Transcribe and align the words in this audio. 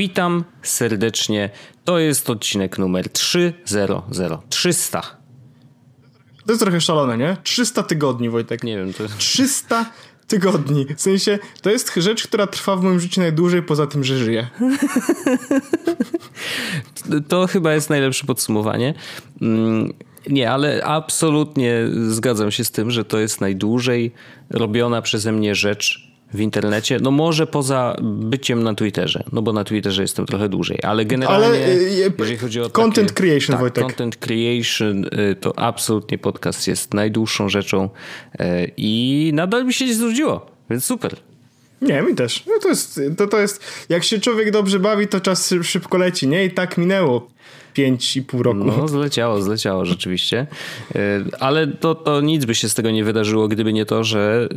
Witam 0.00 0.44
serdecznie. 0.62 1.50
To 1.84 1.98
jest 1.98 2.30
odcinek 2.30 2.78
numer 2.78 3.08
300. 3.08 4.02
300. 4.48 5.00
To 6.46 6.52
jest 6.52 6.62
trochę 6.62 6.80
szalone, 6.80 7.18
nie? 7.18 7.36
300 7.42 7.82
tygodni, 7.82 8.30
Wojtek. 8.30 8.64
Nie 8.64 8.76
wiem, 8.76 8.92
to 8.92 9.04
300 9.18 9.90
tygodni. 10.26 10.86
W 10.96 11.00
sensie, 11.00 11.38
to 11.62 11.70
jest 11.70 11.94
rzecz, 11.96 12.26
która 12.26 12.46
trwa 12.46 12.76
w 12.76 12.82
moim 12.82 13.00
życiu 13.00 13.20
najdłużej, 13.20 13.62
poza 13.62 13.86
tym, 13.86 14.04
że 14.04 14.18
żyję. 14.18 14.48
to 17.28 17.46
chyba 17.46 17.74
jest 17.74 17.90
najlepsze 17.90 18.26
podsumowanie. 18.26 18.94
Mm, 19.42 19.92
nie, 20.28 20.50
ale 20.50 20.84
absolutnie 20.84 21.74
zgadzam 22.08 22.50
się 22.50 22.64
z 22.64 22.70
tym, 22.70 22.90
że 22.90 23.04
to 23.04 23.18
jest 23.18 23.40
najdłużej 23.40 24.12
robiona 24.50 25.02
przeze 25.02 25.32
mnie 25.32 25.54
rzecz 25.54 26.09
w 26.34 26.40
internecie, 26.40 26.98
no 27.00 27.10
może 27.10 27.46
poza 27.46 27.96
byciem 28.02 28.62
na 28.62 28.74
Twitterze, 28.74 29.24
no 29.32 29.42
bo 29.42 29.52
na 29.52 29.64
Twitterze 29.64 30.02
jestem 30.02 30.26
trochę 30.26 30.48
dłużej, 30.48 30.78
ale 30.82 31.04
generalnie 31.04 31.64
ale, 31.64 31.82
jeżeli 32.18 32.38
chodzi 32.38 32.60
o 32.60 32.70
content 32.70 33.08
takie, 33.08 33.22
creation, 33.22 33.52
tak, 33.52 33.60
Wojtek. 33.60 33.84
content 33.84 34.16
creation 34.16 35.04
y, 35.04 35.36
to 35.40 35.58
absolutnie 35.58 36.18
podcast 36.18 36.68
jest 36.68 36.94
najdłuższą 36.94 37.48
rzeczą 37.48 37.88
i 38.76 39.30
nadal 39.34 39.66
mi 39.66 39.72
się 39.72 39.94
znudziło, 39.94 40.46
więc 40.70 40.84
super. 40.84 41.16
Nie, 41.82 42.02
mi 42.02 42.14
też. 42.14 42.44
No 42.46 42.52
to, 42.62 42.68
jest, 42.68 43.00
to, 43.16 43.26
to 43.26 43.40
jest, 43.40 43.64
jak 43.88 44.04
się 44.04 44.20
człowiek 44.20 44.50
dobrze 44.50 44.80
bawi, 44.80 45.08
to 45.08 45.20
czas 45.20 45.54
szybko 45.62 45.98
leci, 45.98 46.28
nie? 46.28 46.44
I 46.44 46.50
tak 46.50 46.78
minęło. 46.78 47.28
Pięć 47.74 48.16
i 48.16 48.22
pół 48.22 48.42
roku. 48.42 48.64
No, 48.64 48.88
zleciało, 48.88 49.42
zleciało 49.42 49.84
rzeczywiście. 49.84 50.46
Ale 51.40 51.66
to, 51.66 51.94
to 51.94 52.20
nic 52.20 52.44
by 52.44 52.54
się 52.54 52.68
z 52.68 52.74
tego 52.74 52.90
nie 52.90 53.04
wydarzyło, 53.04 53.48
gdyby 53.48 53.72
nie 53.72 53.86
to, 53.86 54.04
że 54.04 54.48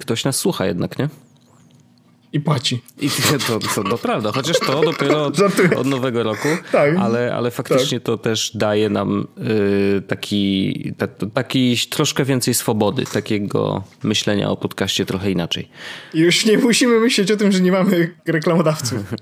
ktoś 0.00 0.24
nas 0.24 0.36
słucha 0.36 0.66
jednak, 0.66 0.98
nie? 0.98 1.08
I 2.32 2.40
płaci. 2.40 2.82
I 3.00 3.10
to, 3.10 3.58
to, 3.58 3.82
to 3.82 3.98
prawda, 3.98 4.32
chociaż 4.32 4.58
to 4.58 4.80
dopiero 4.80 5.24
od, 5.24 5.40
od 5.76 5.86
nowego 5.86 6.22
roku, 6.22 6.48
tak. 6.72 6.96
ale, 6.96 7.34
ale 7.34 7.50
faktycznie 7.50 8.00
tak. 8.00 8.06
to 8.06 8.18
też 8.18 8.50
daje 8.54 8.88
nam 8.88 9.26
y, 9.98 10.02
taki, 10.02 10.92
ta, 10.98 11.06
taki 11.34 11.76
troszkę 11.90 12.24
więcej 12.24 12.54
swobody, 12.54 13.04
takiego 13.12 13.84
myślenia 14.02 14.50
o 14.50 14.56
podcaście 14.56 15.06
trochę 15.06 15.30
inaczej. 15.30 15.68
Już 16.14 16.44
nie 16.46 16.58
musimy 16.58 17.00
myśleć 17.00 17.30
o 17.30 17.36
tym, 17.36 17.52
że 17.52 17.60
nie 17.60 17.72
mamy 17.72 18.14
reklamodawców. 18.26 18.98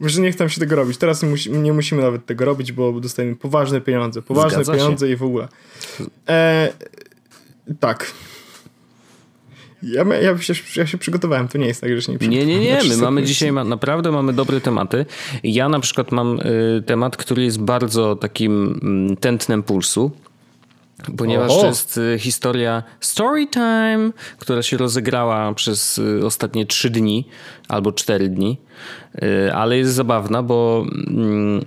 Może 0.00 0.20
nie 0.20 0.32
chcę 0.32 0.50
się 0.50 0.60
tego 0.60 0.76
robić. 0.76 0.98
Teraz 0.98 1.24
nie 1.46 1.72
musimy 1.72 2.02
nawet 2.02 2.26
tego 2.26 2.44
robić, 2.44 2.72
bo 2.72 3.00
dostajemy 3.00 3.36
poważne 3.36 3.80
pieniądze. 3.80 4.22
Poważne 4.22 4.64
Zgadza 4.64 4.72
pieniądze 4.72 5.06
się. 5.06 5.12
i 5.12 5.16
w 5.16 5.22
ogóle. 5.22 5.48
E, 6.28 6.72
tak. 7.80 8.12
Ja, 9.82 10.04
ja, 10.04 10.38
się, 10.38 10.54
ja 10.76 10.86
się 10.86 10.98
przygotowałem, 10.98 11.48
to 11.48 11.58
nie 11.58 11.66
jest 11.66 11.80
tak, 11.80 11.90
że 11.96 12.02
się 12.02 12.12
nie 12.12 12.28
Nie, 12.28 12.46
nie, 12.46 12.60
nie, 12.60 12.78
my 12.88 12.96
mamy 12.96 13.22
dzisiaj, 13.22 13.52
ma, 13.52 13.64
naprawdę 13.64 14.12
mamy 14.12 14.32
dobre 14.32 14.60
tematy. 14.60 15.06
Ja 15.42 15.68
na 15.68 15.80
przykład 15.80 16.12
mam 16.12 16.40
y, 16.40 16.82
temat, 16.86 17.16
który 17.16 17.44
jest 17.44 17.60
bardzo 17.60 18.16
takim 18.16 18.80
y, 19.12 19.16
tętnem 19.16 19.62
pulsu. 19.62 20.10
Ponieważ 21.16 21.50
Oho. 21.50 21.60
to 21.60 21.66
jest 21.66 21.98
y, 21.98 22.18
historia 22.18 22.82
Storytime, 23.00 24.10
która 24.38 24.62
się 24.62 24.76
rozegrała 24.76 25.54
przez 25.54 25.98
y, 25.98 26.26
ostatnie 26.26 26.66
trzy 26.66 26.90
dni 26.90 27.28
albo 27.68 27.92
cztery 27.92 28.28
dni, 28.28 28.58
y, 29.22 29.54
ale 29.54 29.78
jest 29.78 29.92
zabawna, 29.92 30.42
bo 30.42 30.86
mm, 31.06 31.64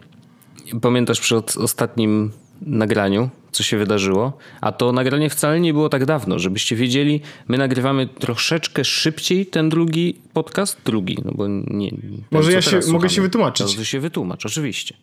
pamiętasz 0.82 1.20
przy 1.20 1.36
ostatnim 1.36 2.32
nagraniu, 2.62 3.30
co 3.54 3.64
się 3.64 3.78
wydarzyło, 3.78 4.38
a 4.62 4.72
to 4.72 4.92
nagranie 4.92 5.30
wcale 5.30 5.60
nie 5.60 5.74
było 5.74 5.90
tak 5.90 6.06
dawno, 6.06 6.40
żebyście 6.40 6.76
wiedzieli, 6.76 7.22
my 7.48 7.58
nagrywamy 7.58 8.08
troszeczkę 8.08 8.86
szybciej 8.86 9.46
ten 9.46 9.70
drugi 9.70 10.22
podcast, 10.34 10.78
drugi, 10.86 11.18
no 11.26 11.32
bo 11.36 11.48
nie... 11.48 11.92
Może 12.32 12.52
ja 12.52 12.62
się, 12.62 12.80
mogę 12.88 13.10
się 13.10 13.22
wytłumaczyć. 13.22 13.76
To 13.76 13.84
się 13.84 14.00
wytłumacz, 14.00 14.46
oczywiście. 14.46 14.96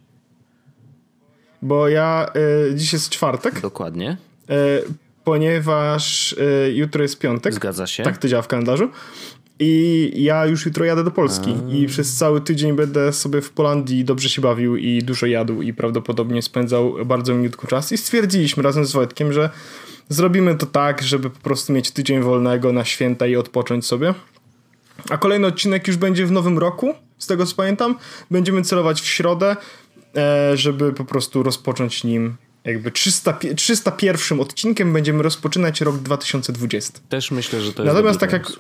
Bo 1.63 1.89
ja, 1.89 2.33
y, 2.71 2.75
dziś 2.75 2.93
jest 2.93 3.11
czwartek. 3.11 3.61
Dokładnie. 3.61 4.17
Y, 4.51 4.55
ponieważ 5.25 6.33
y, 6.33 6.73
jutro 6.75 7.03
jest 7.03 7.19
piątek. 7.19 7.55
Zgadza 7.55 7.87
się. 7.87 8.03
Tak 8.03 8.19
to 8.19 8.29
działa 8.29 8.43
w 8.43 8.49
kalendarzu. 8.49 8.91
I 9.63 10.13
ja 10.17 10.47
już 10.47 10.67
jutro 10.67 10.85
jadę 10.85 11.05
do 11.05 11.11
Polski 11.11 11.55
A. 11.71 11.75
i 11.75 11.87
przez 11.87 12.17
cały 12.17 12.41
tydzień 12.41 12.73
będę 12.73 13.13
sobie 13.13 13.41
w 13.41 13.51
Polandii 13.51 14.05
dobrze 14.05 14.29
się 14.29 14.43
bawił 14.43 14.77
i 14.77 15.03
dużo 15.03 15.27
jadł 15.27 15.63
i 15.63 15.75
prawdopodobnie 15.75 16.43
spędzał 16.43 16.95
bardzo 17.07 17.35
minutku 17.35 17.67
czas 17.67 17.93
i 17.93 17.99
stwierdziliśmy 17.99 18.63
razem 18.63 18.87
z 18.87 18.93
Wojtkiem, 18.93 19.33
że 19.33 19.51
zrobimy 20.09 20.55
to 20.55 20.67
tak, 20.67 21.03
żeby 21.03 21.31
po 21.31 21.41
prostu 21.41 21.73
mieć 21.73 21.91
tydzień 21.91 22.23
wolnego 22.23 22.73
na 22.73 22.85
święta 22.85 23.27
i 23.27 23.37
odpocząć 23.37 23.87
sobie. 23.87 24.15
A 25.11 25.19
kolejny 25.19 25.47
odcinek 25.47 25.89
już 25.89 25.97
będzie 25.97 26.27
w 26.27 26.33
nowym 26.33 26.59
roku, 26.59 26.95
z 27.19 27.27
tego 27.27 27.47
co 27.47 27.57
pamiętam. 27.57 27.95
Będziemy 28.31 28.63
celować 28.63 29.01
w 29.01 29.07
środę, 29.07 29.57
e, 30.17 30.57
żeby 30.57 30.93
po 30.93 31.05
prostu 31.05 31.43
rozpocząć 31.43 32.05
nim 32.05 32.37
jakby 32.65 32.91
300, 32.91 33.39
301 33.57 34.41
odcinkiem 34.41 34.93
będziemy 34.93 35.23
rozpoczynać 35.23 35.81
rok 35.81 35.97
2020. 35.97 37.01
Też 37.09 37.31
myślę, 37.31 37.61
że 37.61 37.73
to 37.73 37.83
jest 37.83 37.95
Natomiast 37.95 38.21
tak 38.21 38.33
jak 38.33 38.53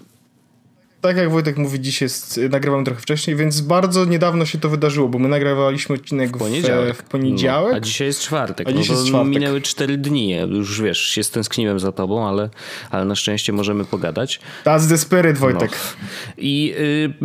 tak 1.00 1.16
jak 1.16 1.30
Wojtek 1.30 1.56
mówi, 1.56 1.80
dziś 1.80 2.00
jest, 2.00 2.40
nagrywam 2.50 2.84
trochę 2.84 3.00
wcześniej, 3.00 3.36
więc 3.36 3.60
bardzo 3.60 4.04
niedawno 4.04 4.46
się 4.46 4.58
to 4.58 4.68
wydarzyło, 4.68 5.08
bo 5.08 5.18
my 5.18 5.28
nagrywaliśmy 5.28 5.94
odcinek 5.94 6.36
w 6.36 6.38
poniedziałek. 6.38 6.96
W, 6.96 6.98
w 6.98 7.02
poniedziałek. 7.02 7.72
No, 7.72 7.76
a 7.76 7.80
dzisiaj 7.80 8.06
jest 8.06 8.20
czwartek. 8.20 8.68
A 8.68 8.70
no 8.70 8.76
dzisiaj 8.76 8.96
jest 8.96 9.08
czwartek. 9.08 9.34
Minęły 9.34 9.60
cztery 9.60 9.96
dni. 9.98 10.30
Już 10.30 10.82
wiesz, 10.82 10.98
się 10.98 11.24
stęskniłem 11.24 11.80
za 11.80 11.92
tobą, 11.92 12.28
ale, 12.28 12.50
ale 12.90 13.04
na 13.04 13.14
szczęście 13.14 13.52
możemy 13.52 13.84
pogadać. 13.84 14.40
That's 14.64 14.88
the 14.88 14.98
spirit, 14.98 15.38
Wojtek. 15.38 15.70
No. 15.70 16.08
I 16.38 16.74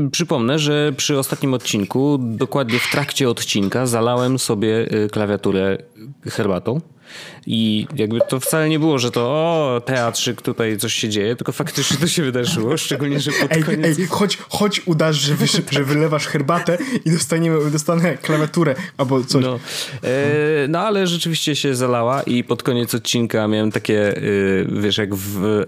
y, 0.06 0.10
przypomnę, 0.10 0.60
że 0.60 0.94
przy 0.98 1.20
ostatnim 1.20 1.54
odcinku, 1.54 2.18
dokładnie 2.22 2.80
w 2.80 2.92
trakcie 2.92 3.30
odcinka, 3.30 3.86
zalałem 3.86 4.40
sobie 4.40 4.94
y, 4.94 5.10
klawiaturę 5.10 5.78
herbatą. 6.32 6.82
I 7.48 7.88
jakby 7.96 8.20
to 8.30 8.40
wcale 8.40 8.70
nie 8.70 8.80
było, 8.80 9.00
że 9.00 9.12
to 9.12 9.22
o, 9.22 9.82
teatrzyk, 9.86 10.42
tutaj 10.42 10.78
coś 10.78 10.94
się 10.94 11.10
dzieje, 11.10 11.36
tylko 11.36 11.52
faktycznie 11.52 11.98
to 11.98 12.08
się 12.08 12.24
wydarzyło, 12.24 12.78
szczególnie, 12.86 13.20
że 13.20 13.32
pod 13.32 13.52
ej, 13.52 13.64
koniec... 13.64 14.00
Ej, 14.00 14.08
chodź, 14.08 14.38
chodź 14.50 14.82
udasz, 14.86 15.16
że, 15.16 15.36
wy, 15.36 15.46
że 15.72 15.84
wylewasz 15.84 16.28
herbatę 16.28 16.78
i 17.06 17.12
dostaniemy, 17.12 17.72
dostanę 17.72 18.18
klawiaturę 18.18 18.76
albo 18.98 19.24
coś. 19.24 19.44
No, 19.44 19.60
e, 20.04 20.68
no 20.68 20.80
ale 20.80 21.08
rzeczywiście 21.08 21.56
się 21.56 21.76
zalała 21.76 22.24
i 22.24 22.44
pod 22.44 22.64
koniec 22.64 22.96
odcinka 22.96 23.48
miałem 23.48 23.72
takie, 23.72 24.18
y, 24.18 24.68
wiesz, 24.72 24.98
jak 24.98 25.16
w 25.16 25.66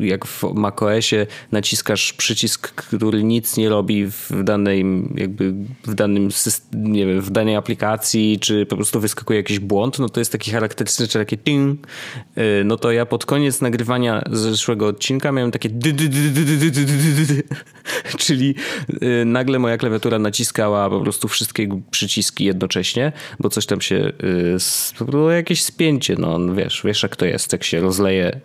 jak 0.00 0.26
w 0.26 0.42
macOSie 0.54 1.26
naciskasz 1.52 2.12
przycisk, 2.12 2.72
który 2.72 3.24
nic 3.24 3.56
nie 3.56 3.68
robi 3.68 4.06
w 4.06 4.42
danej 4.44 4.84
jakby 5.14 5.54
w 5.84 5.94
danym 5.94 6.28
nie 6.72 7.06
wiem, 7.06 7.20
w 7.20 7.30
danej 7.30 7.56
aplikacji, 7.56 8.38
czy 8.40 8.66
po 8.66 8.76
prostu 8.76 9.00
wyskakuje 9.00 9.38
jakiś 9.38 9.58
błąd, 9.58 9.98
no 9.98 10.08
to 10.08 10.20
jest 10.20 10.32
taki 10.32 10.50
charakterystyczny, 10.50 10.91
czy 10.96 11.18
takie 11.18 11.36
ting, 11.36 11.86
no 12.64 12.76
to 12.76 12.92
ja 12.92 13.06
pod 13.06 13.26
koniec 13.26 13.60
nagrywania 13.60 14.22
zeszłego 14.30 14.86
odcinka 14.86 15.32
miałem 15.32 15.50
takie 15.50 15.68
czyli 18.18 18.54
nagle 19.26 19.58
moja 19.58 19.76
klawiatura 19.76 20.18
naciskała 20.18 20.90
po 20.90 21.00
prostu 21.00 21.28
wszystkie 21.28 21.68
przyciski 21.90 22.44
jednocześnie, 22.44 23.12
bo 23.40 23.48
coś 23.48 23.66
tam 23.66 23.80
się 23.80 24.12
było 25.00 25.30
jakieś 25.30 25.62
spięcie, 25.62 26.16
no 26.18 26.54
wiesz, 26.54 26.82
wiesz 26.84 27.02
jak 27.02 27.16
to 27.16 27.26
jest, 27.26 27.52
jak 27.52 27.64
się 27.64 27.80
rozleje 27.80 28.40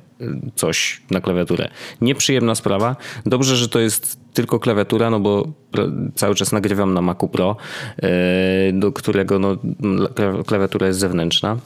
coś 0.55 1.01
na 1.11 1.21
klawiaturę. 1.21 1.69
Nieprzyjemna 2.01 2.55
sprawa. 2.55 2.95
Dobrze, 3.25 3.55
że 3.55 3.69
to 3.69 3.79
jest 3.79 4.19
tylko 4.33 4.59
klawiatura, 4.59 5.09
no 5.09 5.19
bo 5.19 5.47
cały 6.15 6.35
czas 6.35 6.51
nagrywam 6.51 6.93
na 6.93 7.01
Macu 7.01 7.27
Pro, 7.27 7.55
e, 7.97 8.09
do 8.73 8.91
którego 8.91 9.39
no, 9.39 9.57
klawiatura 10.45 10.88
jest 10.88 11.00
zewnętrzna. 11.00 11.57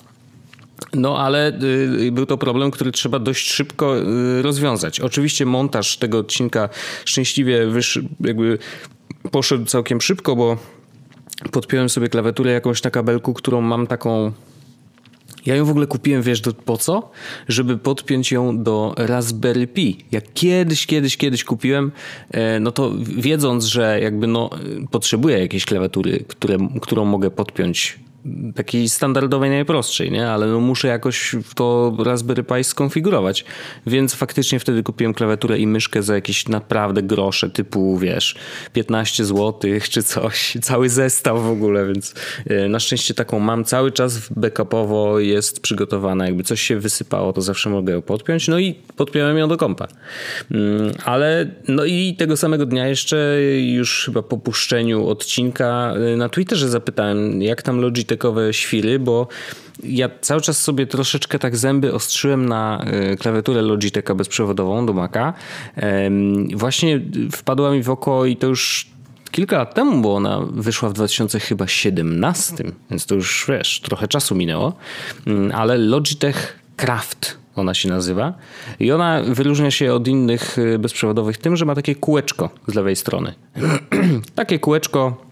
No, 0.93 1.19
ale 1.19 1.59
y, 2.01 2.11
był 2.11 2.25
to 2.25 2.37
problem, 2.37 2.71
który 2.71 2.91
trzeba 2.91 3.19
dość 3.19 3.51
szybko 3.51 3.99
y, 3.99 4.41
rozwiązać. 4.41 4.99
Oczywiście 4.99 5.45
montaż 5.45 5.97
tego 5.97 6.17
odcinka 6.17 6.69
szczęśliwie 7.05 7.67
wysz, 7.67 7.99
jakby 8.19 8.57
poszedł 9.31 9.65
całkiem 9.65 10.01
szybko, 10.01 10.35
bo 10.35 10.57
podpiąłem 11.51 11.89
sobie 11.89 12.09
klawiaturę 12.09 12.51
jakąś 12.51 12.83
na 12.83 12.91
kabelku, 12.91 13.33
którą 13.33 13.61
mam 13.61 13.87
taką 13.87 14.31
ja 15.45 15.55
ją 15.55 15.65
w 15.65 15.69
ogóle 15.69 15.87
kupiłem, 15.87 16.21
wiesz, 16.21 16.41
do, 16.41 16.53
po 16.53 16.77
co? 16.77 17.11
Żeby 17.47 17.77
podpiąć 17.77 18.31
ją 18.31 18.63
do 18.63 18.93
Raspberry 18.97 19.67
Pi. 19.67 20.05
Jak 20.11 20.33
kiedyś, 20.33 20.85
kiedyś, 20.85 21.17
kiedyś 21.17 21.43
kupiłem, 21.43 21.91
e, 22.31 22.59
no 22.59 22.71
to 22.71 22.91
wiedząc, 23.17 23.65
że 23.65 23.99
jakby 24.01 24.27
no, 24.27 24.49
potrzebuję 24.91 25.39
jakiejś 25.39 25.65
klawiatury, 25.65 26.25
które, 26.27 26.57
którą 26.81 27.05
mogę 27.05 27.31
podpiąć 27.31 27.99
takiej 28.55 28.89
standardowej, 28.89 29.49
najprostszej, 29.49 30.11
nie? 30.11 30.29
Ale 30.29 30.47
no 30.47 30.59
muszę 30.59 30.87
jakoś 30.87 31.35
to 31.55 31.97
Raspberry 32.05 32.43
Pi 32.43 32.63
skonfigurować. 32.63 33.45
Więc 33.87 34.15
faktycznie 34.15 34.59
wtedy 34.59 34.83
kupiłem 34.83 35.13
klawiaturę 35.13 35.59
i 35.59 35.67
myszkę 35.67 36.03
za 36.03 36.15
jakieś 36.15 36.47
naprawdę 36.47 37.03
grosze, 37.03 37.49
typu 37.49 37.97
wiesz, 37.97 38.35
15 38.73 39.25
zł 39.25 39.71
czy 39.89 40.03
coś. 40.03 40.53
Cały 40.61 40.89
zestaw 40.89 41.41
w 41.41 41.49
ogóle, 41.49 41.87
więc 41.87 42.15
e, 42.47 42.67
na 42.67 42.79
szczęście 42.79 43.13
taką 43.13 43.39
mam 43.39 43.63
cały 43.63 43.91
czas 43.91 44.29
backupowo 44.29 45.19
jest 45.19 45.59
przygotowana. 45.59 46.25
Jakby 46.25 46.43
coś 46.43 46.61
się 46.61 46.79
wysypało, 46.79 47.33
to 47.33 47.41
zawsze 47.41 47.69
mogę 47.69 47.93
ją 47.93 48.01
podpiąć. 48.01 48.47
No 48.47 48.59
i 48.59 48.73
podpiąłem 48.95 49.37
ją 49.37 49.47
do 49.47 49.57
kompa. 49.57 49.87
Mm, 50.51 50.91
ale 51.05 51.51
no 51.67 51.85
i 51.85 52.15
tego 52.17 52.37
samego 52.37 52.65
dnia 52.65 52.87
jeszcze 52.87 53.37
już 53.61 54.05
chyba 54.05 54.21
po 54.21 54.37
puszczeniu 54.37 55.07
odcinka 55.07 55.93
e, 56.13 56.17
na 56.17 56.29
Twitterze 56.29 56.69
zapytałem, 56.69 57.41
jak 57.41 57.61
tam 57.61 57.81
Logitechowe 58.11 58.53
świry, 58.53 58.99
bo 58.99 59.27
ja 59.83 60.09
cały 60.21 60.41
czas 60.41 60.61
sobie 60.61 60.87
troszeczkę 60.87 61.39
tak 61.39 61.57
zęby 61.57 61.93
ostrzyłem 61.93 62.49
na 62.49 62.85
klawiaturę 63.19 63.61
Logitecha 63.61 64.15
bezprzewodową 64.15 64.85
do 64.85 64.93
Maca. 64.93 65.33
Właśnie 66.55 67.01
wpadła 67.31 67.71
mi 67.71 67.83
w 67.83 67.89
oko 67.89 68.25
i 68.25 68.37
to 68.37 68.47
już 68.47 68.87
kilka 69.31 69.57
lat 69.57 69.73
temu, 69.73 70.01
bo 70.01 70.15
ona 70.15 70.39
wyszła 70.51 70.89
w 70.89 70.93
2017, 70.93 72.63
więc 72.89 73.05
to 73.05 73.15
już 73.15 73.45
wiesz, 73.49 73.81
trochę 73.81 74.07
czasu 74.07 74.35
minęło, 74.35 74.73
ale 75.53 75.77
Logitech 75.77 76.59
Craft 76.75 77.37
ona 77.55 77.73
się 77.73 77.89
nazywa. 77.89 78.33
I 78.79 78.91
ona 78.91 79.21
wyróżnia 79.23 79.71
się 79.71 79.93
od 79.93 80.07
innych 80.07 80.57
bezprzewodowych 80.79 81.37
tym, 81.37 81.55
że 81.55 81.65
ma 81.65 81.75
takie 81.75 81.95
kółeczko 81.95 82.49
z 82.67 82.73
lewej 82.73 82.95
strony. 82.95 83.33
takie 84.35 84.59
kółeczko 84.59 85.30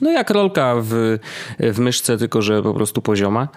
no 0.00 0.10
jak 0.10 0.30
rolka 0.30 0.74
w, 0.82 1.18
w 1.58 1.78
myszce, 1.78 2.18
tylko 2.18 2.42
że 2.42 2.62
po 2.62 2.74
prostu 2.74 3.02
pozioma. 3.02 3.48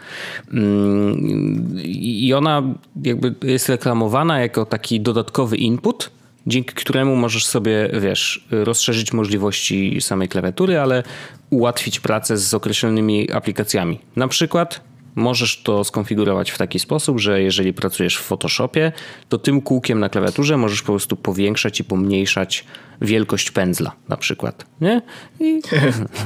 Mm, 0.54 1.80
I 1.84 2.34
ona 2.34 2.64
jakby 3.04 3.36
jest 3.44 3.70
reklamowana 3.70 4.40
jako 4.40 4.66
taki 4.66 5.02
dodatkowy 5.02 5.58
input, 5.58 6.12
dzięki 6.48 6.74
któremu 6.74 7.16
możesz 7.16 7.46
sobie, 7.46 7.90
wiesz, 8.02 8.48
rozszerzyć 8.52 9.14
możliwości 9.14 10.02
samej 10.02 10.30
klawiatury, 10.30 10.80
ale 10.80 11.04
ułatwić 11.50 12.00
pracę 12.00 12.38
z 12.38 12.54
określonymi 12.54 13.31
aplikacjami. 13.31 14.00
Na 14.16 14.28
przykład 14.28 14.81
możesz 15.16 15.62
to 15.64 15.84
skonfigurować 15.84 16.52
w 16.52 16.58
taki 16.58 16.80
sposób, 16.80 17.19
że 17.19 17.42
jeżeli 17.42 17.74
pracujesz 17.74 18.18
w 18.18 18.22
Photoshopie, 18.22 18.92
to 19.30 19.38
tym 19.38 19.62
kółkiem 19.62 20.00
na 20.00 20.10
klawiaturze 20.10 20.58
możesz 20.58 20.81
po 20.81 20.92
prostu 20.92 21.16
powiększać 21.16 21.80
i 21.80 21.84
pomniejszać 21.84 22.66
wielkość 23.04 23.52
pędzla 23.52 23.92
na 24.10 24.18
przykład. 24.18 24.66
Nie? 24.82 25.02
I... 25.40 25.62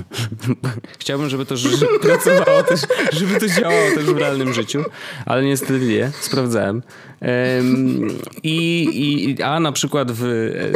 Chciałbym, 0.99 1.29
żeby 1.29 1.45
to 1.45 1.55
pracowało 2.01 2.63
też, 2.63 2.81
żeby 3.11 3.39
to 3.39 3.47
działało 3.47 3.91
też 3.95 4.05
w 4.05 4.17
realnym 4.17 4.53
życiu, 4.53 4.83
ale 5.25 5.43
niestety 5.43 5.79
nie. 5.79 6.11
Sprawdzałem. 6.21 6.81
I, 8.43 8.87
i, 8.93 9.41
a 9.41 9.59
na 9.59 9.71
przykład 9.71 10.11
w, 10.11 10.21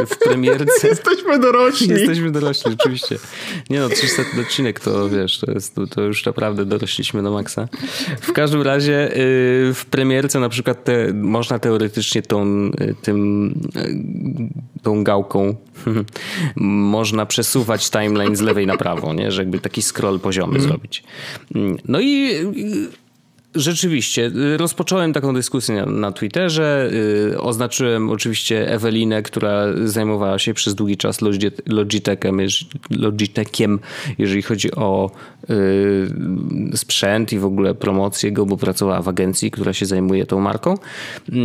w 0.09 0.17
premierce... 0.17 0.87
Jesteśmy 0.87 1.39
dorośli. 1.39 1.89
Jesteśmy 1.89 2.31
dorośli, 2.31 2.75
oczywiście. 2.79 3.17
Nie 3.69 3.79
no, 3.79 3.89
300 3.89 4.23
odcinek 4.41 4.79
to 4.79 5.09
wiesz, 5.09 5.39
to, 5.39 5.51
jest, 5.51 5.75
to 5.89 6.01
już 6.01 6.25
naprawdę 6.25 6.65
dorośliśmy 6.65 7.21
na 7.21 7.31
maksa. 7.31 7.67
W 8.21 8.33
każdym 8.33 8.61
razie 8.61 9.17
y, 9.17 9.73
w 9.73 9.85
premierce 9.91 10.39
na 10.39 10.49
przykład 10.49 10.83
te, 10.83 11.13
można 11.13 11.59
teoretycznie 11.59 12.21
tą, 12.21 12.45
y, 12.81 12.95
tym, 13.01 13.47
y, 13.75 14.81
tą 14.81 15.03
gałką 15.03 15.55
można 16.55 17.25
przesuwać 17.25 17.89
timeline 17.89 18.35
z 18.35 18.41
lewej 18.41 18.67
na 18.67 18.77
prawo, 18.77 19.13
nie? 19.13 19.31
że 19.31 19.41
jakby 19.41 19.59
taki 19.59 19.81
scroll 19.81 20.19
poziomy 20.19 20.55
mm. 20.55 20.61
zrobić. 20.61 21.03
No 21.87 22.01
i 22.01 22.35
Rzeczywiście, 23.55 24.31
y, 24.53 24.57
rozpocząłem 24.57 25.13
taką 25.13 25.33
dyskusję 25.33 25.75
na, 25.75 25.85
na 25.85 26.11
Twitterze. 26.11 26.91
Yy, 27.31 27.41
oznaczyłem 27.41 28.09
oczywiście 28.09 28.73
Ewelinę, 28.73 29.23
która 29.23 29.63
zajmowała 29.85 30.39
się 30.39 30.53
przez 30.53 30.75
długi 30.75 30.97
czas 30.97 31.19
Logitechem, 31.65 32.39
Logitechem 32.89 33.79
jeżeli 34.17 34.41
chodzi 34.41 34.71
o 34.75 35.11
yy, 35.49 36.77
sprzęt 36.77 37.33
i 37.33 37.39
w 37.39 37.45
ogóle 37.45 37.75
promocję 37.75 38.31
go, 38.31 38.45
bo 38.45 38.57
pracowała 38.57 39.01
w 39.01 39.07
agencji, 39.07 39.51
która 39.51 39.73
się 39.73 39.85
zajmuje 39.85 40.25
tą 40.25 40.39
marką. 40.39 40.77
Yy, 41.29 41.37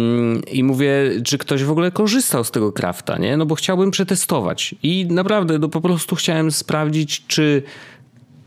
I 0.53 0.65
mówię, 0.65 0.93
czy 1.25 1.39
ktoś 1.39 1.65
w 1.65 1.71
ogóle 1.71 1.91
korzystał 1.91 2.45
z 2.45 2.51
tego 2.51 2.73
krafta, 2.73 3.19
nie? 3.19 3.37
No 3.37 3.47
bo 3.47 3.55
chciałbym 3.55 3.91
przetestować. 3.91 4.75
I 4.83 5.07
naprawdę, 5.11 5.59
no 5.59 5.69
po 5.69 5.81
prostu 5.81 6.17
chciałem 6.17 6.51
sprawdzić, 6.51 7.27
czy 7.27 7.63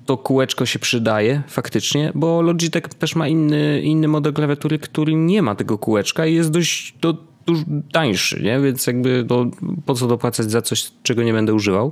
to 0.09 0.17
kółeczko 0.17 0.65
się 0.65 0.79
przydaje 0.79 1.41
faktycznie, 1.47 2.11
bo 2.15 2.41
Logitech 2.41 2.83
też 2.83 3.15
ma 3.15 3.27
inny, 3.27 3.81
inny 3.81 4.07
model 4.07 4.33
klawiatury, 4.33 4.79
który 4.79 5.15
nie 5.15 5.41
ma 5.41 5.55
tego 5.55 5.77
kółeczka 5.77 6.25
i 6.25 6.35
jest 6.35 6.51
dość 6.51 6.93
to, 6.99 7.17
dużo 7.45 7.63
tańszy, 7.91 8.43
nie? 8.43 8.59
więc 8.59 8.87
jakby 8.87 9.25
to, 9.27 9.45
po 9.85 9.95
co 9.95 10.07
dopłacać 10.07 10.51
za 10.51 10.61
coś, 10.61 10.91
czego 11.03 11.23
nie 11.23 11.33
będę 11.33 11.53
używał. 11.53 11.91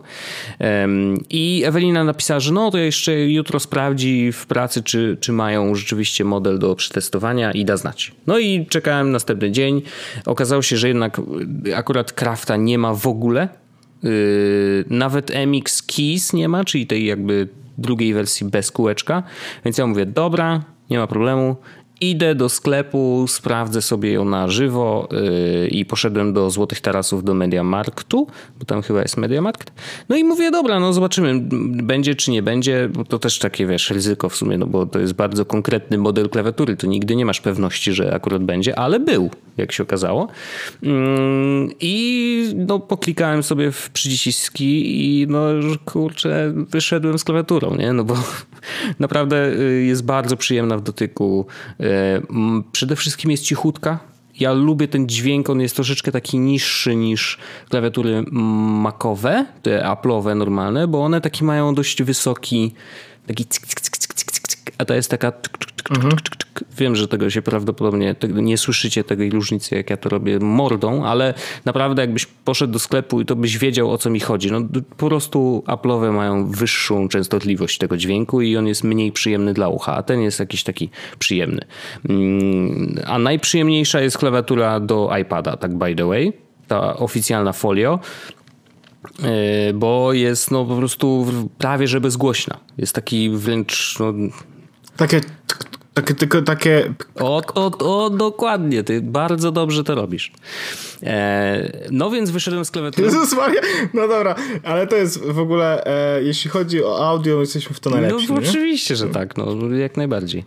Um, 0.60 1.18
I 1.30 1.64
Ewelina 1.66 2.04
napisała, 2.04 2.40
że 2.40 2.54
no 2.54 2.72
to 2.72 2.78
jeszcze 2.78 3.20
jutro 3.20 3.60
sprawdzi 3.60 4.32
w 4.32 4.46
pracy, 4.46 4.84
czy, 4.84 5.18
czy 5.20 5.32
mają 5.32 5.76
rzeczywiście 5.76 6.24
model 6.24 6.60
do 6.60 6.76
przetestowania 6.76 7.52
i 7.52 7.66
da 7.66 7.78
znać. 7.78 8.12
No 8.28 8.40
i 8.40 8.66
czekałem 8.66 9.12
następny 9.12 9.52
dzień. 9.52 9.82
Okazało 10.26 10.62
się, 10.62 10.78
że 10.78 10.88
jednak 10.88 11.22
akurat 11.76 12.14
Crafta 12.14 12.56
nie 12.56 12.78
ma 12.78 12.94
w 12.94 13.08
ogóle. 13.08 13.50
Yy, 14.04 14.86
nawet 14.90 15.32
MX 15.48 15.84
Keys 15.84 16.34
nie 16.34 16.50
ma, 16.50 16.66
czyli 16.66 16.88
tej 16.88 17.06
jakby 17.06 17.48
drugiej 17.78 18.14
wersji 18.14 18.48
bez 18.48 18.72
kółeczka. 18.72 19.24
Więc 19.66 19.78
ja 19.78 19.88
mówię, 19.88 20.06
dobra, 20.06 20.62
nie 20.90 20.98
ma 20.98 21.08
problemu. 21.08 21.56
Idę 22.02 22.36
do 22.36 22.50
sklepu, 22.50 23.26
sprawdzę 23.28 23.82
sobie 23.82 24.12
ją 24.12 24.26
na 24.26 24.48
żywo 24.48 25.08
yy, 25.12 25.68
i 25.68 25.86
poszedłem 25.86 26.34
do 26.34 26.50
Złotych 26.50 26.82
Tarasów 26.82 27.24
do 27.24 27.34
Mediamarktu, 27.34 28.28
bo 28.60 28.66
tam 28.66 28.82
chyba 28.82 29.02
jest 29.02 29.18
Mediamarkt. 29.18 29.72
No 30.10 30.16
i 30.16 30.24
mówię, 30.24 30.52
dobra, 30.52 30.80
no 30.80 30.94
zobaczymy, 30.94 31.40
będzie 31.84 32.16
czy 32.16 32.32
nie 32.32 32.44
będzie, 32.44 32.90
bo 32.94 33.04
to 33.04 33.20
też 33.20 33.40
takie, 33.40 33.66
wiesz, 33.66 33.90
ryzyko 33.90 34.30
w 34.30 34.36
sumie, 34.36 34.58
no 34.58 34.68
bo 34.68 34.86
to 34.86 35.00
jest 35.00 35.14
bardzo 35.14 35.46
konkretny 35.46 35.98
model 35.98 36.30
klawiatury, 36.30 36.76
to 36.76 36.88
nigdy 36.88 37.16
nie 37.16 37.26
masz 37.26 37.42
pewności, 37.42 37.94
że 37.94 38.14
akurat 38.14 38.44
będzie, 38.44 38.80
ale 38.80 39.00
był, 39.00 39.30
jak 39.58 39.72
się 39.72 39.84
okazało. 39.84 40.28
Yy, 40.82 40.92
I 41.80 42.54
no 42.56 42.80
poklikałem 42.80 43.44
sobie 43.44 43.72
w 43.72 43.90
przyciski 43.90 45.02
i 45.06 45.28
no 45.28 45.40
kurczę, 45.86 46.54
wyszedłem 46.56 47.20
z 47.20 47.24
klawiaturą, 47.24 47.76
nie? 47.76 47.94
No 47.94 48.04
bo 48.04 48.16
naprawdę 49.00 49.48
y, 49.48 49.84
jest 49.84 50.06
bardzo 50.06 50.38
przyjemna 50.38 50.78
w 50.78 50.82
dotyku, 50.82 51.46
y, 51.80 51.87
Przede 52.72 52.96
wszystkim 52.96 53.32
jest 53.32 53.44
cichutka. 53.44 54.00
Ja 54.40 54.54
lubię 54.54 54.88
ten 54.88 55.10
dźwięk, 55.10 55.50
on 55.50 55.62
jest 55.62 55.76
troszeczkę 55.76 56.12
taki 56.12 56.40
niższy 56.40 56.96
niż 56.96 57.38
klawiatury 57.70 58.24
makowe, 58.32 59.46
te 59.62 59.80
Apple'owe 59.80 60.36
normalne, 60.36 60.88
bo 60.88 61.04
one 61.04 61.22
taki 61.22 61.44
mają 61.44 61.76
dość 61.76 62.04
wysoki 62.04 62.74
taki 63.28 63.46
cyk, 63.46 63.66
cyk, 63.66 63.82
cyk, 63.82 64.14
cyk, 64.14 64.27
a 64.78 64.86
ta 64.86 64.96
jest 64.96 65.12
taka. 65.12 65.34
Wiem, 66.78 66.96
że 66.96 67.08
tego 67.08 67.30
się 67.30 67.42
prawdopodobnie 67.42 68.16
nie 68.34 68.58
słyszycie 68.58 69.04
tej 69.04 69.30
różnicy, 69.30 69.76
jak 69.76 69.90
ja 69.90 69.98
to 69.98 70.10
robię 70.10 70.40
mordą, 70.40 71.06
ale 71.06 71.34
naprawdę 71.66 72.02
jakbyś 72.02 72.26
poszedł 72.26 72.74
do 72.74 72.80
sklepu 72.80 73.22
i 73.22 73.26
to 73.26 73.36
byś 73.36 73.58
wiedział 73.58 73.92
o 73.92 73.98
co 73.98 74.10
mi 74.10 74.20
chodzi. 74.20 74.52
No, 74.52 74.62
po 74.98 75.08
prostu 75.08 75.64
Apple'owe 75.68 76.14
mają 76.14 76.52
wyższą 76.52 77.08
częstotliwość 77.08 77.78
tego 77.78 77.98
dźwięku 77.98 78.42
i 78.42 78.58
on 78.58 78.68
jest 78.68 78.84
mniej 78.84 79.12
przyjemny 79.12 79.54
dla 79.54 79.68
ucha, 79.68 79.96
a 79.96 80.04
ten 80.04 80.22
jest 80.22 80.40
jakiś 80.40 80.64
taki 80.64 80.90
przyjemny. 81.20 81.62
Mm, 82.10 82.96
a 83.06 83.20
najprzyjemniejsza 83.20 84.02
jest 84.02 84.18
klawiatura 84.18 84.80
do 84.80 85.10
iPada, 85.22 85.58
tak 85.58 85.78
by 85.78 85.96
the 85.96 86.06
way. 86.06 86.34
Ta 86.68 86.98
oficjalna 86.98 87.54
folio, 87.54 88.00
e, 89.24 89.74
bo 89.74 90.14
jest 90.14 90.52
no 90.52 90.66
po 90.66 90.76
prostu 90.76 91.28
prawie 91.58 91.88
że 91.88 92.02
bezgłośna. 92.02 92.58
Jest 92.78 92.96
taki 92.96 93.30
wręcz 93.30 93.96
no, 94.00 94.14
takie 94.98 95.22
takie, 96.02 96.14
tylko 96.14 96.42
takie... 96.42 96.94
O, 97.20 97.42
o, 97.56 97.72
o, 97.78 98.10
dokładnie, 98.10 98.84
ty 98.84 99.02
bardzo 99.02 99.52
dobrze 99.52 99.84
to 99.84 99.96
robisz. 99.96 100.32
E, 101.04 101.88
no 101.92 102.12
więc 102.12 102.30
wyszedłem 102.30 102.66
z 102.66 102.72
klawiatury. 102.72 103.08
Jezus 103.08 103.34
Maria, 103.36 103.62
no 103.94 104.08
dobra, 104.08 104.36
ale 104.64 104.88
to 104.88 104.96
jest 104.96 105.26
w 105.26 105.40
ogóle, 105.40 105.86
e, 105.86 106.24
jeśli 106.24 106.50
chodzi 106.50 106.84
o 106.84 107.08
audio, 107.08 107.40
jesteśmy 107.40 107.76
w 107.76 107.80
to 107.80 107.90
najlepsi. 107.90 108.28
No 108.30 108.36
oczywiście, 108.36 108.96
że 108.96 109.08
tak, 109.08 109.38
no 109.38 109.76
jak 109.76 109.98
najbardziej. 109.98 110.46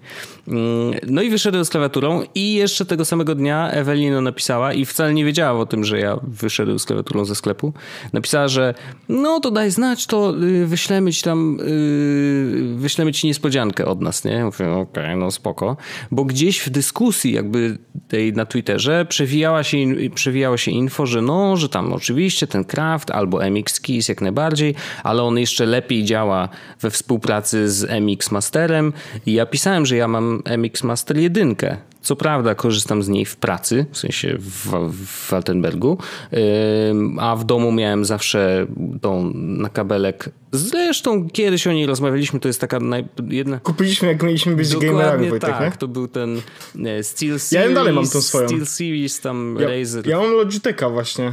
Mm, 0.48 0.94
no 1.06 1.22
i 1.22 1.30
wyszedłem 1.30 1.64
z 1.64 1.70
klawiaturą 1.70 2.22
i 2.34 2.54
jeszcze 2.54 2.86
tego 2.86 3.04
samego 3.04 3.34
dnia 3.34 3.70
Ewelina 3.70 4.20
napisała 4.20 4.72
i 4.72 4.84
wcale 4.84 5.14
nie 5.14 5.24
wiedziała 5.24 5.60
o 5.60 5.66
tym, 5.66 5.84
że 5.84 5.98
ja 5.98 6.20
wyszedłem 6.22 6.78
z 6.78 6.84
klawiaturą 6.84 7.24
ze 7.24 7.34
sklepu. 7.34 7.72
Napisała, 8.12 8.48
że 8.48 8.74
no 9.08 9.40
to 9.40 9.50
daj 9.50 9.70
znać, 9.70 10.06
to 10.06 10.34
y, 10.42 10.66
wyślemy 10.66 11.12
ci 11.12 11.22
tam, 11.22 11.58
y, 11.60 12.74
wyślemy 12.76 13.12
ci 13.12 13.26
niespodziankę 13.26 13.86
od 13.86 14.00
nas, 14.00 14.24
nie? 14.24 14.44
Mówię, 14.44 14.70
okej, 14.70 15.04
okay, 15.04 15.16
no 15.16 15.30
spoko, 15.40 15.76
bo 16.10 16.24
gdzieś 16.24 16.60
w 16.60 16.70
dyskusji 16.70 17.32
jakby 17.32 17.78
tej 18.08 18.32
na 18.32 18.46
Twitterze 18.46 19.06
przewijała 19.08 19.62
się, 19.62 19.78
przewijało 20.14 20.56
się 20.56 20.70
info, 20.70 21.06
że 21.06 21.22
no, 21.22 21.56
że 21.56 21.68
tam 21.68 21.92
oczywiście 21.92 22.46
ten 22.46 22.64
Craft 22.64 23.10
albo 23.10 23.50
MX 23.50 23.80
Keys 23.80 24.08
jak 24.08 24.20
najbardziej, 24.20 24.74
ale 25.04 25.22
on 25.22 25.38
jeszcze 25.38 25.66
lepiej 25.66 26.04
działa 26.04 26.48
we 26.80 26.90
współpracy 26.90 27.70
z 27.70 27.90
MX 28.02 28.30
Masterem. 28.30 28.92
I 29.26 29.32
ja 29.32 29.46
pisałem, 29.46 29.86
że 29.86 29.96
ja 29.96 30.08
mam 30.08 30.42
MX 30.58 30.84
Master 30.84 31.16
jedynkę, 31.16 31.76
co 32.02 32.16
prawda 32.16 32.54
korzystam 32.54 33.02
z 33.02 33.08
niej 33.08 33.24
w 33.24 33.36
pracy, 33.36 33.86
w 33.90 33.98
sensie 33.98 34.36
w, 34.38 34.90
w 35.06 35.32
Altenbergu, 35.32 35.98
a 37.18 37.36
w 37.36 37.44
domu 37.44 37.72
miałem 37.72 38.04
zawsze 38.04 38.66
tą 39.00 39.32
na 39.34 39.68
kabelek. 39.68 40.30
Zresztą 40.52 41.28
kiedyś 41.30 41.66
o 41.66 41.72
niej 41.72 41.86
rozmawialiśmy, 41.86 42.40
to 42.40 42.48
jest 42.48 42.60
taka 42.60 42.80
naj... 42.80 43.04
jedna... 43.28 43.58
Kupiliśmy 43.58 44.08
jak 44.08 44.22
mieliśmy 44.22 44.56
być 44.56 44.68
Dokładnie 44.68 44.90
gamerami, 44.90 45.28
Wojtek, 45.28 45.50
tak, 45.50 45.72
nie? 45.72 45.78
to 45.78 45.88
był 45.88 46.08
ten 46.08 46.40
e, 46.84 47.02
Steel 47.02 47.40
Series. 47.40 47.68
Ja 47.68 47.74
dalej 47.74 47.92
mam 47.92 48.08
tą 48.08 48.20
swoją. 48.20 48.48
Steel 48.48 48.66
Series, 48.66 49.20
tam 49.20 49.56
ja, 49.60 49.68
Razer. 49.68 50.06
Ja 50.06 50.18
mam 50.18 50.30
Logitecha 50.30 50.90
właśnie. 50.90 51.32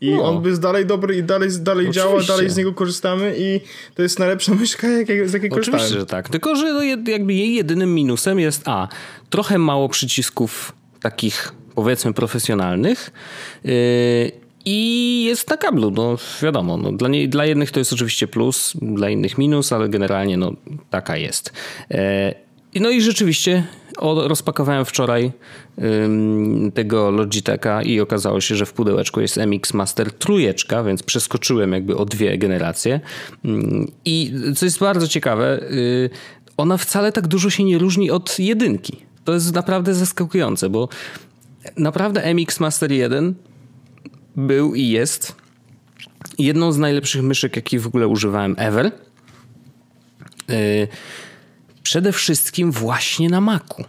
I 0.00 0.10
no. 0.10 0.24
on 0.24 0.44
jest 0.44 0.60
dalej 0.60 0.86
dobry 0.86 1.16
i 1.16 1.22
dalej, 1.22 1.50
dalej 1.60 1.90
działa, 1.90 2.22
dalej 2.22 2.50
z 2.50 2.56
niego 2.56 2.72
korzystamy 2.72 3.34
i 3.38 3.60
to 3.94 4.02
jest 4.02 4.18
najlepsza 4.18 4.54
myszka, 4.60 4.88
jak, 4.88 5.28
z 5.28 5.32
jakiej 5.32 5.50
korzystałem. 5.50 5.80
Oczywiście, 5.80 6.00
że 6.00 6.06
tak. 6.06 6.28
Tylko, 6.28 6.56
że 6.56 6.72
no 6.72 6.82
jakby 7.06 7.34
jej 7.34 7.54
jedynym 7.54 7.94
minusem 7.94 8.40
jest 8.40 8.62
a, 8.64 8.88
trochę 9.30 9.58
mało 9.58 9.88
przycisków 9.88 10.72
takich 11.00 11.52
powiedzmy 11.74 12.12
profesjonalnych 12.12 13.10
yy, 13.64 13.72
i 14.64 15.24
jest 15.24 15.50
na 15.50 15.56
kablu, 15.56 15.90
no 15.90 16.16
wiadomo, 16.42 16.76
no, 16.76 16.92
dla, 16.92 17.08
nie, 17.08 17.28
dla 17.28 17.44
jednych 17.44 17.70
to 17.70 17.78
jest 17.80 17.92
oczywiście 17.92 18.28
plus, 18.28 18.72
dla 18.82 19.10
innych 19.10 19.38
minus, 19.38 19.72
ale 19.72 19.88
generalnie 19.88 20.36
no 20.36 20.52
taka 20.90 21.16
jest. 21.16 21.52
Yy, 21.90 21.98
no 22.80 22.90
i 22.90 23.00
rzeczywiście 23.02 23.64
rozpakowałem 24.02 24.84
wczoraj 24.84 25.32
tego 26.74 27.10
Logitecha 27.10 27.82
i 27.82 28.00
okazało 28.00 28.40
się, 28.40 28.56
że 28.56 28.66
w 28.66 28.72
pudełeczku 28.72 29.20
jest 29.20 29.36
MX 29.36 29.74
Master 29.74 30.12
trójeczka, 30.12 30.82
więc 30.82 31.02
przeskoczyłem 31.02 31.72
jakby 31.72 31.96
o 31.96 32.04
dwie 32.04 32.38
generacje. 32.38 33.00
I 34.04 34.32
co 34.56 34.64
jest 34.64 34.78
bardzo 34.78 35.08
ciekawe, 35.08 35.60
y, 35.62 36.10
ona 36.56 36.76
wcale 36.76 37.12
tak 37.12 37.26
dużo 37.26 37.50
się 37.50 37.64
nie 37.64 37.78
różni 37.78 38.10
od 38.10 38.38
jedynki. 38.38 38.96
To 39.26 39.34
jest 39.34 39.54
naprawdę 39.54 39.94
zaskakujące, 39.94 40.70
bo 40.70 40.88
naprawdę 41.76 42.34
MX 42.34 42.60
Master 42.60 42.92
1 42.92 43.34
był 44.36 44.74
i 44.74 44.88
jest 44.88 45.34
jedną 46.38 46.72
z 46.72 46.78
najlepszych 46.78 47.22
myszek, 47.22 47.56
jakie 47.56 47.80
w 47.80 47.86
ogóle 47.86 48.08
używałem 48.08 48.54
ever. 48.58 48.86
Y, 50.50 50.88
przede 51.82 52.12
wszystkim 52.12 52.72
właśnie 52.72 53.28
na 53.28 53.40
Macu. 53.40 53.84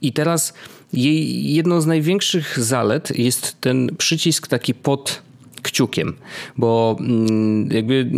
I 0.00 0.12
teraz 0.12 0.54
jej 0.92 1.54
jedną 1.54 1.80
z 1.80 1.86
największych 1.86 2.58
zalet 2.60 3.18
jest 3.18 3.60
ten 3.60 3.96
przycisk 3.98 4.46
taki 4.46 4.74
pod 4.74 5.22
kciukiem, 5.62 6.16
bo 6.56 6.96
mm, 7.00 7.70
jakby 7.70 8.10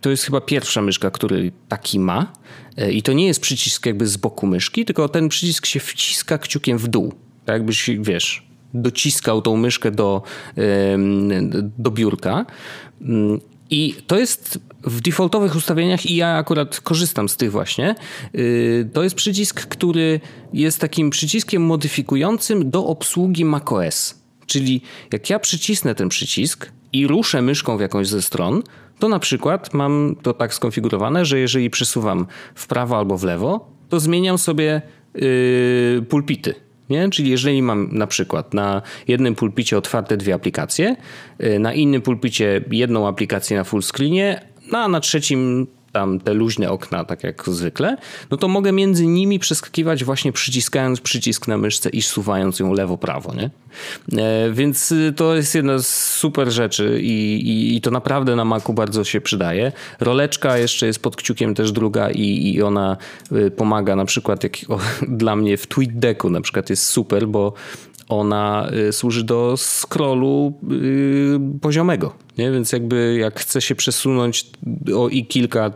to 0.00 0.10
jest 0.10 0.24
chyba 0.24 0.40
pierwsza 0.40 0.82
myszka, 0.82 1.10
który 1.10 1.52
taki 1.68 2.00
ma. 2.00 2.32
E, 2.76 2.92
I 2.92 3.02
to 3.02 3.12
nie 3.12 3.26
jest 3.26 3.40
przycisk 3.40 3.86
jakby 3.86 4.06
z 4.06 4.16
boku 4.16 4.46
myszki, 4.46 4.84
tylko 4.84 5.08
ten 5.08 5.28
przycisk 5.28 5.66
się 5.66 5.80
wciska 5.80 6.38
kciukiem 6.38 6.78
w 6.78 6.88
dół. 6.88 7.14
Tak 7.44 7.54
jakbyś, 7.54 7.90
wiesz, 8.00 8.46
dociskał 8.74 9.42
tą 9.42 9.56
myszkę 9.56 9.90
do, 9.90 10.22
do 11.78 11.90
biurka. 11.90 12.46
Mm, 13.00 13.40
I 13.70 13.94
to 14.06 14.18
jest 14.18 14.58
w 14.84 15.00
defaultowych 15.00 15.56
ustawieniach 15.56 16.06
i 16.06 16.16
ja 16.16 16.28
akurat 16.36 16.80
korzystam 16.80 17.28
z 17.28 17.36
tych 17.36 17.52
właśnie. 17.52 17.94
Y, 18.34 18.88
to 18.92 19.02
jest 19.02 19.14
przycisk, 19.16 19.66
który 19.66 20.20
jest 20.52 20.78
takim 20.78 21.10
przyciskiem 21.10 21.62
modyfikującym 21.62 22.70
do 22.70 22.86
obsługi 22.86 23.44
macOS. 23.44 24.20
Czyli 24.46 24.82
jak 25.12 25.30
ja 25.30 25.38
przycisnę 25.38 25.94
ten 25.94 26.08
przycisk 26.08 26.72
i 26.92 27.06
ruszę 27.06 27.42
myszką 27.42 27.76
w 27.76 27.80
jakąś 27.80 28.08
ze 28.08 28.22
stron, 28.22 28.62
to 28.98 29.08
na 29.08 29.18
przykład 29.18 29.74
mam 29.74 30.16
to 30.22 30.32
tak 30.32 30.54
skonfigurowane, 30.54 31.24
że 31.24 31.38
jeżeli 31.38 31.70
przesuwam 31.70 32.26
w 32.54 32.66
prawo 32.66 32.98
albo 32.98 33.18
w 33.18 33.24
lewo, 33.24 33.70
to 33.88 34.00
zmieniam 34.00 34.38
sobie 34.38 34.82
yy, 35.14 36.02
pulpity. 36.08 36.54
Nie? 36.90 37.10
Czyli 37.10 37.30
jeżeli 37.30 37.62
mam 37.62 37.88
na 37.92 38.06
przykład 38.06 38.54
na 38.54 38.82
jednym 39.08 39.34
pulpicie 39.34 39.78
otwarte 39.78 40.16
dwie 40.16 40.34
aplikacje, 40.34 40.96
y, 41.44 41.58
na 41.58 41.74
innym 41.74 42.02
pulpicie 42.02 42.64
jedną 42.70 43.08
aplikację 43.08 43.56
na 43.56 43.64
full 43.64 43.82
screenie, 43.82 44.40
no 44.72 44.78
a 44.78 44.88
na 44.88 45.00
trzecim 45.00 45.66
tam 45.92 46.20
te 46.20 46.34
luźne 46.34 46.70
okna, 46.70 47.04
tak 47.04 47.24
jak 47.24 47.44
zwykle, 47.48 47.96
no 48.30 48.36
to 48.36 48.48
mogę 48.48 48.72
między 48.72 49.06
nimi 49.06 49.38
przeskakiwać 49.38 50.04
właśnie 50.04 50.32
przyciskając 50.32 51.00
przycisk 51.00 51.48
na 51.48 51.58
myszce 51.58 51.90
i 51.90 52.02
suwając 52.02 52.58
ją 52.58 52.72
lewo-prawo, 52.72 53.34
nie? 53.34 53.50
E, 54.22 54.50
więc 54.52 54.92
y, 54.92 55.12
to 55.16 55.36
jest 55.36 55.54
jedna 55.54 55.78
z 55.78 55.88
super 56.14 56.50
rzeczy 56.50 56.98
i, 57.02 57.48
i, 57.48 57.76
i, 57.76 57.80
to 57.80 57.90
naprawdę 57.90 58.36
na 58.36 58.44
Macu 58.44 58.72
bardzo 58.72 59.04
się 59.04 59.20
przydaje. 59.20 59.72
Roleczka 60.00 60.58
jeszcze 60.58 60.86
jest 60.86 61.02
pod 61.02 61.16
kciukiem 61.16 61.54
też 61.54 61.72
druga 61.72 62.10
i, 62.10 62.54
i 62.54 62.62
ona 62.62 62.96
y, 63.32 63.50
pomaga 63.50 63.96
na 63.96 64.04
przykład 64.04 64.44
jak, 64.44 64.52
o, 64.68 64.78
dla 65.08 65.36
mnie 65.36 65.56
w 65.56 65.66
TweetDecku 65.66 66.30
na 66.30 66.40
przykład 66.40 66.70
jest 66.70 66.86
super, 66.86 67.28
bo 67.28 67.52
ona 68.08 68.70
y, 68.88 68.92
służy 68.92 69.24
do 69.24 69.54
scrollu 69.56 70.52
poziomego 71.60 72.14
nie? 72.40 72.52
Więc 72.52 72.72
jakby 72.72 73.16
jak 73.20 73.40
chcę 73.40 73.60
się 73.60 73.74
przesunąć 73.74 74.46
o 74.96 75.08
i 75.08 75.26
kilka 75.26 75.70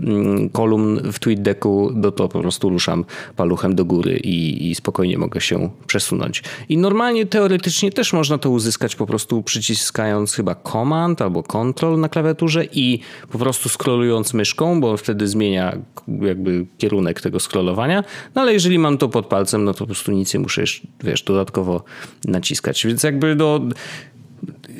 mm, 0.00 0.48
kolumn 0.48 1.12
w 1.12 1.18
TweetDecku, 1.18 1.92
no 1.94 2.10
to 2.10 2.28
po 2.28 2.40
prostu 2.40 2.68
ruszam 2.68 3.04
paluchem 3.36 3.74
do 3.74 3.84
góry 3.84 4.16
i, 4.16 4.70
i 4.70 4.74
spokojnie 4.74 5.18
mogę 5.18 5.40
się 5.40 5.70
przesunąć. 5.86 6.42
I 6.68 6.78
normalnie 6.78 7.26
teoretycznie 7.26 7.92
też 7.92 8.12
można 8.12 8.38
to 8.38 8.50
uzyskać 8.50 8.96
po 8.96 9.06
prostu 9.06 9.42
przyciskając 9.42 10.34
chyba 10.34 10.54
Command 10.54 11.22
albo 11.22 11.42
Control 11.42 12.00
na 12.00 12.08
klawiaturze 12.08 12.64
i 12.64 13.00
po 13.30 13.38
prostu 13.38 13.68
scrollując 13.68 14.34
myszką, 14.34 14.80
bo 14.80 14.96
wtedy 14.96 15.28
zmienia 15.28 15.76
jakby 16.20 16.66
kierunek 16.78 17.20
tego 17.20 17.40
scrollowania. 17.40 18.04
No 18.34 18.42
ale 18.42 18.52
jeżeli 18.52 18.78
mam 18.78 18.98
to 18.98 19.08
pod 19.08 19.26
palcem, 19.26 19.64
no 19.64 19.72
to 19.72 19.78
po 19.78 19.86
prostu 19.86 20.12
nic 20.12 20.34
nie 20.34 20.40
muszę, 20.40 20.64
wiesz, 21.04 21.22
dodatkowo 21.22 21.84
naciskać. 22.24 22.86
Więc 22.86 23.02
jakby 23.02 23.36
do 23.36 23.60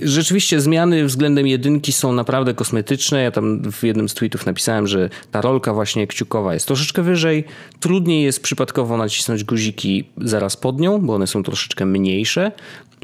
Rzeczywiście 0.02 0.60
zmiany 0.60 1.04
względem 1.04 1.46
jedynki 1.46 1.92
są 1.92 2.12
naprawdę 2.12 2.54
kosmetyczne. 2.54 3.22
Ja 3.22 3.30
tam 3.30 3.72
w 3.72 3.84
jednym 3.84 4.08
z 4.08 4.14
tweetów 4.14 4.46
napisałem, 4.46 4.86
że 4.86 5.10
ta 5.30 5.40
rolka 5.40 5.74
właśnie 5.74 6.06
kciukowa 6.06 6.54
jest 6.54 6.66
troszeczkę 6.66 7.02
wyżej. 7.02 7.44
Trudniej 7.80 8.24
jest 8.24 8.42
przypadkowo 8.42 8.96
nacisnąć 8.96 9.44
guziki 9.44 10.04
zaraz 10.16 10.56
pod 10.56 10.80
nią, 10.80 10.98
bo 10.98 11.14
one 11.14 11.26
są 11.26 11.42
troszeczkę 11.42 11.86
mniejsze. 11.86 12.52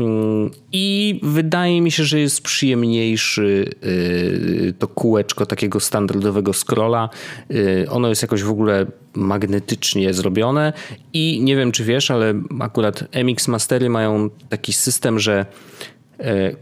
Mm, 0.01 0.51
I 0.73 1.21
wydaje 1.23 1.81
mi 1.81 1.91
się, 1.91 2.05
że 2.05 2.21
jest 2.21 2.43
przyjemniejszy 2.43 3.71
y, 3.85 4.75
to 4.79 4.89
kółeczko 4.89 5.47
takiego 5.47 5.81
standardowego 5.81 6.53
scrolla. 6.53 7.11
Y, 7.51 7.87
ono 7.91 8.09
jest 8.09 8.23
jakoś 8.23 8.43
w 8.43 8.51
ogóle 8.51 8.87
magnetycznie 9.15 10.15
zrobione 10.15 10.73
i 11.13 11.41
nie 11.43 11.57
wiem 11.57 11.73
czy 11.73 11.85
wiesz, 11.85 12.11
ale 12.11 12.35
akurat 12.61 13.05
MX 13.25 13.49
Mastery 13.49 13.91
mają 13.91 14.31
taki 14.49 14.73
system, 14.73 15.19
że 15.19 15.47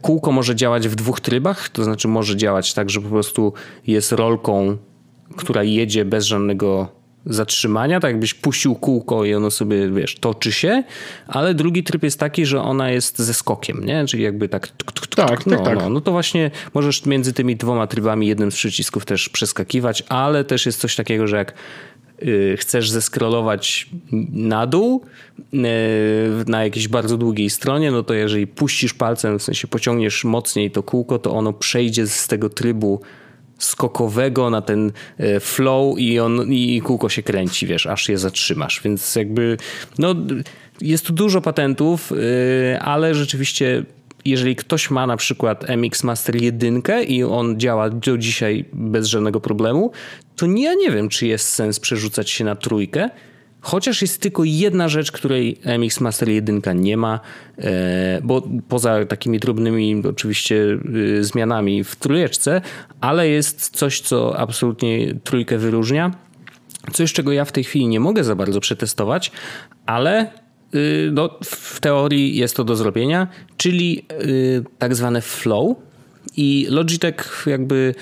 kółko 0.00 0.32
może 0.32 0.56
działać 0.56 0.88
w 0.88 0.94
dwóch 0.94 1.20
trybach, 1.20 1.68
to 1.68 1.84
znaczy 1.84 2.08
może 2.08 2.36
działać 2.36 2.74
tak, 2.74 2.90
że 2.90 3.00
po 3.00 3.08
prostu 3.08 3.52
jest 3.86 4.12
rolką, 4.12 4.76
która 5.36 5.62
jedzie 5.62 6.04
bez 6.04 6.24
żadnego 6.24 6.88
zatrzymania, 7.26 8.00
tak 8.00 8.10
jakbyś 8.10 8.34
puścił 8.34 8.74
kółko 8.74 9.24
i 9.24 9.34
ono 9.34 9.50
sobie, 9.50 9.90
wiesz, 9.90 10.16
toczy 10.16 10.52
się, 10.52 10.84
ale 11.26 11.54
drugi 11.54 11.84
tryb 11.84 12.02
jest 12.02 12.20
taki, 12.20 12.46
że 12.46 12.62
ona 12.62 12.90
jest 12.90 13.18
ze 13.18 13.34
skokiem, 13.34 13.84
nie? 13.84 14.06
Czyli 14.06 14.22
jakby 14.22 14.48
tak... 14.48 14.68
Tuk, 14.68 14.92
tuk, 14.92 15.06
tuk, 15.06 15.28
tak, 15.28 15.46
no, 15.46 15.56
tak, 15.56 15.64
tak. 15.64 15.78
No, 15.78 15.90
no 15.90 16.00
to 16.00 16.12
właśnie 16.12 16.50
możesz 16.74 17.06
między 17.06 17.32
tymi 17.32 17.56
dwoma 17.56 17.86
trybami 17.86 18.26
jednym 18.26 18.52
z 18.52 18.54
przycisków 18.54 19.04
też 19.04 19.28
przeskakiwać, 19.28 20.02
ale 20.08 20.44
też 20.44 20.66
jest 20.66 20.80
coś 20.80 20.96
takiego, 20.96 21.26
że 21.26 21.36
jak 21.36 21.54
chcesz 22.56 22.90
zeskrolować 22.90 23.88
na 24.32 24.66
dół 24.66 25.04
y, 25.54 25.58
na 26.46 26.64
jakiejś 26.64 26.88
bardzo 26.88 27.16
długiej 27.16 27.50
stronie, 27.50 27.90
no 27.90 28.02
to 28.02 28.14
jeżeli 28.14 28.46
puścisz 28.46 28.94
palcem, 28.94 29.38
w 29.38 29.42
sensie 29.42 29.68
pociągniesz 29.68 30.24
mocniej 30.24 30.70
to 30.70 30.82
kółko, 30.82 31.18
to 31.18 31.32
ono 31.32 31.52
przejdzie 31.52 32.06
z 32.06 32.28
tego 32.28 32.48
trybu 32.48 33.00
skokowego 33.58 34.50
na 34.50 34.62
ten 34.62 34.92
y, 35.20 35.40
flow 35.40 35.98
i, 35.98 36.20
on, 36.20 36.52
i 36.52 36.80
kółko 36.80 37.08
się 37.08 37.22
kręci, 37.22 37.66
wiesz, 37.66 37.86
aż 37.86 38.08
je 38.08 38.18
zatrzymasz. 38.18 38.80
Więc 38.84 39.16
jakby, 39.16 39.56
no, 39.98 40.14
jest 40.80 41.06
tu 41.06 41.12
dużo 41.12 41.40
patentów, 41.40 42.12
ale 42.80 43.14
rzeczywiście 43.14 43.84
jeżeli 44.24 44.56
ktoś 44.56 44.90
ma 44.90 45.06
na 45.06 45.16
przykład 45.16 45.64
MX 45.76 46.04
Master 46.04 46.42
1 46.42 46.82
i 47.06 47.24
on 47.24 47.60
działa 47.60 47.90
do 47.90 48.18
dzisiaj 48.18 48.64
bez 48.72 49.06
żadnego 49.06 49.40
problemu, 49.40 49.90
to 50.36 50.46
ja 50.46 50.74
nie 50.74 50.90
wiem, 50.90 51.08
czy 51.08 51.26
jest 51.26 51.48
sens 51.48 51.80
przerzucać 51.80 52.30
się 52.30 52.44
na 52.44 52.54
trójkę, 52.54 53.08
Chociaż 53.62 54.02
jest 54.02 54.20
tylko 54.20 54.44
jedna 54.44 54.88
rzecz, 54.88 55.12
której 55.12 55.60
MX 55.78 56.00
Master 56.00 56.28
1 56.28 56.62
nie 56.74 56.96
ma, 56.96 57.20
e, 57.58 58.20
bo 58.22 58.42
poza 58.68 59.04
takimi 59.04 59.38
drobnymi 59.38 60.02
oczywiście 60.08 60.78
e, 61.18 61.24
zmianami 61.24 61.84
w 61.84 61.96
trójeczce, 61.96 62.60
ale 63.00 63.28
jest 63.28 63.76
coś, 63.76 64.00
co 64.00 64.38
absolutnie 64.38 65.14
trójkę 65.24 65.58
wyróżnia. 65.58 66.10
Coś, 66.92 67.12
czego 67.12 67.32
ja 67.32 67.44
w 67.44 67.52
tej 67.52 67.64
chwili 67.64 67.88
nie 67.88 68.00
mogę 68.00 68.24
za 68.24 68.34
bardzo 68.34 68.60
przetestować, 68.60 69.32
ale 69.86 70.26
y, 70.26 70.28
no, 71.12 71.30
w 71.44 71.80
teorii 71.80 72.36
jest 72.36 72.56
to 72.56 72.64
do 72.64 72.76
zrobienia, 72.76 73.26
czyli 73.56 74.04
y, 74.22 74.64
tak 74.78 74.94
zwane 74.94 75.20
flow. 75.20 75.76
I 76.36 76.66
Logitech 76.70 77.44
jakby 77.46 77.94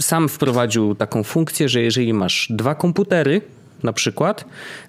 sam 0.00 0.28
wprowadził 0.28 0.94
taką 0.94 1.22
funkcję, 1.22 1.68
że 1.68 1.82
jeżeli 1.82 2.12
masz 2.12 2.48
dwa 2.50 2.74
komputery, 2.74 3.40
na 3.82 3.92
przykład. 3.92 4.44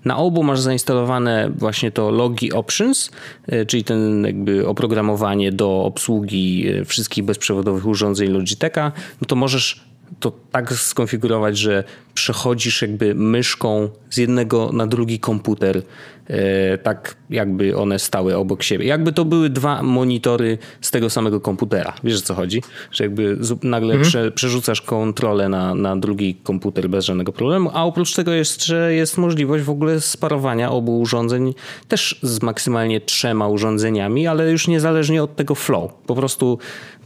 Na 0.06 0.18
obu 0.18 0.44
masz 0.44 0.60
zainstalowane 0.60 1.52
właśnie 1.56 1.92
to 1.92 2.12
Logi 2.12 2.54
Options, 2.54 3.12
y, 3.54 3.66
czyli 3.66 3.84
ten 3.84 4.26
jakby 4.26 4.68
oprogramowanie 4.68 5.52
do 5.52 5.84
obsługi 5.84 6.66
wszystkich 6.86 7.24
bezprzewodowych 7.24 7.86
urządzeń 7.86 8.30
Logitecha, 8.30 8.92
no 9.22 9.28
to 9.28 9.36
możesz 9.36 9.93
to 10.20 10.32
tak 10.52 10.74
skonfigurować, 10.74 11.58
że 11.58 11.84
przechodzisz 12.14 12.82
jakby 12.82 13.16
myszką 13.16 13.90
z 14.10 14.18
jednego 14.18 14.72
na 14.74 14.88
drugi 14.88 15.20
komputer, 15.20 15.82
e, 16.28 16.78
tak 16.78 17.16
jakby 17.30 17.78
one 17.78 18.00
stały 18.00 18.38
obok 18.38 18.64
siebie. 18.64 18.86
Jakby 18.86 19.14
to 19.14 19.26
były 19.26 19.50
dwa 19.50 19.84
monitory 19.84 20.58
z 20.82 20.92
tego 20.92 21.10
samego 21.10 21.42
komputera. 21.42 21.94
Wiesz 22.04 22.20
o 22.20 22.22
co 22.22 22.34
chodzi? 22.34 22.62
Że 22.92 23.04
jakby 23.04 23.38
nagle 23.64 23.94
mhm. 23.94 24.10
prze, 24.10 24.32
przerzucasz 24.32 24.82
kontrolę 24.82 25.50
na, 25.50 25.76
na 25.76 25.96
drugi 25.96 26.36
komputer 26.36 26.90
bez 26.90 27.06
żadnego 27.06 27.32
problemu, 27.32 27.70
a 27.74 27.86
oprócz 27.86 28.16
tego 28.16 28.32
jeszcze 28.32 28.94
jest 28.94 29.18
możliwość 29.18 29.64
w 29.64 29.70
ogóle 29.70 30.02
sparowania 30.02 30.72
obu 30.72 31.00
urządzeń 31.00 31.54
też 31.88 32.20
z 32.22 32.42
maksymalnie 32.42 33.02
trzema 33.02 33.48
urządzeniami, 33.48 34.28
ale 34.28 34.52
już 34.52 34.68
niezależnie 34.68 35.24
od 35.24 35.36
tego 35.36 35.56
flow. 35.56 35.94
Po 36.08 36.16
prostu 36.16 36.60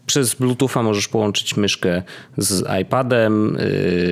przez 0.08 0.36
Bluetootha 0.36 0.84
możesz 0.84 1.08
połączyć 1.08 1.58
myszkę 1.58 2.04
z 2.38 2.82
iPadem, 2.82 3.58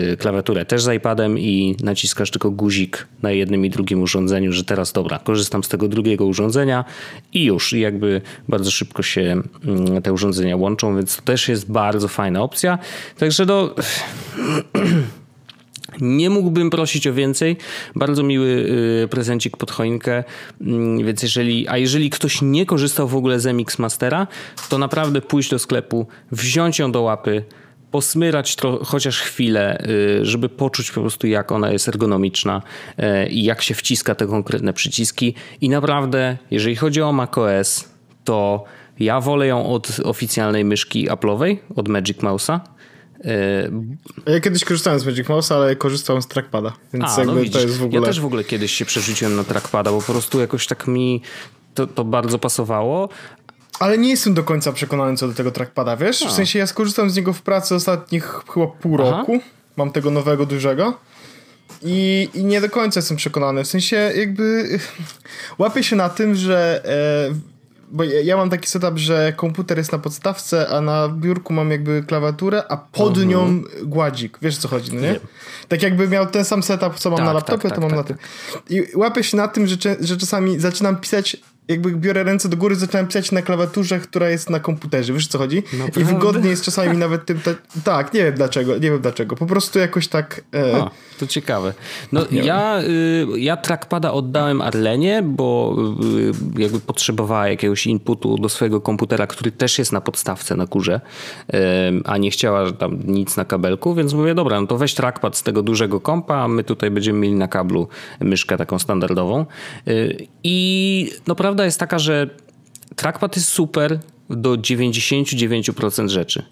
yy, 0.10 0.18
klawiaturę 0.18 0.66
też 0.66 0.84
z 0.84 0.98
iPadem 0.98 1.40
i 1.40 1.76
naciskasz 1.84 2.32
tylko 2.32 2.52
guzik 2.52 3.08
na 3.22 3.32
jednym 3.32 3.66
i 3.66 3.70
drugim 3.70 4.02
urządzeniu, 4.02 4.52
że 4.52 4.64
teraz 4.64 4.92
dobra, 4.94 5.20
korzystam 5.20 5.64
z 5.64 5.70
tego 5.70 5.88
drugiego 5.88 6.26
urządzenia 6.26 6.86
i 7.34 7.44
już. 7.44 7.74
I 7.74 7.80
jakby 7.80 8.22
bardzo 8.48 8.72
szybko 8.72 9.04
się 9.04 9.42
mm, 9.66 10.02
te 10.02 10.14
urządzenia 10.14 10.58
łączą, 10.58 10.96
więc 10.96 11.16
to 11.18 11.22
też 11.22 11.50
jest 11.50 11.72
bardzo 11.72 12.08
fajna 12.08 12.42
opcja. 12.42 12.78
Także 13.18 13.46
do... 13.46 13.76
Nie 16.02 16.30
mógłbym 16.30 16.70
prosić 16.70 17.08
o 17.08 17.14
więcej. 17.14 17.58
Bardzo 17.96 18.24
miły 18.24 18.48
y, 19.04 19.08
prezencik 19.08 19.58
pod 19.58 19.72
choinkę. 19.72 20.24
Mm, 20.62 21.06
więc 21.06 21.24
jeżeli, 21.24 21.68
a 21.68 21.78
jeżeli 21.78 22.10
ktoś 22.10 22.42
nie 22.42 22.66
korzystał 22.66 23.08
w 23.08 23.16
ogóle 23.16 23.40
z 23.40 23.46
MX 23.46 23.80
Mastera, 23.80 24.28
to 24.70 24.78
naprawdę 24.78 25.22
pójść 25.22 25.50
do 25.50 25.60
sklepu, 25.60 26.08
wziąć 26.32 26.80
ją 26.80 26.92
do 26.92 27.02
łapy, 27.02 27.44
posmyrać 27.92 28.58
chociaż 28.84 29.22
chwilę, 29.22 29.86
y, 30.22 30.26
żeby 30.26 30.50
poczuć 30.50 30.92
po 30.92 31.02
prostu 31.02 31.28
jak 31.28 31.52
ona 31.52 31.72
jest 31.72 31.88
ergonomiczna 31.88 32.62
y, 33.00 33.30
i 33.30 33.44
jak 33.44 33.62
się 33.62 33.74
wciska 33.74 34.16
te 34.16 34.28
konkretne 34.28 34.74
przyciski. 34.74 35.36
I 35.62 35.70
naprawdę, 35.70 36.38
jeżeli 36.52 36.76
chodzi 36.76 37.02
o 37.02 37.14
macOS, 37.14 37.90
to 38.24 38.64
ja 39.00 39.22
wolę 39.22 39.48
ją 39.48 39.70
od 39.70 40.00
oficjalnej 40.04 40.66
myszki 40.66 41.10
Apple'owej, 41.10 41.58
od 41.76 41.88
Magic 41.88 42.18
Mouse'a 42.18 42.60
ja 44.28 44.40
kiedyś 44.40 44.66
korzystałem 44.66 45.00
z 45.00 45.06
Magic 45.06 45.30
Mouse, 45.30 45.56
ale 45.56 45.76
korzystałem 45.76 46.22
z 46.22 46.28
trackpada, 46.28 46.74
więc 46.94 47.06
A, 47.06 47.22
jakby 47.22 47.44
no 47.46 47.52
to 47.52 47.60
jest 47.60 47.78
w 47.78 47.84
ogóle... 47.84 48.02
Ja 48.02 48.08
też 48.08 48.20
w 48.20 48.26
ogóle 48.26 48.44
kiedyś 48.44 48.72
się 48.72 48.86
przerzuciłem 48.86 49.36
na 49.36 49.44
trackpada, 49.44 49.92
bo 49.92 50.02
po 50.02 50.12
prostu 50.12 50.40
jakoś 50.40 50.68
tak 50.68 50.88
mi 50.88 51.22
to, 51.74 51.88
to 51.88 52.04
bardzo 52.04 52.40
pasowało, 52.40 53.10
ale 53.80 53.98
nie 53.98 54.10
jestem 54.10 54.34
do 54.34 54.44
końca 54.44 54.72
przekonany 54.72 55.18
co 55.18 55.28
do 55.28 55.34
tego 55.34 55.52
trackpada, 55.52 55.98
wiesz? 55.98 56.20
W 56.20 56.32
sensie 56.32 56.60
ja 56.60 56.68
skorzystam 56.68 57.10
z 57.10 57.16
niego 57.16 57.34
w 57.34 57.42
pracy 57.42 57.76
ostatnich 57.76 58.44
chyba 58.54 58.68
pół 58.68 58.98
Aha. 59.02 59.12
roku. 59.12 59.40
Mam 59.78 59.92
tego 59.92 60.12
nowego, 60.12 60.46
dużego. 60.46 60.98
I, 61.82 62.30
I 62.34 62.46
nie 62.46 62.62
do 62.62 62.70
końca 62.70 63.00
jestem 63.00 63.18
przekonany. 63.18 63.64
W 63.64 63.68
sensie 63.68 64.12
jakby 64.16 64.80
łapię 65.60 65.84
się 65.84 65.96
na 65.96 66.10
tym, 66.10 66.36
że 66.36 66.82
e, 67.32 67.55
bo 67.92 68.04
ja, 68.04 68.22
ja, 68.22 68.38
mam 68.38 68.50
taki 68.50 68.70
setup, 68.70 68.98
że 68.98 69.34
komputer 69.36 69.78
jest 69.78 69.92
na 69.92 70.00
podstawce, 70.00 70.68
a 70.70 70.82
na 70.82 71.10
biurku 71.10 71.54
mam 71.54 71.72
jakby 71.72 72.04
klawiaturę, 72.08 72.64
a 72.70 72.78
pod 72.78 73.10
mhm. 73.10 73.30
nią 73.30 73.62
gładzik. 73.84 74.38
Wiesz 74.42 74.58
co 74.58 74.68
chodzi, 74.68 74.94
no 74.94 75.02
nie? 75.02 75.20
Tak 75.68 75.84
jakby 75.84 76.08
miał 76.08 76.28
ten 76.28 76.46
sam 76.46 76.64
setup, 76.64 76.96
co 76.96 77.10
mam 77.10 77.18
tak, 77.18 77.26
na 77.26 77.34
laptopie, 77.34 77.70
tak, 77.70 77.72
to 77.72 77.82
tak, 77.82 77.82
mam 77.82 77.90
tak, 77.90 77.98
na 77.98 78.04
tym. 78.04 78.18
I 78.70 78.84
łapię 78.96 79.24
się 79.24 79.38
na 79.38 79.48
tym, 79.48 79.68
że, 79.68 79.76
że 80.00 80.18
czasami 80.18 80.60
zaczynam 80.60 80.96
pisać 80.96 81.38
jakby 81.68 81.92
biorę 81.92 82.24
ręce 82.24 82.50
do 82.50 82.58
góry, 82.58 82.76
zacząłem 82.76 83.08
pisać 83.08 83.32
na 83.32 83.42
klawiaturze, 83.42 84.00
która 84.00 84.30
jest 84.30 84.50
na 84.50 84.60
komputerze. 84.60 85.14
Wiesz 85.14 85.28
co 85.28 85.38
chodzi? 85.38 85.64
Naprawdę? 85.74 86.02
I 86.02 86.04
wygodnie 86.04 86.50
jest 86.50 86.64
czasami 86.64 86.98
nawet 86.98 87.26
tym. 87.26 87.40
tak, 87.84 88.14
nie 88.14 88.24
wiem 88.24 88.34
dlaczego, 88.34 88.74
nie 88.74 88.92
wiem 88.92 89.02
dlaczego. 89.02 89.36
Po 89.36 89.46
prostu 89.46 89.80
jakoś 89.80 90.08
tak. 90.08 90.44
E... 90.54 90.76
A, 90.76 90.92
to 91.20 91.28
ciekawe. 91.28 91.74
No 92.12 92.26
ja, 92.32 92.82
y, 92.82 93.40
ja 93.40 93.58
trackpada 93.58 94.14
oddałem 94.14 94.62
Arlenie, 94.62 95.22
bo 95.24 95.76
y, 96.58 96.62
jakby 96.62 96.80
potrzebowała 96.80 97.48
jakiegoś 97.48 97.88
inputu 97.88 98.38
do 98.38 98.50
swojego 98.50 98.82
komputera, 98.82 99.28
który 99.28 99.52
też 99.52 99.80
jest 99.80 99.92
na 99.92 100.02
podstawce 100.02 100.56
na 100.56 100.68
kurze, 100.68 101.02
y, 101.54 101.58
a 102.06 102.18
nie 102.18 102.32
chciała 102.32 102.72
tam 102.72 103.00
nic 103.06 103.38
na 103.38 103.46
kabelku, 103.46 103.96
więc 103.96 104.14
mówię, 104.14 104.36
dobra, 104.36 104.62
no 104.62 104.68
to 104.68 104.78
weź 104.78 104.94
trackpad 104.94 105.38
z 105.38 105.44
tego 105.44 105.64
dużego 105.64 106.00
kompa, 106.00 106.36
a 106.36 106.48
my 106.48 106.64
tutaj 106.64 106.92
będziemy 106.92 107.20
mieli 107.20 107.36
na 107.36 107.48
kablu 107.48 107.88
myszkę 108.20 108.58
taką 108.58 108.80
standardową. 108.80 109.46
Y, 109.88 110.28
I 110.44 111.12
naprawdę 111.28 111.55
prawda 111.56 111.66
jest 111.66 111.80
taka, 111.80 112.00
że 112.00 112.30
trackpad 112.96 113.36
jest 113.36 113.50
super 113.50 114.00
do 114.30 114.52
99% 114.58 116.08
rzeczy, 116.10 116.44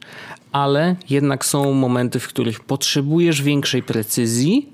ale 0.52 0.96
jednak 1.10 1.46
są 1.46 1.74
momenty, 1.74 2.20
w 2.20 2.28
których 2.28 2.60
potrzebujesz 2.60 3.42
większej 3.42 3.84
precyzji. 3.84 4.74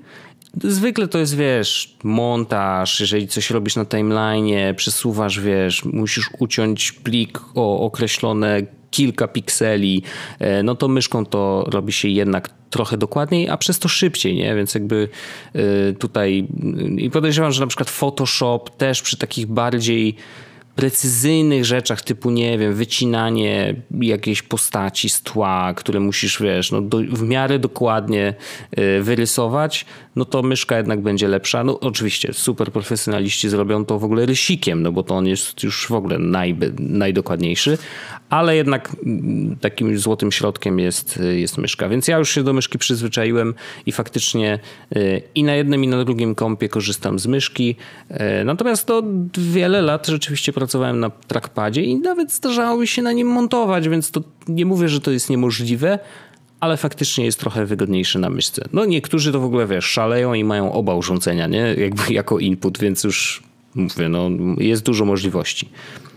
Zwykle 0.64 1.08
to 1.08 1.18
jest, 1.18 1.36
wiesz, 1.36 1.96
montaż, 2.04 3.00
jeżeli 3.00 3.28
coś 3.28 3.50
robisz 3.50 3.76
na 3.76 3.84
timeline, 3.84 4.74
przesuwasz, 4.74 5.40
wiesz, 5.40 5.84
musisz 5.84 6.30
uciąć 6.38 6.92
plik 6.92 7.40
o 7.54 7.80
określone 7.80 8.62
kilka 8.90 9.28
pikseli, 9.28 10.02
e, 10.38 10.62
no 10.62 10.74
to 10.74 10.88
myszką 10.88 11.26
to 11.26 11.64
robi 11.68 11.92
się 11.92 12.08
jednak 12.08 12.50
trochę 12.70 12.96
dokładniej, 12.96 13.48
a 13.48 13.56
przez 13.56 13.78
to 13.78 13.88
szybciej, 13.88 14.36
nie? 14.36 14.54
Więc 14.54 14.74
jakby 14.74 15.08
e, 15.54 15.92
tutaj 15.92 16.46
i 16.96 17.10
podejrzewam, 17.10 17.52
że 17.52 17.60
na 17.60 17.66
przykład 17.66 17.90
Photoshop 17.90 18.70
też 18.76 19.02
przy 19.02 19.16
takich 19.16 19.46
bardziej 19.46 20.16
precyzyjnych 20.76 21.64
rzeczach 21.64 22.02
typu, 22.02 22.30
nie 22.30 22.58
wiem, 22.58 22.74
wycinanie 22.74 23.74
jakiejś 24.00 24.42
postaci 24.42 25.08
z 25.08 25.22
tła, 25.22 25.74
które 25.74 26.00
musisz, 26.00 26.42
wiesz, 26.42 26.72
no 26.72 26.80
do, 26.80 26.98
w 26.98 27.22
miarę 27.22 27.58
dokładnie 27.58 28.34
y, 28.78 29.02
wyrysować, 29.02 29.86
no 30.16 30.24
to 30.24 30.42
myszka 30.42 30.76
jednak 30.76 31.00
będzie 31.00 31.28
lepsza. 31.28 31.64
No 31.64 31.80
oczywiście 31.80 32.32
super 32.32 32.72
profesjonaliści 32.72 33.48
zrobią 33.48 33.84
to 33.84 33.98
w 33.98 34.04
ogóle 34.04 34.26
rysikiem, 34.26 34.82
no 34.82 34.92
bo 34.92 35.02
to 35.02 35.14
on 35.14 35.26
jest 35.26 35.62
już 35.62 35.86
w 35.86 35.92
ogóle 35.92 36.18
naj, 36.18 36.56
najdokładniejszy, 36.78 37.78
ale 38.30 38.56
jednak 38.56 38.96
mm, 39.06 39.56
takim 39.56 39.98
złotym 39.98 40.32
środkiem 40.32 40.78
jest, 40.78 41.18
jest 41.32 41.58
myszka. 41.58 41.88
Więc 41.88 42.08
ja 42.08 42.18
już 42.18 42.30
się 42.30 42.42
do 42.42 42.52
myszki 42.52 42.78
przyzwyczaiłem 42.78 43.54
i 43.86 43.92
faktycznie 43.92 44.58
y, 44.96 45.22
i 45.34 45.44
na 45.44 45.54
jednym 45.54 45.84
i 45.84 45.88
na 45.88 46.04
drugim 46.04 46.34
kompie 46.34 46.68
korzystam 46.68 47.18
z 47.18 47.26
myszki. 47.26 47.76
Y, 48.10 48.44
natomiast 48.44 48.86
to 48.86 49.02
wiele 49.32 49.82
lat 49.82 50.06
rzeczywiście 50.06 50.52
pracowałem 50.52 50.69
na 50.78 51.10
trackpadzie 51.10 51.82
i 51.82 51.96
nawet 51.96 52.32
zdarzało 52.32 52.80
mi 52.80 52.86
się 52.86 53.02
na 53.02 53.12
nim 53.12 53.28
montować, 53.28 53.88
więc 53.88 54.10
to 54.10 54.20
nie 54.48 54.66
mówię, 54.66 54.88
że 54.88 55.00
to 55.00 55.10
jest 55.10 55.30
niemożliwe, 55.30 55.98
ale 56.60 56.76
faktycznie 56.76 57.24
jest 57.24 57.40
trochę 57.40 57.66
wygodniejszy 57.66 58.18
na 58.18 58.30
myszce. 58.30 58.64
No 58.72 58.84
niektórzy 58.84 59.32
to 59.32 59.40
w 59.40 59.44
ogóle, 59.44 59.66
wiesz, 59.66 59.84
szaleją 59.84 60.34
i 60.34 60.44
mają 60.44 60.72
oba 60.72 60.94
urządzenia, 60.94 61.46
nie? 61.46 61.74
Jakby 61.78 62.02
jako 62.20 62.38
input, 62.38 62.78
więc 62.78 63.04
już 63.04 63.42
mówię, 63.74 64.08
no 64.08 64.30
jest 64.58 64.82
dużo 64.82 65.04
możliwości. 65.04 65.68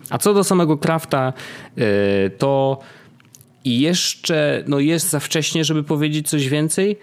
A 0.10 0.18
co 0.18 0.34
do 0.34 0.44
samego 0.44 0.78
Crafta, 0.78 1.34
y, 1.78 1.82
to 2.38 2.80
jeszcze 3.66 4.64
no 4.68 4.80
jest 4.80 5.10
za 5.10 5.20
wcześnie, 5.20 5.66
żeby 5.66 5.84
powiedzieć 5.84 6.30
coś 6.30 6.50
więcej. 6.50 6.98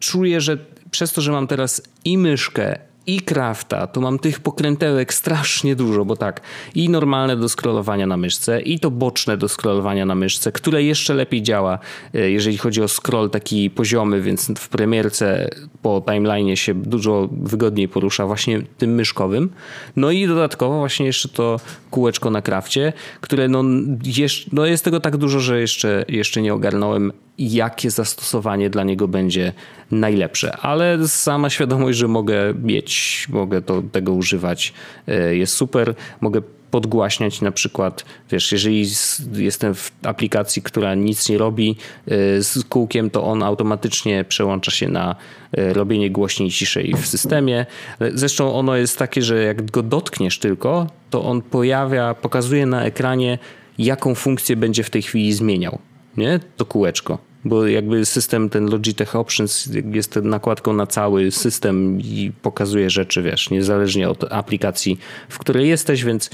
Czuję, 0.00 0.40
że 0.40 0.58
przez 0.90 1.12
to, 1.12 1.20
że 1.20 1.32
mam 1.32 1.46
teraz 1.46 1.82
i 2.04 2.18
myszkę, 2.18 2.78
i 3.06 3.20
crafta, 3.20 3.86
to 3.86 4.00
mam 4.00 4.18
tych 4.18 4.40
pokrętełek 4.40 5.14
strasznie 5.14 5.76
dużo, 5.76 6.04
bo 6.04 6.16
tak, 6.16 6.40
i 6.74 6.88
normalne 6.88 7.36
do 7.36 7.48
scrollowania 7.48 8.06
na 8.06 8.16
myszce, 8.16 8.60
i 8.60 8.80
to 8.80 8.90
boczne 8.90 9.36
do 9.36 9.48
scrollowania 9.48 10.06
na 10.06 10.14
myszce, 10.14 10.52
które 10.52 10.82
jeszcze 10.82 11.14
lepiej 11.14 11.42
działa, 11.42 11.78
e, 12.14 12.30
jeżeli 12.30 12.58
chodzi 12.58 12.82
o 12.82 12.88
scroll 12.88 13.30
taki 13.30 13.70
poziomy, 13.70 14.22
więc 14.22 14.52
w 14.58 14.68
premierce 14.68 15.50
po 15.82 16.02
timeline 16.06 16.56
się 16.56 16.74
dużo 16.74 17.28
wygodniej 17.32 17.88
porusza 17.88 18.26
właśnie 18.26 18.62
tym 18.78 18.94
myszkowym. 18.94 19.50
No 19.96 20.10
i 20.10 20.26
dodatkowo 20.26 20.78
właśnie 20.78 21.06
jeszcze 21.06 21.28
to 21.28 21.60
kółeczko 21.90 22.30
na 22.30 22.42
krafcie, 22.42 22.92
które 23.20 23.48
no, 23.48 23.64
jeszcze, 24.04 24.50
no 24.52 24.66
jest 24.66 24.84
tego 24.84 25.00
tak 25.00 25.16
dużo, 25.16 25.40
że 25.40 25.60
jeszcze, 25.60 26.04
jeszcze 26.08 26.42
nie 26.42 26.54
ogarnąłem 26.54 27.12
jakie 27.38 27.90
zastosowanie 27.90 28.70
dla 28.70 28.84
niego 28.84 29.08
będzie 29.08 29.52
najlepsze. 29.90 30.56
Ale 30.56 31.08
sama 31.08 31.50
świadomość, 31.50 31.98
że 31.98 32.08
mogę 32.08 32.54
mieć, 32.62 33.26
mogę 33.30 33.62
to, 33.62 33.82
tego 33.92 34.12
używać, 34.12 34.72
e, 35.08 35.36
jest 35.36 35.54
super. 35.54 35.94
Mogę 36.20 36.42
podgłaśniać 36.70 37.40
na 37.40 37.52
przykład, 37.52 38.04
wiesz, 38.30 38.52
jeżeli 38.52 38.86
jestem 39.32 39.74
w 39.74 39.92
aplikacji, 40.02 40.62
która 40.62 40.94
nic 40.94 41.28
nie 41.28 41.38
robi 41.38 41.76
y, 42.08 42.42
z 42.42 42.64
kółkiem, 42.68 43.10
to 43.10 43.24
on 43.24 43.42
automatycznie 43.42 44.24
przełącza 44.24 44.70
się 44.70 44.88
na 44.88 45.16
y, 45.58 45.72
robienie 45.72 46.10
głośniej 46.10 46.50
ciszej 46.50 46.94
w 46.94 47.06
systemie. 47.06 47.66
Zresztą 48.14 48.54
ono 48.54 48.76
jest 48.76 48.98
takie, 48.98 49.22
że 49.22 49.42
jak 49.42 49.70
go 49.70 49.82
dotkniesz 49.82 50.38
tylko, 50.38 50.86
to 51.10 51.24
on 51.24 51.42
pojawia, 51.42 52.14
pokazuje 52.14 52.66
na 52.66 52.84
ekranie, 52.84 53.38
jaką 53.78 54.14
funkcję 54.14 54.56
będzie 54.56 54.82
w 54.82 54.90
tej 54.90 55.02
chwili 55.02 55.32
zmieniał, 55.32 55.78
nie? 56.16 56.40
To 56.56 56.66
kółeczko 56.66 57.25
bo 57.48 57.66
jakby 57.66 58.06
system 58.06 58.50
ten 58.50 58.70
Logitech 58.70 59.16
Options 59.16 59.68
jest 59.92 60.16
nakładką 60.16 60.72
na 60.72 60.86
cały 60.86 61.30
system 61.30 62.00
i 62.00 62.32
pokazuje 62.42 62.90
rzeczy, 62.90 63.22
wiesz, 63.22 63.50
niezależnie 63.50 64.08
od 64.08 64.32
aplikacji, 64.32 64.98
w 65.28 65.38
której 65.38 65.68
jesteś, 65.68 66.04
więc 66.04 66.30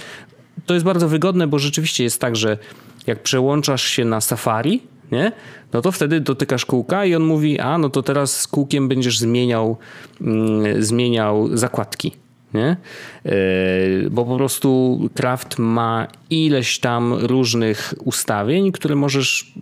to 0.66 0.74
jest 0.74 0.86
bardzo 0.86 1.08
wygodne, 1.08 1.46
bo 1.46 1.58
rzeczywiście 1.58 2.04
jest 2.04 2.20
tak, 2.20 2.36
że 2.36 2.58
jak 3.06 3.22
przełączasz 3.22 3.84
się 3.84 4.04
na 4.04 4.20
Safari, 4.20 4.82
nie? 5.12 5.32
no 5.72 5.82
to 5.82 5.92
wtedy 5.92 6.20
dotykasz 6.20 6.66
kółka 6.66 7.04
i 7.04 7.14
on 7.14 7.22
mówi, 7.22 7.58
a 7.58 7.78
no 7.78 7.88
to 7.88 8.02
teraz 8.02 8.40
z 8.40 8.48
kółkiem 8.48 8.88
będziesz 8.88 9.18
zmieniał, 9.18 9.76
mm, 10.20 10.82
zmieniał 10.82 11.56
zakładki 11.56 12.12
nie? 12.54 12.76
E, 13.26 13.32
bo 14.10 14.24
po 14.24 14.36
prostu 14.36 14.98
Kraft 15.14 15.58
ma 15.58 16.08
ileś 16.30 16.78
tam 16.78 17.14
różnych 17.14 17.94
ustawień, 18.04 18.72
które 18.72 18.94
możesz 18.94 19.52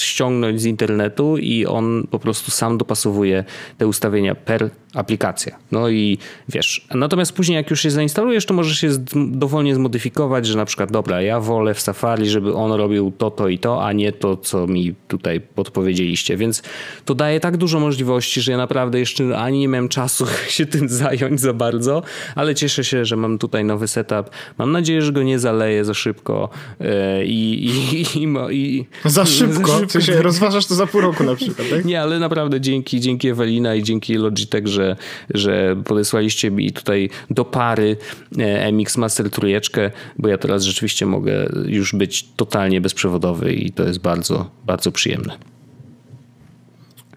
ściągnąć 0.00 0.60
z 0.60 0.64
internetu 0.64 1.36
i 1.36 1.66
on 1.66 2.06
po 2.10 2.18
prostu 2.18 2.50
sam 2.50 2.78
dopasowuje 2.78 3.44
te 3.78 3.86
ustawienia 3.86 4.34
per 4.34 4.70
aplikacja. 4.94 5.58
No 5.72 5.88
i 5.88 6.18
wiesz, 6.48 6.86
natomiast 6.94 7.32
później 7.32 7.56
jak 7.56 7.70
już 7.70 7.80
się 7.80 7.90
zainstalujesz, 7.90 8.46
to 8.46 8.54
możesz 8.54 8.78
się 8.78 8.88
dowolnie 9.14 9.74
zmodyfikować, 9.74 10.46
że 10.46 10.56
na 10.56 10.64
przykład 10.64 10.92
dobra, 10.92 11.22
ja 11.22 11.40
wolę 11.40 11.74
w 11.74 11.80
Safari, 11.80 12.28
żeby 12.28 12.54
on 12.54 12.72
robił 12.72 13.12
to, 13.18 13.30
to 13.30 13.48
i 13.48 13.58
to, 13.58 13.84
a 13.84 13.92
nie 13.92 14.12
to, 14.12 14.36
co 14.36 14.66
mi 14.66 14.94
tutaj 15.08 15.40
podpowiedzieliście. 15.40 16.36
Więc 16.36 16.62
to 17.04 17.14
daje 17.14 17.40
tak 17.40 17.56
dużo 17.56 17.80
możliwości, 17.80 18.40
że 18.40 18.52
ja 18.52 18.58
naprawdę 18.58 18.98
jeszcze 18.98 19.38
ani 19.38 19.58
nie 19.58 19.68
miałem 19.68 19.88
czasu 19.88 20.26
się 20.48 20.66
tym 20.66 20.88
zająć 20.88 21.40
za 21.40 21.52
bardzo, 21.52 22.02
ale 22.34 22.54
cieszę 22.54 22.84
się, 22.84 23.04
że 23.04 23.16
mam 23.16 23.38
tutaj 23.38 23.64
nowy 23.64 23.88
setup. 23.88 24.30
Mam 24.58 24.72
nadzieję, 24.72 25.02
że 25.02 25.12
go 25.12 25.22
nie 25.22 25.38
zaleję 25.38 25.84
za 25.84 25.94
szybko 25.94 26.48
e, 26.80 27.24
i... 27.24 27.64
i, 27.64 28.02
i, 28.18 28.28
i 28.50 28.86
za 29.04 29.24
szybko? 29.24 29.68
Za 29.68 29.78
szybko. 29.78 30.00
Się 30.00 30.22
rozważasz 30.22 30.66
to 30.66 30.74
za 30.74 30.86
pół 30.86 31.00
roku 31.00 31.24
na 31.24 31.34
przykład, 31.34 31.68
tak? 31.70 31.84
Nie, 31.84 32.02
ale 32.02 32.18
naprawdę 32.18 32.60
dzięki, 32.60 33.00
dzięki 33.00 33.28
Ewelina 33.28 33.74
i 33.74 33.82
dzięki 33.82 34.14
Logitech, 34.14 34.66
że 34.68 34.81
że, 34.82 34.96
że 35.34 35.76
podesłaliście 35.84 36.50
mi 36.50 36.72
tutaj 36.72 37.10
do 37.30 37.44
pary 37.44 37.96
e, 38.38 38.72
MX 38.72 38.96
Master 38.96 39.30
trójeczkę, 39.30 39.90
bo 40.18 40.28
ja 40.28 40.38
teraz 40.38 40.62
rzeczywiście 40.62 41.06
mogę 41.06 41.48
już 41.66 41.94
być 41.94 42.28
totalnie 42.36 42.80
bezprzewodowy 42.80 43.52
i 43.52 43.72
to 43.72 43.84
jest 43.84 43.98
bardzo, 43.98 44.50
bardzo 44.66 44.92
przyjemne 44.92 45.52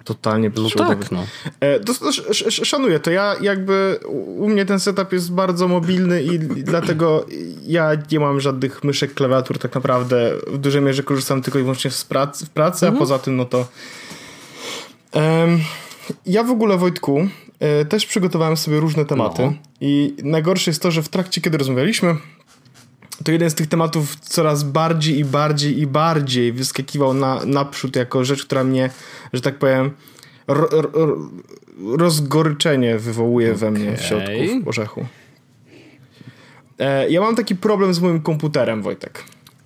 totalnie 0.05 0.49
bezprzewodowy. 0.49 0.95
No 0.95 1.01
tak, 1.01 1.11
no. 1.11 1.25
E, 1.59 1.79
to, 1.79 1.93
to, 1.93 2.11
szanuję 2.49 2.99
to. 2.99 3.11
Ja 3.11 3.35
jakby 3.41 3.99
u 4.37 4.49
mnie 4.49 4.65
ten 4.65 4.79
setup 4.79 5.13
jest 5.13 5.31
bardzo 5.31 5.67
mobilny 5.67 6.23
i, 6.23 6.39
dlatego 6.39 7.25
ja 7.67 7.91
nie 8.11 8.19
mam 8.19 8.39
żadnych 8.39 8.83
myszek, 8.83 9.13
klawiatur 9.13 9.59
tak 9.59 9.75
naprawdę. 9.75 10.31
W 10.47 10.57
dużej 10.57 10.81
mierze 10.81 11.03
korzystam 11.03 11.41
tylko 11.41 11.59
i 11.59 11.61
wyłącznie 11.61 11.91
w 11.91 12.05
pracy, 12.05 12.45
w 12.45 12.49
pracy 12.49 12.85
mhm. 12.85 12.95
a 12.95 12.99
poza 12.99 13.19
tym 13.19 13.35
no 13.35 13.45
to 13.45 13.67
um, 15.13 15.59
ja 16.25 16.43
w 16.43 16.51
ogóle 16.51 16.77
Wojtku 16.77 17.27
też 17.89 18.05
przygotowałem 18.05 18.57
sobie 18.57 18.79
różne 18.79 19.05
tematy. 19.05 19.41
No. 19.41 19.53
I 19.81 20.15
najgorsze 20.23 20.71
jest 20.71 20.81
to, 20.81 20.91
że 20.91 21.03
w 21.03 21.09
trakcie, 21.09 21.41
kiedy 21.41 21.57
rozmawialiśmy, 21.57 22.15
to 23.23 23.31
jeden 23.31 23.49
z 23.49 23.55
tych 23.55 23.67
tematów 23.67 24.15
coraz 24.15 24.63
bardziej 24.63 25.19
i 25.19 25.25
bardziej 25.25 25.79
i 25.79 25.87
bardziej 25.87 26.53
wyskakiwał 26.53 27.13
na, 27.13 27.45
naprzód 27.45 27.95
jako 27.95 28.23
rzecz, 28.25 28.45
która 28.45 28.63
mnie, 28.63 28.89
że 29.33 29.41
tak 29.41 29.59
powiem, 29.59 29.91
ro, 30.47 30.67
ro, 30.71 31.17
rozgoryczenie 31.97 32.99
wywołuje 32.99 33.47
okay. 33.47 33.59
we 33.59 33.71
mnie 33.71 33.97
w 33.97 34.01
środku 34.01 34.31
w 34.63 34.67
orzechu. 34.67 35.05
E, 36.79 37.09
ja 37.09 37.21
mam 37.21 37.35
taki 37.35 37.55
problem 37.55 37.93
z 37.93 37.99
moim 37.99 38.21
komputerem, 38.21 38.81
Wojtek. 38.81 39.23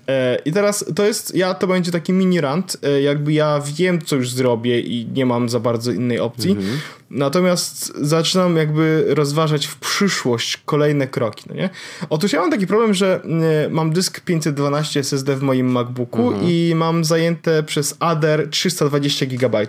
E, 0.10 0.38
I 0.46 0.52
teraz 0.52 0.86
to 0.96 1.06
jest, 1.06 1.36
ja 1.36 1.54
to 1.54 1.68
będzie 1.68 1.92
taki 1.92 2.14
mini 2.14 2.42
rant, 2.42 2.78
e, 2.84 3.02
jakby 3.02 3.34
ja 3.34 3.62
wiem, 3.66 4.02
co 4.02 4.16
już 4.16 4.32
zrobię 4.32 4.80
i 4.80 5.08
nie 5.14 5.26
mam 5.26 5.50
za 5.50 5.60
bardzo 5.60 5.92
innej 5.92 6.20
opcji. 6.20 6.52
Mhm. 6.52 6.80
Natomiast 7.10 7.94
zaczynam 8.02 8.58
jakby 8.58 9.06
rozważać 9.08 9.68
w 9.68 9.76
przyszłość 9.76 10.58
kolejne 10.66 11.08
kroki, 11.08 11.44
no 11.50 11.56
nie? 11.56 11.70
Otóż 12.10 12.34
ja 12.34 12.40
mam 12.40 12.52
taki 12.52 12.68
problem, 12.68 12.94
że 12.94 13.22
e, 13.66 13.70
mam 13.70 13.94
dysk 13.94 14.20
512 14.20 15.00
SSD 15.00 15.36
w 15.36 15.42
moim 15.42 15.72
MacBooku 15.72 16.28
mhm. 16.28 16.50
i 16.50 16.74
mam 16.76 17.06
zajęte 17.06 17.64
przez 17.64 17.96
Ader 18.00 18.50
320 18.50 19.26
GB. 19.26 19.68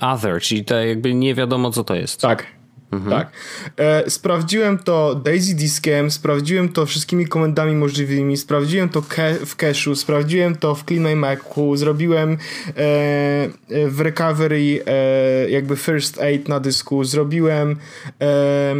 Other, 0.00 0.40
czyli 0.40 0.64
to 0.64 0.74
jakby 0.74 1.14
nie 1.14 1.34
wiadomo 1.34 1.70
co 1.70 1.84
to 1.84 1.94
jest. 1.94 2.20
Tak, 2.20 2.46
Mhm. 2.92 3.10
Tak. 3.10 3.30
E, 3.76 4.10
sprawdziłem 4.10 4.78
to 4.78 5.14
Daisy 5.14 5.54
Diskiem, 5.54 6.10
sprawdziłem 6.10 6.68
to 6.68 6.86
wszystkimi 6.86 7.26
komendami 7.26 7.74
możliwymi, 7.74 8.36
sprawdziłem 8.36 8.88
to 8.88 9.02
w 9.46 9.56
cache'u, 9.56 9.94
sprawdziłem 9.94 10.56
to 10.56 10.74
w 10.74 10.84
Clean 10.84 11.02
My 11.02 11.16
Macu, 11.16 11.76
zrobiłem 11.76 12.32
e, 12.32 12.38
e, 12.76 13.88
w 13.88 14.00
recovery 14.00 14.84
e, 14.86 15.50
jakby 15.50 15.76
first 15.76 16.20
aid 16.20 16.48
na 16.48 16.60
dysku, 16.60 17.04
zrobiłem 17.04 17.76
e, 18.20 18.74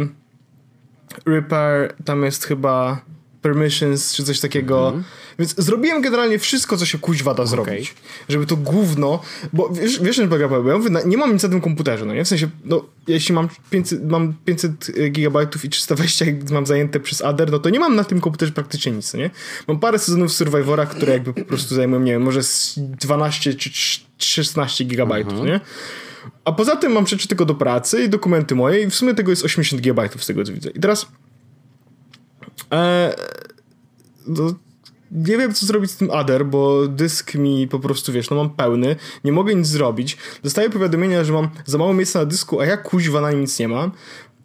repair, 1.25 1.93
tam 2.05 2.23
jest 2.23 2.45
chyba 2.45 3.01
permissions 3.43 4.13
czy 4.13 4.23
coś 4.23 4.39
takiego. 4.39 4.85
Mhm. 4.87 5.03
Więc 5.39 5.55
zrobiłem 5.57 6.01
generalnie 6.01 6.39
wszystko, 6.39 6.77
co 6.77 6.85
się 6.85 6.99
kuźwa 6.99 7.33
da 7.33 7.43
okay. 7.43 7.47
zrobić. 7.47 7.95
Żeby 8.29 8.45
to 8.45 8.55
gówno, 8.55 9.21
bo 9.53 9.69
wiesz, 9.69 9.99
wiesz 10.01 10.15
że 10.15 10.27
problem, 10.27 10.67
ja 10.67 10.77
mówię, 10.77 10.89
nie 11.05 11.17
mam 11.17 11.33
nic 11.33 11.43
na 11.43 11.49
tym 11.49 11.61
komputerze, 11.61 12.05
no 12.05 12.13
nie? 12.13 12.25
W 12.25 12.27
sensie, 12.27 12.49
no, 12.65 12.85
jeśli 13.07 13.35
mam 13.35 13.49
500, 13.69 14.09
mam 14.09 14.33
500 14.45 14.91
gigabajtów 15.11 15.65
i 15.65 15.69
320 15.69 16.25
mam 16.51 16.65
zajęte 16.65 16.99
przez 16.99 17.21
Ader, 17.21 17.51
no 17.51 17.59
to 17.59 17.69
nie 17.69 17.79
mam 17.79 17.95
na 17.95 18.03
tym 18.03 18.21
komputerze 18.21 18.51
praktycznie 18.51 18.91
nic, 18.91 19.13
no 19.13 19.19
nie? 19.19 19.29
Mam 19.67 19.79
parę 19.79 19.99
sezonów 19.99 20.33
Survivora, 20.33 20.85
które 20.85 21.13
jakby 21.13 21.33
po 21.33 21.45
prostu 21.45 21.75
zajmują, 21.75 22.01
nie 22.01 22.11
wiem, 22.11 22.21
może 22.21 22.41
12 22.77 23.53
czy 23.53 23.69
16 24.17 24.83
gigabajtów, 24.83 25.33
mhm. 25.33 25.49
nie? 25.49 25.59
A 26.45 26.51
poza 26.51 26.75
tym 26.75 26.91
mam 26.91 27.07
rzeczy 27.07 27.27
tylko 27.27 27.45
do 27.45 27.55
pracy 27.55 28.03
i 28.03 28.09
dokumenty 28.09 28.55
moje 28.55 28.81
i 28.81 28.89
w 28.89 28.95
sumie 28.95 29.13
tego 29.13 29.31
jest 29.31 29.45
80 29.45 29.81
gigabajtów 29.81 30.23
z 30.23 30.27
tego 30.27 30.43
co 30.43 30.53
widzę. 30.53 30.69
I 30.69 30.79
teraz 30.79 31.07
e, 32.73 33.15
no, 34.27 34.53
nie 35.11 35.37
wiem, 35.37 35.53
co 35.53 35.65
zrobić 35.65 35.91
z 35.91 35.97
tym 35.97 36.11
Ader, 36.11 36.45
bo 36.45 36.87
dysk 36.87 37.35
mi 37.35 37.67
po 37.67 37.79
prostu, 37.79 38.11
wiesz, 38.11 38.29
no 38.29 38.35
mam 38.35 38.49
pełny, 38.49 38.95
nie 39.23 39.31
mogę 39.31 39.55
nic 39.55 39.67
zrobić. 39.67 40.17
Dostaję 40.43 40.69
powiadomienia, 40.69 41.23
że 41.23 41.33
mam 41.33 41.49
za 41.65 41.77
mało 41.77 41.93
miejsca 41.93 42.19
na 42.19 42.25
dysku, 42.25 42.59
a 42.59 42.65
ja 42.65 42.77
kuźwa 42.77 43.21
na 43.21 43.31
nim 43.31 43.41
nic 43.41 43.59
nie 43.59 43.67
mam. 43.67 43.91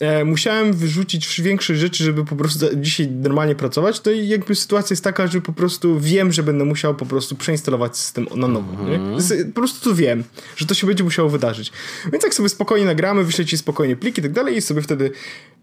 E, 0.00 0.24
musiałem 0.24 0.72
wyrzucić 0.72 1.40
większe 1.40 1.76
rzeczy, 1.76 2.04
żeby 2.04 2.24
po 2.24 2.36
prostu 2.36 2.66
dzisiaj 2.76 3.08
normalnie 3.08 3.54
pracować, 3.54 4.00
to 4.00 4.10
jakby 4.10 4.54
sytuacja 4.54 4.94
jest 4.94 5.04
taka, 5.04 5.26
że 5.26 5.40
po 5.40 5.52
prostu 5.52 6.00
wiem, 6.00 6.32
że 6.32 6.42
będę 6.42 6.64
musiał 6.64 6.94
po 6.94 7.06
prostu 7.06 7.36
przeinstalować 7.36 7.96
system 7.96 8.26
na 8.36 8.48
nowo. 8.48 8.72
Mm-hmm. 8.72 9.44
Po 9.46 9.60
prostu 9.60 9.90
to 9.90 9.96
wiem, 9.96 10.24
że 10.56 10.66
to 10.66 10.74
się 10.74 10.86
będzie 10.86 11.04
musiało 11.04 11.28
wydarzyć. 11.28 11.72
Więc 12.12 12.24
jak 12.24 12.34
sobie 12.34 12.48
spokojnie 12.48 12.86
nagramy, 12.86 13.24
wyślę 13.24 13.44
ci 13.44 13.58
spokojnie 13.58 13.96
pliki 13.96 14.20
i 14.20 14.22
tak 14.22 14.32
dalej 14.32 14.56
i 14.56 14.60
sobie 14.60 14.82
wtedy 14.82 15.10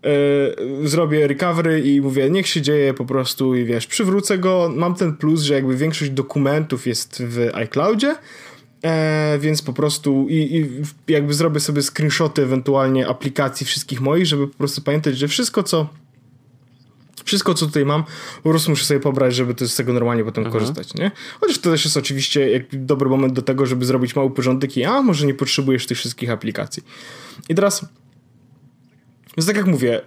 e, 0.03 0.87
zrobię 0.87 1.27
recovery 1.27 1.81
i 1.81 2.01
mówię, 2.01 2.29
niech 2.29 2.47
się 2.47 2.61
dzieje 2.61 2.93
po 2.93 3.05
prostu 3.05 3.55
i 3.55 3.65
wiesz, 3.65 3.87
przywrócę 3.87 4.37
go. 4.37 4.71
Mam 4.75 4.95
ten 4.95 5.15
plus, 5.15 5.41
że 5.41 5.53
jakby 5.53 5.77
większość 5.77 6.11
dokumentów 6.11 6.87
jest 6.87 7.23
w 7.23 7.49
iCloudzie, 7.53 8.15
E, 8.85 9.37
więc 9.39 9.61
po 9.61 9.73
prostu 9.73 10.27
i, 10.29 10.35
i, 10.35 10.69
jakby 11.11 11.33
zrobię 11.33 11.59
sobie 11.59 11.81
screenshoty 11.81 12.43
ewentualnie 12.43 13.07
aplikacji 13.07 13.65
wszystkich 13.65 14.01
moich, 14.01 14.25
żeby 14.25 14.47
po 14.47 14.57
prostu 14.57 14.81
pamiętać, 14.81 15.17
że 15.17 15.27
wszystko 15.27 15.63
co 15.63 15.89
wszystko 17.23 17.53
co 17.53 17.65
tutaj 17.65 17.85
mam, 17.85 18.03
po 18.43 18.49
prostu 18.49 18.69
muszę 18.69 18.85
sobie 18.85 18.99
pobrać, 18.99 19.35
żeby 19.35 19.55
to 19.55 19.67
z 19.67 19.75
tego 19.75 19.93
normalnie 19.93 20.23
potem 20.23 20.45
mhm. 20.45 20.59
korzystać, 20.59 20.93
nie? 20.93 21.11
Chociaż 21.41 21.57
to 21.57 21.71
też 21.71 21.85
jest 21.85 21.97
oczywiście 21.97 22.49
jak 22.49 22.85
dobry 22.85 23.09
moment 23.09 23.33
do 23.33 23.41
tego, 23.41 23.65
żeby 23.65 23.85
zrobić 23.85 24.15
mały 24.15 24.31
porządek 24.31 24.77
i 24.77 24.83
a, 24.83 25.01
może 25.01 25.27
nie 25.27 25.33
potrzebujesz 25.33 25.87
tych 25.87 25.97
wszystkich 25.97 26.29
aplikacji. 26.29 26.83
I 27.49 27.55
teraz 27.55 27.85
więc 29.37 29.47
tak 29.47 29.55
jak 29.55 29.65
mówię, 29.65 30.01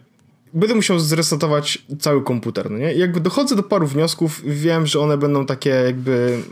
będę 0.54 0.74
musiał 0.74 0.98
zresetować 0.98 1.84
cały 2.00 2.24
komputer, 2.24 2.70
no 2.70 2.78
nie? 2.78 2.94
I 2.94 2.98
jakby 2.98 3.20
dochodzę 3.20 3.56
do 3.56 3.62
paru 3.62 3.86
wniosków, 3.86 4.42
wiem, 4.44 4.86
że 4.86 5.00
one 5.00 5.18
będą 5.18 5.46
takie 5.46 5.70
jakby 5.70 6.42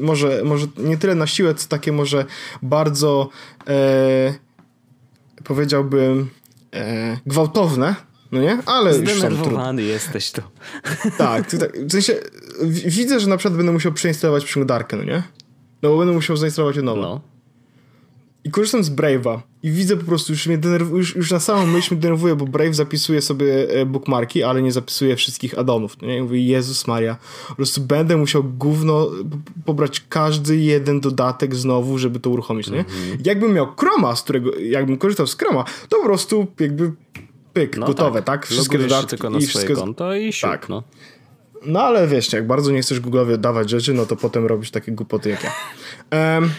może, 0.00 0.42
może 0.44 0.66
nie 0.78 0.98
tyle 0.98 1.14
na 1.14 1.26
siłę, 1.26 1.54
co 1.54 1.68
takie 1.68 1.92
może 1.92 2.24
bardzo 2.62 3.28
e, 3.68 4.34
powiedziałbym 5.44 6.30
e, 6.74 7.18
gwałtowne, 7.26 7.94
no 8.32 8.40
nie? 8.40 8.58
Ale 8.66 8.94
Zdenerwowany 8.94 9.82
jesteś 9.82 10.32
tu. 10.32 10.42
Tak, 11.18 11.50
tak, 11.50 11.78
w 11.78 11.92
sensie 11.92 12.14
widzę, 12.86 13.20
że 13.20 13.28
na 13.28 13.36
przykład 13.36 13.56
będę 13.56 13.72
musiał 13.72 13.92
przeinstalować 13.92 14.44
przeglądarkę, 14.44 14.96
no 14.96 15.04
nie? 15.04 15.22
No 15.82 15.90
bo 15.90 15.98
będę 15.98 16.14
musiał 16.14 16.36
zainstalować 16.36 16.76
ją 16.76 16.82
nowo. 16.82 17.00
No. 17.00 17.31
I 18.44 18.50
korzystam 18.50 18.84
z 18.84 18.90
Brave'a 18.90 19.38
i 19.62 19.70
widzę 19.70 19.96
po 19.96 20.04
prostu, 20.04 20.32
już, 20.32 20.46
mnie 20.46 20.58
denerw- 20.58 20.96
już, 20.96 21.16
już 21.16 21.30
na 21.30 21.40
samą 21.40 21.66
myśl 21.66 21.94
mnie 21.94 22.00
denerwuje, 22.00 22.36
bo 22.36 22.44
Brave 22.44 22.74
zapisuje 22.74 23.22
sobie 23.22 23.70
e, 23.70 23.86
bookmarki, 23.86 24.42
ale 24.42 24.62
nie 24.62 24.72
zapisuje 24.72 25.16
wszystkich 25.16 25.58
addonów. 25.58 25.96
No 26.02 26.08
nie? 26.08 26.16
I 26.18 26.22
mówię, 26.22 26.46
Jezus 26.46 26.86
Maria, 26.86 27.16
po 27.48 27.54
prostu 27.54 27.80
będę 27.80 28.16
musiał 28.16 28.44
gówno 28.44 29.10
pobrać 29.64 30.04
każdy 30.08 30.56
jeden 30.56 31.00
dodatek 31.00 31.54
znowu, 31.54 31.98
żeby 31.98 32.20
to 32.20 32.30
uruchomić. 32.30 32.70
Nie? 32.70 32.84
Mm-hmm. 32.84 33.26
Jakbym 33.26 33.52
miał 33.52 33.66
Chroma, 33.76 34.16
z 34.16 34.22
którego, 34.22 34.56
jakbym 34.58 34.98
korzystał 34.98 35.26
z 35.26 35.36
Chroma, 35.36 35.64
to 35.88 35.96
po 35.96 36.04
prostu 36.04 36.46
jakby 36.60 36.92
pyk, 37.52 37.76
no 37.76 37.86
gotowe, 37.86 38.22
tak? 38.22 38.40
tak? 38.40 38.46
Wszystkie 38.46 38.78
Logujesz 38.78 38.90
dodatki. 38.90 39.10
tylko 39.10 39.30
na 39.30 39.38
i 39.38 39.42
swoje 39.42 39.64
wszystko... 39.64 39.84
konto 39.84 40.14
i 40.14 40.32
siup, 40.32 40.50
tak. 40.50 40.68
no. 40.68 40.82
No 41.66 41.82
ale 41.82 42.08
wiesz, 42.08 42.32
jak 42.32 42.46
bardzo 42.46 42.72
nie 42.72 42.82
chcesz 42.82 43.00
Google'owi 43.00 43.34
oddawać 43.34 43.70
rzeczy, 43.70 43.94
no 43.94 44.06
to 44.06 44.16
potem 44.16 44.46
robisz 44.46 44.70
takie 44.70 44.92
głupoty 44.92 45.30
jak 45.30 45.44
ja. 45.44 45.52
Um, 46.36 46.50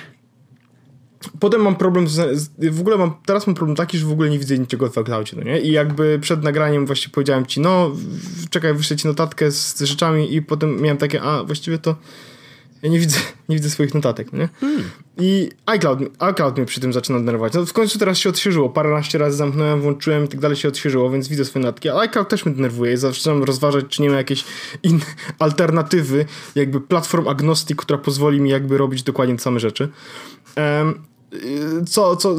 Potem 1.40 1.62
mam 1.62 1.76
problem, 1.76 2.08
z, 2.08 2.52
w 2.72 2.80
ogóle 2.80 2.98
mam, 2.98 3.14
teraz 3.26 3.48
mam 3.48 3.56
problem 3.56 3.76
taki, 3.76 3.98
że 3.98 4.06
w 4.06 4.12
ogóle 4.12 4.30
nie 4.30 4.40
widzę 4.40 4.58
niczego 4.58 4.90
w 4.90 4.98
iCloudzie, 4.98 5.38
no 5.38 5.44
nie? 5.44 5.62
I 5.62 5.72
jakby 5.72 6.20
przed 6.22 6.44
nagraniem 6.44 6.86
właśnie 6.86 7.12
powiedziałem 7.12 7.46
ci, 7.46 7.60
no 7.60 7.92
czekaj, 8.50 8.74
wyślę 8.74 8.98
ci 8.98 9.08
notatkę 9.08 9.52
z, 9.52 9.78
z 9.78 9.82
rzeczami 9.82 10.36
i 10.36 10.42
potem 10.42 10.82
miałem 10.82 10.98
takie, 10.98 11.22
a 11.22 11.44
właściwie 11.44 11.78
to 11.78 11.96
ja 12.84 12.90
nie 12.90 13.00
widzę, 13.00 13.20
nie 13.50 13.56
widzę 13.56 13.70
swoich 13.70 13.94
notatek, 13.94 14.34
no 14.34 14.40
nie? 14.40 14.50
Hmm. 14.60 14.84
I 15.18 15.50
iCloud, 15.66 16.00
iCloud 16.20 16.58
mnie 16.58 16.66
przy 16.66 16.80
tym 16.80 16.94
zaczyna 16.94 17.20
denerwować. 17.20 17.54
No 17.54 17.66
w 17.66 17.74
końcu 17.74 18.00
teraz 18.00 18.18
się 18.18 18.30
odświeżyło, 18.30 18.70
paręnaście 18.70 19.18
razy 19.18 19.38
zamknąłem, 19.38 19.82
włączyłem 19.82 20.26
i 20.26 20.28
tak 20.28 20.40
dalej 20.40 20.58
się 20.58 20.68
odświeżyło, 20.68 21.10
więc 21.10 21.28
widzę 21.28 21.46
swoje 21.46 21.66
notatki, 21.66 21.90
ale 21.90 22.02
iCloud 22.02 22.30
też 22.30 22.46
mnie 22.46 22.56
denerwuje 22.56 22.94
i 22.94 22.98
zaczynam 22.98 23.44
rozważać, 23.44 23.86
czy 23.90 24.02
nie 24.02 24.10
ma 24.10 24.18
jakiejś 24.18 24.46
innej 24.84 25.06
alternatywy, 25.40 26.26
jakby 26.56 26.82
platform 26.82 27.28
agnostic, 27.28 27.78
która 27.78 28.00
pozwoli 28.00 28.42
mi 28.42 28.50
jakby 28.50 28.78
robić 28.78 29.04
dokładnie 29.04 29.36
te 29.36 29.42
same 29.42 29.60
rzeczy. 29.60 29.90
Um, 30.58 31.13
co, 31.88 32.16
co, 32.16 32.36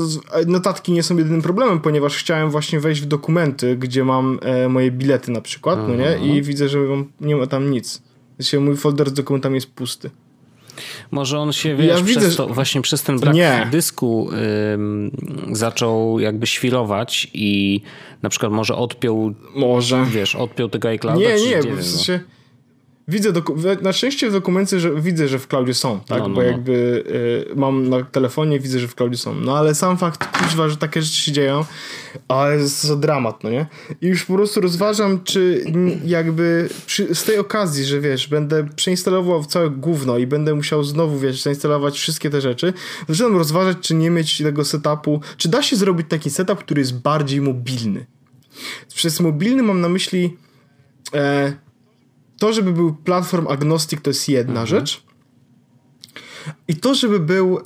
notatki 0.47 0.93
nie 0.93 1.03
są 1.03 1.17
jedynym 1.17 1.43
problemem, 1.43 1.81
ponieważ 1.81 2.17
chciałem 2.17 2.51
właśnie 2.51 2.81
wejść 2.81 3.01
w 3.01 3.07
dokumenty, 3.07 3.77
gdzie 3.77 4.05
mam 4.05 4.39
e, 4.43 4.69
moje 4.69 4.91
bilety 4.91 5.31
na 5.31 5.41
przykład, 5.41 5.79
no 5.89 5.95
nie? 5.97 6.19
I 6.19 6.43
widzę, 6.43 6.69
że 6.69 6.79
nie 7.21 7.37
ma 7.37 7.47
tam 7.47 7.71
nic. 7.71 8.03
Znaczy, 8.39 8.61
mój 8.61 8.77
folder 8.77 9.11
z 9.11 9.13
dokumentami 9.13 9.55
jest 9.55 9.71
pusty. 9.71 10.11
Może 11.11 11.39
on 11.39 11.53
się, 11.53 11.77
wiesz, 11.77 11.87
ja 11.87 12.03
widzę, 12.03 12.31
to, 12.31 12.47
właśnie 12.47 12.83
przez 12.83 13.03
ten 13.03 13.19
brak 13.19 13.35
nie. 13.35 13.69
dysku 13.71 14.31
ym, 14.75 15.11
zaczął 15.53 16.21
jakby 16.21 16.47
świrować 16.47 17.31
i 17.35 17.81
na 18.23 18.29
przykład 18.29 18.53
może 18.53 18.77
odpiął 18.77 19.35
może. 19.55 20.07
wiesz, 20.11 20.35
odpiął 20.35 20.69
tego 20.69 20.89
iClouda, 20.89 21.21
Nie, 21.21 21.35
nie, 21.35 21.61
nie 21.61 21.77
w 21.77 21.85
sensie... 21.87 22.21
No 22.29 22.35
Widzę, 23.09 23.33
na 23.83 23.93
szczęście 23.93 24.31
w 24.31 24.33
dokumencie, 24.33 24.81
że 24.81 25.01
widzę, 25.01 25.29
że 25.29 25.39
w 25.39 25.49
cloudzie 25.49 25.75
są, 25.75 26.01
tak? 26.01 26.19
No, 26.19 26.29
no, 26.29 26.35
Bo 26.35 26.41
no. 26.41 26.47
jakby 26.47 27.05
y, 27.53 27.57
mam 27.57 27.89
na 27.89 28.05
telefonie, 28.05 28.61
widzę, 28.61 28.79
że 28.79 28.89
w 28.89 28.95
cloudzie 28.95 29.19
są. 29.19 29.35
No 29.35 29.59
ale 29.59 29.75
sam 29.75 29.99
fakt, 29.99 30.39
kuźwa, 30.39 30.69
że 30.69 30.77
takie 30.77 31.03
rzeczy 31.03 31.21
się 31.21 31.33
dzieją, 31.33 31.65
ale 32.29 32.57
jest 32.57 32.89
to 32.89 32.97
dramat, 32.97 33.45
no 33.45 33.51
nie? 33.51 33.67
I 34.01 34.07
już 34.07 34.25
po 34.25 34.35
prostu 34.35 34.61
rozważam, 34.61 35.25
czy 35.25 35.65
jakby 36.05 36.69
przy, 36.87 37.15
z 37.15 37.25
tej 37.25 37.39
okazji, 37.39 37.85
że 37.85 38.01
wiesz, 38.01 38.29
będę 38.29 38.69
przeinstalował 38.77 39.45
całe 39.45 39.71
gówno 39.71 40.19
i 40.19 40.27
będę 40.27 40.55
musiał 40.55 40.85
znowu, 40.85 41.19
wiesz, 41.19 41.43
zainstalować 41.43 41.99
wszystkie 41.99 42.31
te 42.31 42.41
rzeczy, 42.41 42.73
zaczynam 43.09 43.37
rozważać, 43.37 43.77
czy 43.81 43.95
nie 43.95 44.11
mieć 44.11 44.39
tego 44.39 44.65
setupu, 44.65 45.21
czy 45.37 45.49
da 45.49 45.63
się 45.63 45.77
zrobić 45.77 46.07
taki 46.09 46.31
setup, 46.31 46.59
który 46.59 46.81
jest 46.81 47.01
bardziej 47.01 47.41
mobilny. 47.41 48.07
Przez 48.95 49.21
mobilny 49.21 49.63
mam 49.63 49.81
na 49.81 49.89
myśli... 49.89 50.37
E, 51.15 51.64
to, 52.39 52.53
żeby 52.53 52.73
był 52.73 52.95
platform 52.95 53.47
agnostic, 53.49 54.03
to 54.03 54.11
jest 54.11 54.29
jedna 54.29 54.61
mhm. 54.61 54.67
rzecz. 54.67 55.03
I 56.69 56.77
to, 56.77 56.95
żeby 56.95 57.21
był 57.21 57.61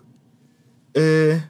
y, 0.97 1.41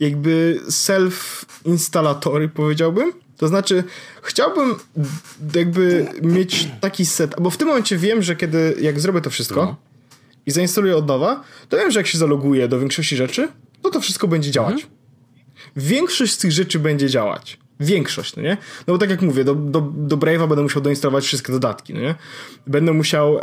jakby 0.00 0.60
self-instalatory, 0.68 2.48
powiedziałbym. 2.48 3.12
To 3.36 3.48
znaczy, 3.48 3.84
chciałbym 4.22 4.74
jakby 5.54 6.06
mieć 6.22 6.68
taki 6.80 7.06
set, 7.06 7.34
bo 7.40 7.50
w 7.50 7.56
tym 7.56 7.68
momencie 7.68 7.96
wiem, 7.96 8.22
że 8.22 8.36
kiedy, 8.36 8.76
jak 8.80 9.00
zrobię 9.00 9.20
to 9.20 9.30
wszystko 9.30 9.64
no. 9.64 9.76
i 10.46 10.50
zainstaluję 10.50 10.96
od 10.96 11.06
nowa, 11.06 11.44
to 11.68 11.76
wiem, 11.76 11.90
że 11.90 12.00
jak 12.00 12.06
się 12.06 12.18
zaloguję 12.18 12.68
do 12.68 12.80
większości 12.80 13.16
rzeczy, 13.16 13.48
to 13.82 13.90
to 13.90 14.00
wszystko 14.00 14.28
będzie 14.28 14.50
działać. 14.50 14.74
Mhm. 14.74 14.92
Większość 15.76 16.32
z 16.32 16.38
tych 16.38 16.52
rzeczy 16.52 16.78
będzie 16.78 17.08
działać. 17.08 17.58
Większość, 17.80 18.36
no 18.36 18.42
nie? 18.42 18.56
No 18.86 18.94
bo 18.94 18.98
tak 18.98 19.10
jak 19.10 19.22
mówię, 19.22 19.44
do, 19.44 19.54
do, 19.54 19.80
do 19.94 20.16
Brave'a 20.16 20.48
będę 20.48 20.62
musiał 20.62 20.82
doinstalować 20.82 21.24
wszystkie 21.24 21.52
dodatki, 21.52 21.94
no 21.94 22.00
nie? 22.00 22.14
Będę 22.66 22.92
musiał, 22.92 23.38
e, 23.38 23.42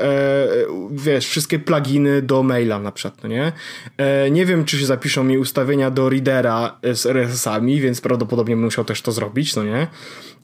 wiesz, 0.91 1.27
wszystkie 1.27 1.59
pluginy 1.59 2.21
do 2.21 2.43
maila 2.43 2.79
na 2.79 2.91
przykład, 2.91 3.23
no 3.23 3.29
nie? 3.29 3.51
E, 3.97 4.31
nie 4.31 4.45
wiem, 4.45 4.65
czy 4.65 4.79
się 4.79 4.85
zapiszą 4.85 5.23
mi 5.23 5.37
ustawienia 5.37 5.91
do 5.91 6.09
readera 6.09 6.79
z 6.93 7.05
RSS-ami, 7.05 7.81
więc 7.81 8.01
prawdopodobnie 8.01 8.55
będę 8.55 8.65
musiał 8.65 8.85
też 8.85 9.01
to 9.01 9.11
zrobić, 9.11 9.55
no 9.55 9.63
nie? 9.63 9.87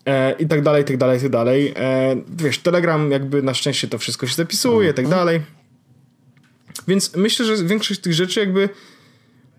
E, 0.05 0.31
I 0.31 0.47
tak 0.47 0.61
dalej, 0.61 0.81
i 0.81 0.85
tak 0.85 0.97
dalej, 0.97 1.17
i 1.17 1.21
tak 1.21 1.31
dalej. 1.31 1.73
E, 1.75 2.15
wiesz, 2.29 2.57
Telegram 2.57 3.11
jakby 3.11 3.41
na 3.41 3.53
szczęście 3.53 3.87
to 3.87 3.97
wszystko 3.97 4.27
się 4.27 4.35
zapisuje, 4.35 4.89
i 4.89 4.93
tak 4.93 5.05
mhm. 5.05 5.19
dalej. 5.19 5.41
Więc 6.87 7.15
myślę, 7.15 7.45
że 7.45 7.63
większość 7.63 7.99
tych 7.99 8.13
rzeczy 8.13 8.39
jakby 8.39 8.69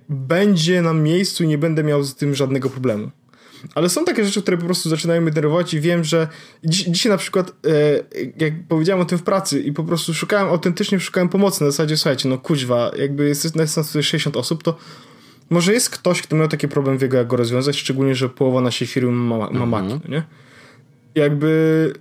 będzie 0.08 0.82
na 0.82 0.92
miejscu 0.92 1.44
i 1.44 1.46
nie 1.46 1.58
będę 1.58 1.84
miał 1.84 2.02
z 2.02 2.14
tym 2.14 2.34
żadnego 2.34 2.70
problemu. 2.70 3.10
Ale 3.74 3.88
są 3.88 4.04
takie 4.04 4.24
rzeczy, 4.24 4.42
które 4.42 4.56
po 4.56 4.64
prostu 4.64 4.88
zaczynają 4.88 5.20
mnie 5.20 5.30
denerwować 5.30 5.74
i 5.74 5.80
wiem, 5.80 6.04
że 6.04 6.28
dziś, 6.64 6.84
dzisiaj 6.84 7.12
na 7.12 7.18
przykład, 7.18 7.50
e, 7.50 7.72
jak 8.38 8.52
powiedziałem 8.68 9.02
o 9.02 9.04
tym 9.04 9.18
w 9.18 9.22
pracy 9.22 9.60
i 9.60 9.72
po 9.72 9.84
prostu 9.84 10.14
szukałem, 10.14 10.48
autentycznie 10.48 11.00
szukałem 11.00 11.28
pomocy 11.28 11.64
na 11.64 11.70
zasadzie, 11.70 11.96
słuchajcie, 11.96 12.28
no 12.28 12.38
kuźwa, 12.38 12.90
jakby 12.98 13.28
jest 13.28 13.56
nas 13.56 13.92
60 14.00 14.36
osób, 14.36 14.62
to 14.62 14.76
może 15.50 15.72
jest 15.72 15.90
ktoś, 15.90 16.22
kto 16.22 16.36
miał 16.36 16.48
taki 16.48 16.68
problem 16.68 16.98
w 16.98 17.02
jego, 17.02 17.16
jak 17.16 17.26
go 17.26 17.36
rozwiązać, 17.36 17.76
szczególnie, 17.76 18.14
że 18.14 18.28
połowa 18.28 18.60
naszej 18.60 18.86
firmy 18.86 19.12
ma, 19.12 19.38
ma 19.38 19.46
mhm. 19.46 19.68
Maki, 19.68 20.10
nie? 20.10 20.22
Jakby... 21.14 21.92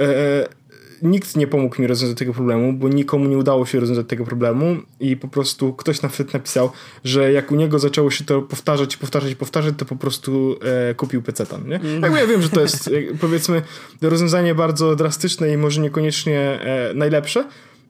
E, 0.00 0.61
nikt 1.02 1.36
nie 1.36 1.46
pomógł 1.46 1.82
mi 1.82 1.86
rozwiązać 1.86 2.18
tego 2.18 2.32
problemu, 2.32 2.72
bo 2.72 2.88
nikomu 2.88 3.24
nie 3.24 3.38
udało 3.38 3.66
się 3.66 3.80
rozwiązać 3.80 4.06
tego 4.06 4.24
problemu 4.24 4.76
i 5.00 5.16
po 5.16 5.28
prostu 5.28 5.72
ktoś 5.72 6.02
nawet 6.02 6.34
napisał, 6.34 6.70
że 7.04 7.32
jak 7.32 7.52
u 7.52 7.54
niego 7.54 7.78
zaczęło 7.78 8.10
się 8.10 8.24
to 8.24 8.42
powtarzać, 8.42 8.96
powtarzać, 8.96 9.34
powtarzać, 9.34 9.74
to 9.78 9.84
po 9.84 9.96
prostu 9.96 10.58
e, 10.90 10.94
kupił 10.94 11.22
pecetan, 11.22 11.68
nie? 11.68 11.76
Mm. 11.76 12.02
Jakby 12.02 12.18
ja 12.18 12.26
wiem, 12.26 12.42
że 12.42 12.48
to 12.48 12.60
jest 12.60 12.88
e, 12.88 12.90
powiedzmy 13.20 13.62
rozwiązanie 14.02 14.54
bardzo 14.54 14.96
drastyczne 14.96 15.52
i 15.52 15.56
może 15.56 15.80
niekoniecznie 15.80 16.40
e, 16.40 16.94
najlepsze, 16.94 17.44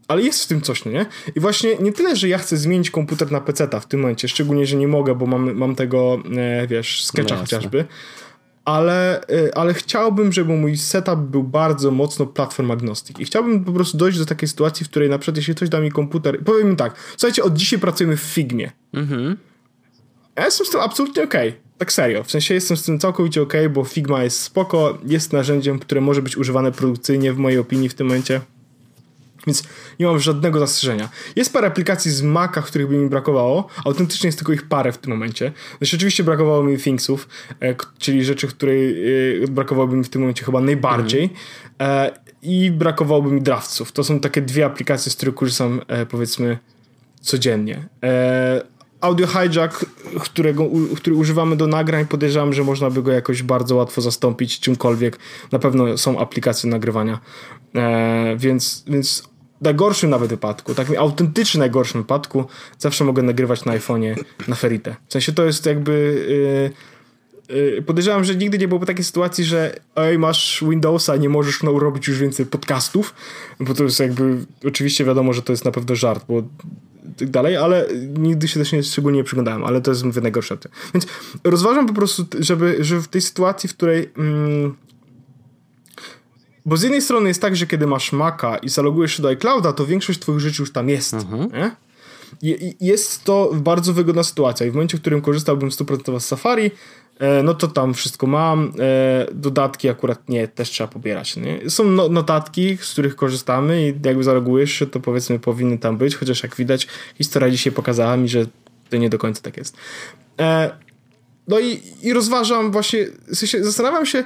ale 0.08 0.22
jest 0.22 0.44
w 0.44 0.46
tym 0.46 0.60
coś, 0.60 0.84
no 0.84 0.92
nie? 0.92 1.06
I 1.34 1.40
właśnie 1.40 1.76
nie 1.76 1.92
tyle, 1.92 2.16
że 2.16 2.28
ja 2.28 2.38
chcę 2.38 2.56
zmienić 2.56 2.90
komputer 2.90 3.32
na 3.32 3.40
peceta 3.40 3.80
w 3.80 3.86
tym 3.86 4.00
momencie, 4.00 4.28
szczególnie, 4.28 4.66
że 4.66 4.76
nie 4.76 4.88
mogę, 4.88 5.14
bo 5.14 5.26
mam, 5.26 5.54
mam 5.54 5.74
tego, 5.74 6.22
e, 6.36 6.66
wiesz, 6.66 7.04
sketcha 7.04 7.34
no 7.34 7.40
chociażby, 7.40 7.84
ale, 8.64 9.20
y, 9.30 9.54
ale 9.54 9.74
chciałbym, 9.74 10.32
żeby 10.32 10.56
mój 10.56 10.76
setup 10.76 11.18
był 11.18 11.42
bardzo 11.42 11.90
mocno 11.90 12.26
platform 12.26 12.70
agnostic 12.70 13.18
i 13.18 13.24
chciałbym 13.24 13.64
po 13.64 13.72
prostu 13.72 13.96
dojść 13.96 14.18
do 14.18 14.26
takiej 14.26 14.48
sytuacji, 14.48 14.86
w 14.86 14.88
której 14.88 15.10
na 15.10 15.18
przykład 15.18 15.36
jeśli 15.36 15.54
ktoś 15.54 15.68
da 15.68 15.80
mi 15.80 15.90
komputer, 15.90 16.44
powiem 16.44 16.70
mi 16.70 16.76
tak, 16.76 16.94
słuchajcie, 17.16 17.42
od 17.42 17.54
dzisiaj 17.54 17.78
pracujemy 17.78 18.16
w 18.16 18.20
Figmie. 18.20 18.70
Mhm. 18.92 19.36
Ja 20.36 20.44
jestem 20.44 20.66
z 20.66 20.70
tym 20.70 20.80
absolutnie 20.80 21.22
okej. 21.22 21.48
Okay. 21.48 21.60
Tak 21.78 21.92
serio. 21.92 22.24
W 22.24 22.30
sensie 22.30 22.54
jestem 22.54 22.76
z 22.76 22.84
tym 22.84 22.98
całkowicie 22.98 23.42
okej, 23.42 23.60
okay, 23.60 23.74
bo 23.74 23.84
Figma 23.84 24.24
jest 24.24 24.40
spoko, 24.40 24.98
jest 25.06 25.32
narzędziem, 25.32 25.78
które 25.78 26.00
może 26.00 26.22
być 26.22 26.36
używane 26.36 26.72
produkcyjnie 26.72 27.32
w 27.32 27.38
mojej 27.38 27.58
opinii 27.58 27.88
w 27.88 27.94
tym 27.94 28.06
momencie. 28.06 28.40
Więc 29.46 29.62
nie 30.00 30.06
mam 30.06 30.18
żadnego 30.18 30.58
zastrzeżenia. 30.58 31.08
Jest 31.36 31.52
parę 31.52 31.66
aplikacji 31.66 32.10
z 32.10 32.22
Maca, 32.22 32.62
których 32.62 32.88
by 32.88 32.96
mi 32.96 33.08
brakowało. 33.08 33.66
Autentycznie 33.84 34.28
jest 34.28 34.38
tylko 34.38 34.52
ich 34.52 34.68
parę 34.68 34.92
w 34.92 34.98
tym 34.98 35.10
momencie. 35.10 35.52
Znaczy, 35.78 35.96
oczywiście 35.96 36.24
brakowało 36.24 36.62
mi 36.62 36.78
Thingsów, 36.78 37.28
e, 37.60 37.74
czyli 37.98 38.24
rzeczy, 38.24 38.48
której 38.48 39.04
e, 39.42 39.48
brakowałoby 39.48 39.96
mi 39.96 40.04
w 40.04 40.08
tym 40.08 40.20
momencie 40.20 40.44
chyba 40.44 40.60
najbardziej. 40.60 41.30
E, 41.80 42.20
I 42.42 42.70
brakowałoby 42.70 43.30
mi 43.30 43.42
Draftsów. 43.42 43.92
To 43.92 44.04
są 44.04 44.20
takie 44.20 44.42
dwie 44.42 44.66
aplikacje, 44.66 45.12
z 45.12 45.16
których 45.16 45.34
korzystam 45.34 45.80
powiedzmy 46.10 46.58
codziennie. 47.20 47.88
Audio 49.02 49.26
Hijack, 49.26 49.86
którego, 50.20 50.70
który 50.96 51.16
używamy 51.16 51.56
do 51.56 51.66
nagrań, 51.66 52.06
podejrzewam, 52.06 52.52
że 52.52 52.64
można 52.64 52.90
by 52.90 53.02
go 53.02 53.12
jakoś 53.12 53.42
bardzo 53.42 53.76
łatwo 53.76 54.00
zastąpić 54.00 54.60
czymkolwiek. 54.60 55.18
Na 55.52 55.58
pewno 55.58 55.98
są 55.98 56.18
aplikacje 56.18 56.70
nagrywania. 56.70 57.20
E, 57.74 58.36
więc, 58.36 58.84
więc 58.86 59.31
najgorszym 59.62 60.10
nawet 60.10 60.30
wypadku, 60.30 60.74
takim 60.74 60.98
autentycznym 60.98 61.58
najgorszym 61.58 62.00
wypadku, 62.00 62.44
zawsze 62.78 63.04
mogę 63.04 63.22
nagrywać 63.22 63.64
na 63.64 63.78
iPhone'ie 63.78 64.14
na 64.48 64.56
Ferite. 64.56 64.96
W 65.08 65.12
sensie 65.12 65.32
to 65.32 65.44
jest 65.44 65.66
jakby... 65.66 66.72
Yy, 67.48 67.82
podejrzewam, 67.86 68.24
że 68.24 68.36
nigdy 68.36 68.58
nie 68.58 68.68
byłoby 68.68 68.86
takiej 68.86 69.04
sytuacji, 69.04 69.44
że 69.44 69.76
ej, 69.96 70.18
masz 70.18 70.64
Windowsa, 70.68 71.16
nie 71.16 71.28
możesz 71.28 71.62
no, 71.62 71.78
robić 71.78 72.08
już 72.08 72.18
więcej 72.18 72.46
podcastów, 72.46 73.14
bo 73.60 73.74
to 73.74 73.84
jest 73.84 74.00
jakby... 74.00 74.36
Oczywiście 74.68 75.04
wiadomo, 75.04 75.32
że 75.32 75.42
to 75.42 75.52
jest 75.52 75.64
na 75.64 75.70
pewno 75.70 75.94
żart, 75.94 76.24
bo 76.28 76.42
tak 77.18 77.30
dalej, 77.30 77.56
ale 77.56 77.88
nigdy 78.18 78.48
się 78.48 78.60
też 78.60 78.72
nie 78.72 78.82
szczególnie 78.82 79.18
nie 79.18 79.24
przyglądałem, 79.24 79.64
ale 79.64 79.80
to 79.80 79.90
jest 79.90 80.04
mówię 80.04 80.20
najgorsze. 80.20 80.58
Więc 80.94 81.06
rozważam 81.44 81.86
po 81.86 81.94
prostu, 81.94 82.24
żeby, 82.38 82.76
żeby 82.80 83.02
w 83.02 83.08
tej 83.08 83.20
sytuacji, 83.20 83.68
w 83.68 83.74
której 83.74 84.10
mm, 84.18 84.74
bo 86.66 86.76
z 86.76 86.82
jednej 86.82 87.02
strony 87.02 87.28
jest 87.28 87.42
tak, 87.42 87.56
że 87.56 87.66
kiedy 87.66 87.86
masz 87.86 88.12
Maca 88.12 88.56
i 88.56 88.68
zalogujesz 88.68 89.16
się 89.16 89.22
do 89.22 89.28
iClouda, 89.28 89.72
to 89.72 89.86
większość 89.86 90.18
twoich 90.18 90.40
rzeczy 90.40 90.62
już 90.62 90.72
tam 90.72 90.88
jest, 90.88 91.14
mhm. 91.14 91.48
nie? 91.52 91.70
jest 92.80 93.24
to 93.24 93.50
bardzo 93.54 93.92
wygodna 93.92 94.22
sytuacja 94.22 94.66
i 94.66 94.70
w 94.70 94.74
momencie, 94.74 94.98
w 94.98 95.00
którym 95.00 95.20
korzystałbym 95.20 95.68
100% 95.68 96.20
z 96.20 96.26
Safari, 96.26 96.70
e, 97.18 97.42
no 97.42 97.54
to 97.54 97.68
tam 97.68 97.94
wszystko 97.94 98.26
mam. 98.26 98.72
E, 98.78 99.26
dodatki 99.32 99.88
akurat 99.88 100.28
nie, 100.28 100.48
też 100.48 100.70
trzeba 100.70 100.88
pobierać. 100.88 101.36
Nie? 101.36 101.70
Są 101.70 101.84
no, 101.84 102.08
notatki, 102.08 102.78
z 102.80 102.92
których 102.92 103.16
korzystamy 103.16 103.88
i 103.88 103.94
jakby 104.04 104.24
zalogujesz 104.24 104.72
się, 104.72 104.86
to 104.86 105.00
powiedzmy 105.00 105.38
powinny 105.38 105.78
tam 105.78 105.96
być, 105.96 106.16
chociaż 106.16 106.42
jak 106.42 106.56
widać, 106.56 106.88
historia 107.18 107.50
dzisiaj 107.50 107.72
pokazała 107.72 108.16
mi, 108.16 108.28
że 108.28 108.46
to 108.90 108.96
nie 108.96 109.10
do 109.10 109.18
końca 109.18 109.42
tak 109.42 109.56
jest. 109.56 109.76
E, 110.40 110.70
no 111.48 111.58
i, 111.58 111.80
i 112.02 112.12
rozważam 112.12 112.72
właśnie, 112.72 113.06
w 113.26 113.36
sensie 113.36 113.64
zastanawiam 113.64 114.06
się, 114.06 114.24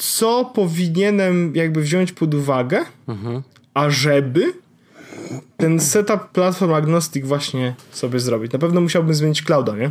co 0.00 0.44
powinienem 0.54 1.52
jakby 1.54 1.80
wziąć 1.80 2.12
pod 2.12 2.34
uwagę, 2.34 2.84
mhm. 3.08 3.42
ażeby 3.74 4.52
ten 5.56 5.80
setup 5.80 6.28
platform 6.32 6.72
agnostic 6.72 7.26
właśnie 7.26 7.74
sobie 7.90 8.20
zrobić. 8.20 8.52
Na 8.52 8.58
pewno 8.58 8.80
musiałbym 8.80 9.14
zmienić 9.14 9.42
clouda, 9.42 9.76
nie? 9.76 9.90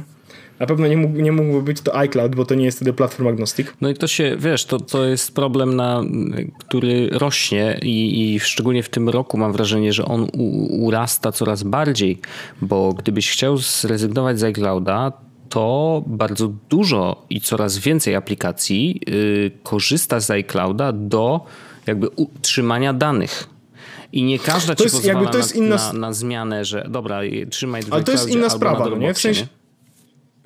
Na 0.60 0.66
pewno 0.66 0.88
nie, 0.88 0.98
mógł, 0.98 1.20
nie 1.20 1.32
mógłby 1.32 1.62
być 1.62 1.82
to 1.82 1.96
iCloud, 1.96 2.36
bo 2.36 2.46
to 2.46 2.56
nie 2.56 2.66
jest 2.66 2.78
wtedy 2.78 2.94
platform 2.94 3.28
agnostic. 3.28 3.68
No 3.82 3.90
i 3.90 3.94
to 3.94 4.08
się, 4.08 4.38
wiesz, 4.40 4.66
to, 4.66 4.80
to 4.80 5.06
jest 5.06 5.36
problem, 5.36 5.76
na, 5.76 6.02
który 6.60 7.10
rośnie 7.12 7.80
i, 7.82 8.34
i 8.36 8.40
szczególnie 8.40 8.84
w 8.84 8.90
tym 8.90 9.10
roku 9.10 9.38
mam 9.38 9.54
wrażenie, 9.54 9.94
że 9.94 10.06
on 10.06 10.28
u, 10.34 10.86
urasta 10.86 11.32
coraz 11.32 11.64
bardziej, 11.64 12.20
bo 12.62 12.94
gdybyś 12.94 13.32
chciał 13.32 13.58
zrezygnować 13.58 14.40
z 14.40 14.44
iClouda, 14.44 15.12
to 15.50 16.04
bardzo 16.08 16.48
dużo 16.70 17.26
i 17.30 17.42
coraz 17.42 17.78
więcej 17.78 18.16
aplikacji 18.16 19.02
yy, 19.08 19.52
korzysta 19.64 20.20
z 20.20 20.32
iClouda 20.32 20.92
do 20.92 21.46
jakby 21.88 22.10
utrzymania 22.10 22.94
danych. 22.94 23.48
I 24.12 24.24
nie 24.24 24.40
każda 24.40 24.76
to 24.76 24.78
ci 24.78 24.84
jest, 24.84 24.96
pozwala 24.96 25.32
na, 25.32 25.40
inna... 25.56 25.76
na, 25.76 25.94
na, 25.94 26.14
zmianę, 26.14 26.66
że 26.66 26.86
dobra, 26.90 27.20
trzymaj 27.50 27.82
Ale 27.92 28.04
to 28.04 28.12
jest 28.12 28.30
inna 28.30 28.50
sprawa, 28.50 28.90
no 28.90 28.98
nie? 28.98 29.14
W 29.14 29.20
sensie, 29.20 29.48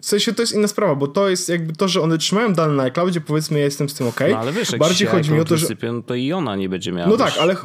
w 0.01 0.05
sensie 0.05 0.33
to 0.33 0.41
jest 0.41 0.53
inna 0.53 0.67
sprawa, 0.67 0.95
bo 0.95 1.07
to 1.07 1.29
jest 1.29 1.49
jakby 1.49 1.73
to, 1.73 1.87
że 1.87 2.01
one 2.01 2.17
trzymają 2.17 2.53
dane 2.53 2.73
na 2.73 2.83
iCloudzie, 2.83 3.21
powiedzmy 3.21 3.59
ja 3.59 3.65
jestem 3.65 3.89
z 3.89 3.93
tym 3.93 4.07
ok. 4.07 4.19
No 4.31 4.37
ale 4.37 4.51
wiesz, 4.51 4.71
jak 4.71 4.79
bardziej 4.79 5.07
chodzi 5.07 5.31
mi 5.31 5.39
o 5.39 5.45
to, 5.45 5.57
że 5.57 5.67
no 5.83 6.01
to 6.01 6.15
i 6.15 6.33
ona 6.33 6.55
nie 6.55 6.69
będzie 6.69 6.91
miała. 6.91 7.09
No 7.09 7.17
tak, 7.17 7.33
ale 7.37 7.55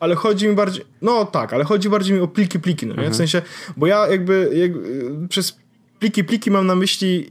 ale 0.00 0.14
chodzi 0.14 0.48
mi 0.48 0.54
bardziej, 0.54 0.84
no 1.02 1.24
tak, 1.24 1.52
ale 1.52 1.64
chodzi 1.64 1.88
bardziej 1.88 2.14
mi 2.14 2.20
o 2.20 2.28
pliki, 2.28 2.60
pliki, 2.60 2.86
no 2.86 2.94
nie? 2.94 2.98
Mhm. 2.98 3.12
W 3.12 3.16
sensie, 3.16 3.42
bo 3.76 3.86
ja 3.86 4.08
jakby, 4.08 4.50
jakby 4.54 5.28
przez 5.28 5.58
pliki, 5.98 6.24
pliki 6.24 6.50
mam 6.50 6.66
na 6.66 6.74
myśli 6.74 7.30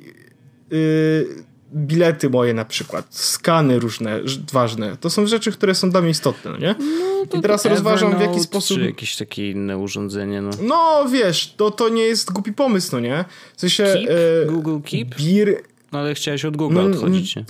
yy, 0.71 1.45
bilety 1.73 2.29
moje 2.29 2.53
na 2.53 2.65
przykład, 2.65 3.15
skany 3.15 3.79
różne, 3.79 4.19
ważne. 4.51 4.97
To 4.97 5.09
są 5.09 5.27
rzeczy, 5.27 5.51
które 5.51 5.75
są 5.75 5.89
dla 5.89 6.01
mnie 6.01 6.09
istotne, 6.09 6.51
no 6.51 6.57
nie? 6.57 6.75
No, 6.79 7.39
I 7.39 7.41
teraz 7.41 7.65
rozważam 7.65 8.17
w 8.17 8.21
jaki 8.21 8.39
sposób... 8.39 8.77
Czy 8.77 8.85
jakieś 8.85 9.15
takie 9.15 9.51
inne 9.51 9.77
urządzenie, 9.77 10.41
no. 10.41 10.49
No 10.61 11.05
wiesz, 11.11 11.53
to, 11.57 11.71
to 11.71 11.89
nie 11.89 12.03
jest 12.03 12.31
głupi 12.31 12.53
pomysł, 12.53 12.89
no 12.91 12.99
nie? 12.99 13.25
W 13.55 13.61
sensie... 13.61 13.83
Keep? 13.83 14.09
E, 14.09 14.45
Google 14.45 14.79
Keep? 14.89 15.15
Bir... 15.15 15.63
No 15.91 15.99
ale 15.99 16.15
chciałeś 16.15 16.45
od 16.45 16.57
Google 16.57 16.75
no, 16.75 16.83
odchodzić, 16.83 17.35
nie? 17.35 17.45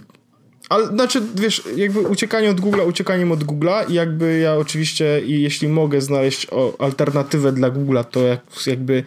Ale 0.69 0.87
znaczy, 0.87 1.21
wiesz, 1.35 1.63
jakby 1.75 1.99
uciekanie 1.99 2.49
od 2.49 2.61
Google'a, 2.61 2.87
uciekaniem 2.87 3.31
od 3.31 3.43
Google'a 3.43 3.91
i 3.91 3.93
jakby 3.93 4.39
ja 4.39 4.55
oczywiście, 4.55 5.21
i 5.25 5.41
jeśli 5.41 5.67
mogę 5.67 6.01
znaleźć 6.01 6.47
alternatywę 6.79 7.51
dla 7.51 7.71
Google'a, 7.71 8.03
to 8.03 8.19
jak, 8.19 8.39
jakby 8.67 9.03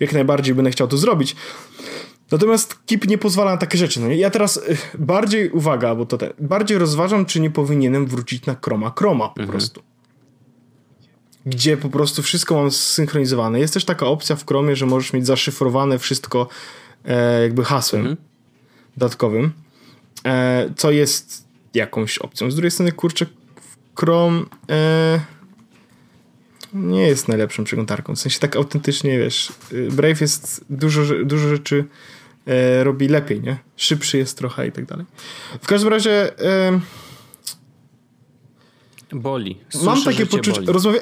jak 0.00 0.12
najbardziej 0.12 0.54
będę 0.54 0.70
chciał 0.70 0.88
to 0.88 0.96
zrobić. 0.96 1.36
Natomiast 2.30 2.86
KIP 2.86 3.06
nie 3.06 3.18
pozwala 3.18 3.50
na 3.50 3.56
takie 3.56 3.78
rzeczy. 3.78 4.00
No 4.00 4.08
ja 4.08 4.30
teraz 4.30 4.56
y, 4.56 4.76
bardziej, 4.98 5.50
uwaga, 5.50 5.94
bo 5.94 6.06
to 6.06 6.18
te, 6.18 6.32
bardziej 6.38 6.78
rozważam, 6.78 7.26
czy 7.26 7.40
nie 7.40 7.50
powinienem 7.50 8.06
wrócić 8.06 8.46
na 8.46 8.56
Chroma 8.64 8.92
Chroma 8.98 9.28
po 9.28 9.40
mhm. 9.40 9.48
prostu. 9.48 9.82
Gdzie 11.46 11.76
po 11.76 11.88
prostu 11.88 12.22
wszystko 12.22 12.54
mam 12.54 12.70
zsynchronizowane. 12.70 13.60
Jest 13.60 13.74
też 13.74 13.84
taka 13.84 14.06
opcja 14.06 14.36
w 14.36 14.46
Chromie, 14.46 14.76
że 14.76 14.86
możesz 14.86 15.12
mieć 15.12 15.26
zaszyfrowane 15.26 15.98
wszystko 15.98 16.48
e, 17.04 17.42
jakby 17.42 17.64
hasłem 17.64 18.00
mhm. 18.00 18.16
dodatkowym, 18.96 19.52
co 20.76 20.90
jest 20.90 21.44
jakąś 21.74 22.18
opcją. 22.18 22.50
Z 22.50 22.54
drugiej 22.54 22.70
strony, 22.70 22.92
kurczę, 22.92 23.26
Chrome 23.94 24.42
e, 24.70 25.20
nie 26.74 27.06
jest 27.06 27.28
najlepszą 27.28 27.64
przeglądarką. 27.64 28.14
W 28.14 28.18
sensie 28.18 28.40
tak 28.40 28.56
autentycznie, 28.56 29.18
wiesz, 29.18 29.52
y, 29.72 29.88
Brave 29.92 30.20
jest 30.20 30.64
dużo, 30.70 31.02
dużo 31.24 31.48
rzeczy 31.48 31.84
e, 32.46 32.84
robi 32.84 33.08
lepiej, 33.08 33.40
nie? 33.40 33.58
Szybszy 33.76 34.18
jest 34.18 34.38
trochę 34.38 34.66
i 34.66 34.72
tak 34.72 34.86
dalej. 34.86 35.06
W 35.62 35.66
każdym 35.66 35.90
razie 35.90 36.38
e, 36.38 36.80
boli. 39.12 39.60
Słyszę, 39.68 39.86
mam 39.86 40.04
takie 40.04 40.26
poczucie. 40.26 40.60
Rozmawia, 40.66 41.00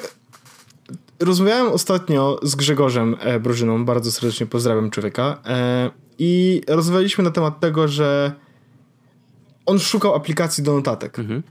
rozmawiałem 1.19 1.67
ostatnio 1.67 2.39
z 2.43 2.55
Grzegorzem 2.55 3.15
e, 3.19 3.39
bardzo 3.85 4.11
serdecznie 4.11 4.45
pozdrawiam 4.45 4.89
człowieka. 4.91 5.41
E, 5.45 5.89
I 6.19 6.61
rozmawialiśmy 6.67 7.23
na 7.23 7.31
temat 7.31 7.59
tego, 7.59 7.87
że 7.87 8.31
on 9.65 9.79
szukał 9.79 10.15
aplikacji 10.15 10.63
do 10.63 10.73
notatek. 10.73 11.19
Mhm 11.19 11.43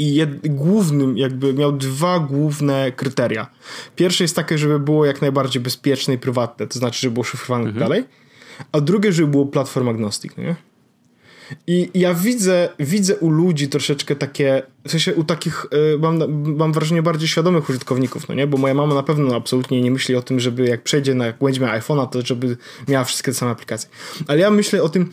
i 0.00 0.14
jed, 0.14 0.48
głównym, 0.48 1.18
jakby 1.18 1.54
miał 1.54 1.72
dwa 1.72 2.18
główne 2.20 2.92
kryteria. 2.92 3.46
Pierwsze 3.96 4.24
jest 4.24 4.36
takie, 4.36 4.58
żeby 4.58 4.78
było 4.78 5.06
jak 5.06 5.22
najbardziej 5.22 5.62
bezpieczne 5.62 6.14
i 6.14 6.18
prywatne, 6.18 6.66
to 6.66 6.78
znaczy, 6.78 7.00
żeby 7.00 7.14
było 7.14 7.24
szyfrowane 7.24 7.64
mhm. 7.64 7.78
dalej, 7.78 8.04
a 8.72 8.80
drugie, 8.80 9.12
żeby 9.12 9.28
było 9.28 9.46
platform 9.46 9.88
agnostic, 9.88 10.36
nie? 10.36 10.56
I 11.66 11.90
ja 11.94 12.14
widzę, 12.14 12.68
widzę 12.78 13.16
u 13.16 13.30
ludzi 13.30 13.68
troszeczkę 13.68 14.16
takie, 14.16 14.62
w 14.86 14.90
sensie 14.90 15.14
u 15.14 15.24
takich, 15.24 15.66
y, 15.94 15.98
mam, 15.98 16.42
mam 16.56 16.72
wrażenie 16.72 17.02
bardziej 17.02 17.28
świadomych 17.28 17.70
użytkowników, 17.70 18.28
no 18.28 18.34
nie? 18.34 18.46
Bo 18.46 18.58
moja 18.58 18.74
mama 18.74 18.94
na 18.94 19.02
pewno 19.02 19.36
absolutnie 19.36 19.82
nie 19.82 19.90
myśli 19.90 20.16
o 20.16 20.22
tym, 20.22 20.40
żeby 20.40 20.66
jak 20.66 20.82
przejdzie 20.82 21.14
na, 21.14 21.26
jak 21.26 21.36
będzie 21.38 21.60
miała 21.60 21.78
iPhone'a, 21.78 22.08
to 22.08 22.26
żeby 22.26 22.56
miała 22.88 23.04
wszystkie 23.04 23.32
te 23.32 23.38
same 23.38 23.52
aplikacje. 23.52 23.90
Ale 24.26 24.38
ja 24.38 24.50
myślę 24.50 24.82
o 24.82 24.88
tym, 24.88 25.12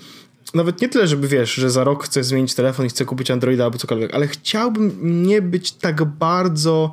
nawet 0.54 0.82
nie 0.82 0.90
tyle, 0.90 1.08
żeby 1.08 1.28
wiesz, 1.28 1.54
że 1.54 1.70
za 1.70 1.84
rok 1.84 2.04
chcę 2.04 2.24
zmienić 2.24 2.54
telefon 2.54 2.86
i 2.86 2.90
chcę 2.90 3.06
kupić 3.06 3.32
Androida 3.32 3.64
albo 3.64 3.78
cokolwiek, 3.78 4.14
ale 4.14 4.28
chciałbym 4.28 5.24
nie 5.24 5.42
być 5.42 5.72
tak 5.72 6.06
bardzo, 6.06 6.92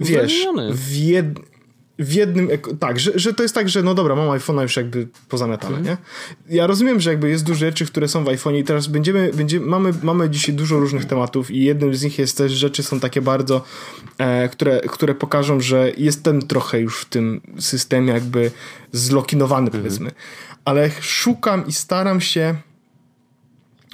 wiesz, 0.00 0.46
w, 0.72 0.96
jed, 0.96 1.26
w 1.98 2.12
jednym, 2.12 2.48
tak, 2.80 3.00
że, 3.00 3.12
że 3.14 3.34
to 3.34 3.42
jest 3.42 3.54
tak, 3.54 3.68
że 3.68 3.82
no 3.82 3.94
dobra, 3.94 4.14
mam 4.14 4.28
iPhone'a 4.28 4.62
już 4.62 4.76
jakby 4.76 5.08
pozamiatane, 5.28 5.76
mm. 5.76 5.86
nie? 5.86 5.96
Ja 6.56 6.66
rozumiem, 6.66 7.00
że 7.00 7.10
jakby 7.10 7.30
jest 7.30 7.44
dużo 7.44 7.58
rzeczy, 7.58 7.86
które 7.86 8.08
są 8.08 8.24
w 8.24 8.26
iPhone'ie 8.26 8.58
i 8.58 8.64
teraz 8.64 8.86
będziemy, 8.86 9.30
będziemy 9.34 9.66
mamy, 9.66 9.92
mamy 10.02 10.30
dzisiaj 10.30 10.54
dużo 10.54 10.78
różnych 10.80 11.04
tematów 11.04 11.50
i 11.50 11.64
jednym 11.64 11.94
z 11.94 12.02
nich 12.02 12.18
jest 12.18 12.36
też, 12.36 12.52
rzeczy 12.52 12.82
są 12.82 13.00
takie 13.00 13.22
bardzo, 13.22 13.64
e, 14.18 14.48
które, 14.48 14.80
które 14.80 15.14
pokażą, 15.14 15.60
że 15.60 15.92
jestem 15.96 16.42
trochę 16.42 16.80
już 16.80 17.00
w 17.00 17.04
tym 17.04 17.40
systemie 17.58 18.12
jakby 18.12 18.50
zlokinowany, 18.92 19.70
mm. 19.70 19.82
powiedzmy. 19.82 20.10
Ale 20.64 20.90
szukam 21.00 21.66
i 21.66 21.72
staram 21.72 22.20
się 22.20 22.54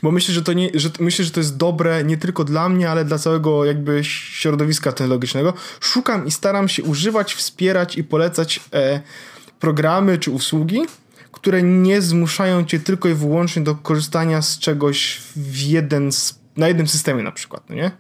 bo 0.03 0.11
myślę, 0.11 0.35
że 0.35 0.43
to 0.43 0.53
nie, 0.53 0.71
że 0.75 0.91
myślę, 1.01 1.25
że 1.25 1.31
to 1.31 1.41
jest 1.41 1.57
dobre 1.57 2.05
nie 2.05 2.17
tylko 2.17 2.45
dla 2.45 2.69
mnie, 2.69 2.91
ale 2.91 3.05
dla 3.05 3.19
całego 3.19 3.65
jakby 3.65 4.05
środowiska 4.05 4.93
technologicznego. 4.93 5.53
Szukam 5.81 6.27
i 6.27 6.31
staram 6.31 6.69
się 6.69 6.83
używać, 6.83 7.35
wspierać 7.35 7.99
i 7.99 8.05
polecać 8.05 8.61
e, 8.73 9.01
programy 9.61 10.19
czy 10.19 10.31
usługi, 10.31 10.81
które 11.33 11.63
nie 11.63 12.03
zmuszają 12.03 12.65
cię 12.65 12.81
tylko 12.81 13.09
i 13.09 13.15
wyłącznie 13.15 13.63
do 13.63 13.75
korzystania 13.75 14.43
z 14.43 14.59
czegoś 14.59 15.21
w 15.37 15.61
jeden, 15.61 16.11
na 16.57 16.69
jednym 16.69 16.89
systemie 16.89 17.23
na 17.23 17.33
przykład, 17.33 17.71
no 17.71 17.75
nie? 17.77 17.91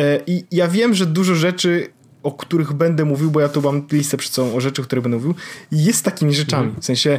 E, 0.00 0.20
I 0.26 0.44
ja 0.50 0.68
wiem, 0.68 0.94
że 0.94 1.06
dużo 1.06 1.34
rzeczy 1.34 1.97
o 2.22 2.32
których 2.32 2.72
będę 2.72 3.04
mówił, 3.04 3.30
bo 3.30 3.40
ja 3.40 3.48
tu 3.48 3.62
mam 3.62 3.86
listę 3.92 4.16
przed 4.16 4.32
sobą 4.32 4.54
o 4.54 4.60
rzeczy, 4.60 4.82
o 4.82 4.84
których 4.84 5.02
będę 5.02 5.16
mówił, 5.16 5.34
jest 5.72 6.04
takimi 6.04 6.34
rzeczami. 6.34 6.64
Mhm. 6.64 6.82
W 6.82 6.84
sensie 6.84 7.18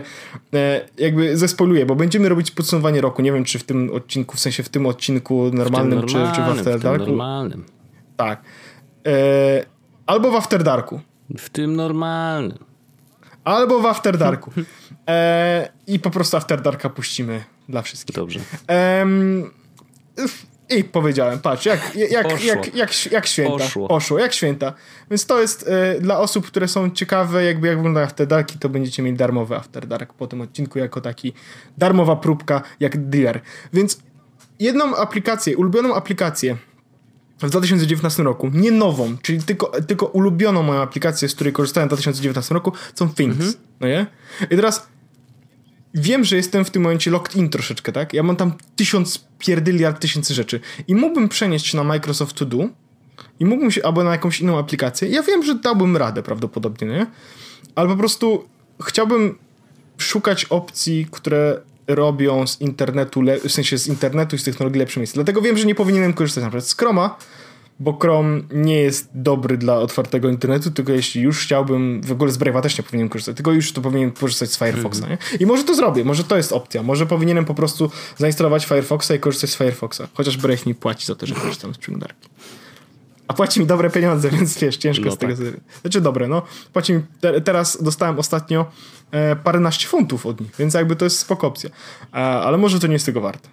e, 0.54 0.86
jakby 0.98 1.38
zespoluję, 1.38 1.86
bo 1.86 1.96
będziemy 1.96 2.30
robić 2.30 2.52
podsumowanie 2.52 3.02
roku. 3.02 3.22
Nie 3.22 3.32
wiem, 3.32 3.44
czy 3.44 3.60
w 3.60 3.64
tym 3.64 3.92
odcinku, 3.94 4.38
w 4.38 4.40
sensie 4.40 4.64
w 4.64 4.70
tym 4.70 4.86
odcinku 4.86 5.52
normalnym, 5.54 6.00
tym 6.00 6.00
normalnym 6.00 6.36
czy, 6.36 6.42
czy 6.42 6.42
w 6.42 6.60
After 6.60 6.80
Darku. 6.80 7.04
W 7.04 7.08
tym 7.08 7.18
normalnym. 7.18 7.66
Tak. 8.18 8.42
E, 9.08 9.66
albo 10.06 10.32
w 10.32 10.36
After 10.36 10.64
Darku. 10.64 11.02
W 11.38 11.50
tym 11.50 11.76
normalnym. 11.76 12.58
Albo 13.44 13.80
w 13.80 13.86
After 13.86 14.18
Darku. 14.28 14.52
E, 15.08 15.70
I 15.88 16.00
po 16.00 16.10
prostu 16.10 16.38
After 16.38 16.62
Darka 16.62 16.90
puścimy 16.90 17.44
dla 17.70 17.82
wszystkich. 17.82 18.16
Dobrze. 18.16 18.40
I 20.78 20.84
powiedziałem, 20.84 21.40
patrz, 21.40 21.66
jak, 21.66 21.96
jak, 21.96 22.12
jak, 22.12 22.44
jak, 22.44 22.76
jak, 22.76 23.12
jak 23.12 23.26
święta. 23.26 23.58
Poszło. 23.58 23.88
Poszło, 23.88 24.20
jak 24.20 24.34
święta. 24.34 24.74
Więc 25.12 25.26
to 25.26 25.42
jest 25.42 25.70
y, 25.98 26.02
dla 26.02 26.20
osób, 26.20 26.48
które 26.48 26.68
są 26.68 26.90
ciekawe, 26.90 27.44
jakby 27.44 27.68
jak 27.68 27.78
wygląda 27.78 28.02
After 28.02 28.28
Dark, 28.28 28.52
to 28.60 28.70
będziecie 28.70 29.04
mieli 29.04 29.18
darmowy 29.18 29.56
After 29.56 29.88
Dark 29.88 30.14
po 30.14 30.28
tym 30.28 30.42
odcinku, 30.42 30.80
jako 30.80 31.02
taki 31.02 31.34
darmowa 31.78 32.16
próbka, 32.16 32.62
jak 32.80 33.10
dealer. 33.10 33.42
Więc 33.74 34.00
jedną 34.60 34.96
aplikację, 34.96 35.58
ulubioną 35.58 35.96
aplikację 35.96 36.58
w 37.42 37.50
2019 37.50 38.24
roku, 38.24 38.50
nie 38.54 38.72
nową, 38.72 39.18
czyli 39.22 39.44
tylko, 39.44 39.82
tylko 39.88 40.06
ulubioną 40.06 40.64
moją 40.64 40.82
aplikację, 40.82 41.30
z 41.30 41.36
której 41.36 41.54
korzystałem 41.54 41.90
w 41.90 41.92
2019 41.92 42.54
roku, 42.54 42.72
są 42.96 43.10
Things. 43.10 43.36
Mhm. 43.36 43.54
No 43.80 43.88
nie? 43.88 44.08
I 44.50 44.56
teraz 44.56 44.88
wiem, 45.94 46.24
że 46.24 46.36
jestem 46.36 46.66
w 46.66 46.70
tym 46.72 46.82
momencie 46.82 47.12
locked 47.12 47.36
in 47.36 47.50
troszeczkę, 47.50 47.92
tak? 47.92 48.14
Ja 48.14 48.24
mam 48.24 48.36
tam 48.36 48.54
tysiąc 48.76 49.26
pierdyliard 49.40 50.02
tysięcy 50.02 50.34
rzeczy 50.34 50.60
i 50.88 50.96
mógłbym 50.96 51.30
przenieść 51.30 51.68
się 51.68 51.78
na 51.78 51.84
Microsoft 51.84 52.36
To 52.36 52.46
Do 52.46 52.70
i 53.40 53.46
mógłbym 53.46 53.72
się, 53.72 53.86
albo 53.86 54.04
na 54.04 54.12
jakąś 54.12 54.42
inną 54.42 54.60
aplikację, 54.60 55.10
ja 55.10 55.24
wiem, 55.24 55.44
że 55.44 55.56
dałbym 55.56 55.98
radę 55.98 56.24
prawdopodobnie, 56.24 56.88
nie? 56.88 57.08
Ale 57.76 57.90
po 57.90 57.96
prostu 57.96 58.48
chciałbym 58.82 59.38
szukać 59.98 60.46
opcji, 60.46 61.08
które 61.12 61.62
robią 61.88 62.48
z 62.48 62.62
internetu, 62.62 63.22
w 63.44 63.52
sensie 63.52 63.78
z 63.78 63.88
internetu 63.88 64.36
i 64.36 64.40
z 64.40 64.44
technologii 64.44 64.80
lepsze 64.80 65.00
miejsce. 65.00 65.14
Dlatego 65.14 65.42
wiem, 65.42 65.58
że 65.58 65.66
nie 65.66 65.76
powinienem 65.76 66.14
korzystać 66.14 66.44
na 66.44 66.50
przykład 66.50 66.68
z 66.68 66.76
Chroma, 66.76 67.18
bo 67.80 67.98
Chrome 68.00 68.42
nie 68.52 68.80
jest 68.80 69.10
dobry 69.14 69.58
dla 69.58 69.76
otwartego 69.76 70.30
internetu, 70.30 70.72
tylko 70.72 70.92
jeśli 70.92 71.22
już 71.22 71.40
chciałbym, 71.40 72.02
w 72.02 72.12
ogóle 72.12 72.32
z 72.32 72.38
Brave'a 72.38 72.62
też 72.62 72.78
nie 72.78 72.84
powinienem 72.84 73.10
korzystać, 73.10 73.36
tylko 73.36 73.52
już 73.52 73.74
to 73.74 73.82
powinienem 73.82 74.12
korzystać 74.12 74.52
z 74.52 74.58
Firefoxa, 74.58 74.98
mm. 75.06 75.10
nie? 75.10 75.38
I 75.40 75.46
może 75.46 75.64
to 75.64 75.76
zrobię, 75.76 76.06
może 76.06 76.24
to 76.24 76.38
jest 76.38 76.52
opcja, 76.52 76.84
może 76.84 77.06
powinienem 77.06 77.46
po 77.46 77.54
prostu 77.54 77.92
zainstalować 78.18 78.66
Firefoxa 78.66 79.12
i 79.16 79.20
korzystać 79.20 79.50
z 79.50 79.56
Firefoxa, 79.56 80.02
chociaż 80.14 80.38
Brave 80.38 80.66
mi 80.66 80.76
płaci 80.76 81.06
za 81.06 81.16
to, 81.16 81.26
że 81.26 81.36
korzystam 81.36 81.74
z 81.74 81.78
przeglądarki. 81.78 82.30
A 83.28 83.34
płaci 83.34 83.60
mi 83.60 83.66
dobre 83.66 83.90
pieniądze, 83.90 84.30
więc 84.38 84.60
wiesz, 84.60 84.78
ciężko 84.78 85.06
no 85.06 85.12
z 85.12 85.18
tego... 85.18 85.36
Tak. 85.36 85.46
Znaczy 85.82 86.02
dobre, 86.02 86.28
no. 86.28 86.42
Płaci 86.74 86.94
mi... 86.94 87.02
Te, 87.22 87.42
teraz 87.42 87.84
dostałem 87.84 88.20
ostatnio 88.20 88.66
e, 89.12 89.36
paręnaście 89.36 89.88
funtów 89.88 90.26
od 90.26 90.42
nich, 90.42 90.52
więc 90.60 90.74
jakby 90.74 90.96
to 90.96 91.06
jest 91.06 91.20
spoko 91.20 91.48
opcja. 91.48 91.70
E, 92.14 92.16
ale 92.16 92.58
może 92.58 92.80
to 92.80 92.88
nie 92.88 92.94
jest 92.94 93.06
tego 93.06 93.22
warte. 93.22 93.50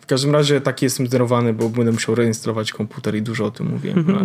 W 0.00 0.06
każdym 0.06 0.32
razie 0.32 0.60
taki 0.60 0.84
jestem 0.84 1.06
zdenerwowany, 1.06 1.52
bo 1.52 1.68
będę 1.68 1.92
musiał 1.92 2.14
reinstalować 2.14 2.72
komputer 2.72 3.14
i 3.14 3.22
dużo 3.22 3.44
o 3.44 3.50
tym 3.50 3.70
mówiłem. 3.70 4.04
No, 4.08 4.20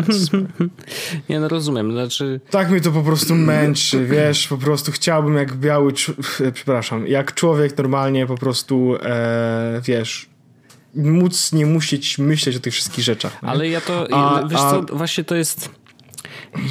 nie, 1.29 1.39
no 1.39 1.47
rozumiem, 1.47 1.91
znaczy... 1.91 2.41
Tak 2.49 2.69
mnie 2.71 2.81
to 2.81 2.91
po 2.91 3.01
prostu 3.01 3.35
męczy, 3.35 4.05
wiesz, 4.05 4.47
po 4.47 4.57
prostu 4.57 4.91
chciałbym 4.91 5.35
jak 5.35 5.55
biały, 5.55 5.93
przepraszam, 6.53 7.07
jak 7.07 7.33
człowiek 7.33 7.77
normalnie 7.77 8.25
po 8.25 8.35
prostu, 8.35 8.95
e, 9.03 9.81
wiesz, 9.83 10.29
móc 10.95 11.53
nie 11.53 11.65
musieć 11.65 12.17
myśleć 12.17 12.55
o 12.55 12.59
tych 12.59 12.73
wszystkich 12.73 13.03
rzeczach. 13.03 13.43
Nie? 13.43 13.49
Ale 13.49 13.69
ja 13.69 13.81
to, 13.81 14.07
a, 14.11 14.47
wiesz 14.47 14.59
a... 14.59 14.71
co, 14.71 14.81
właśnie 14.81 15.23
to 15.23 15.35
jest, 15.35 15.69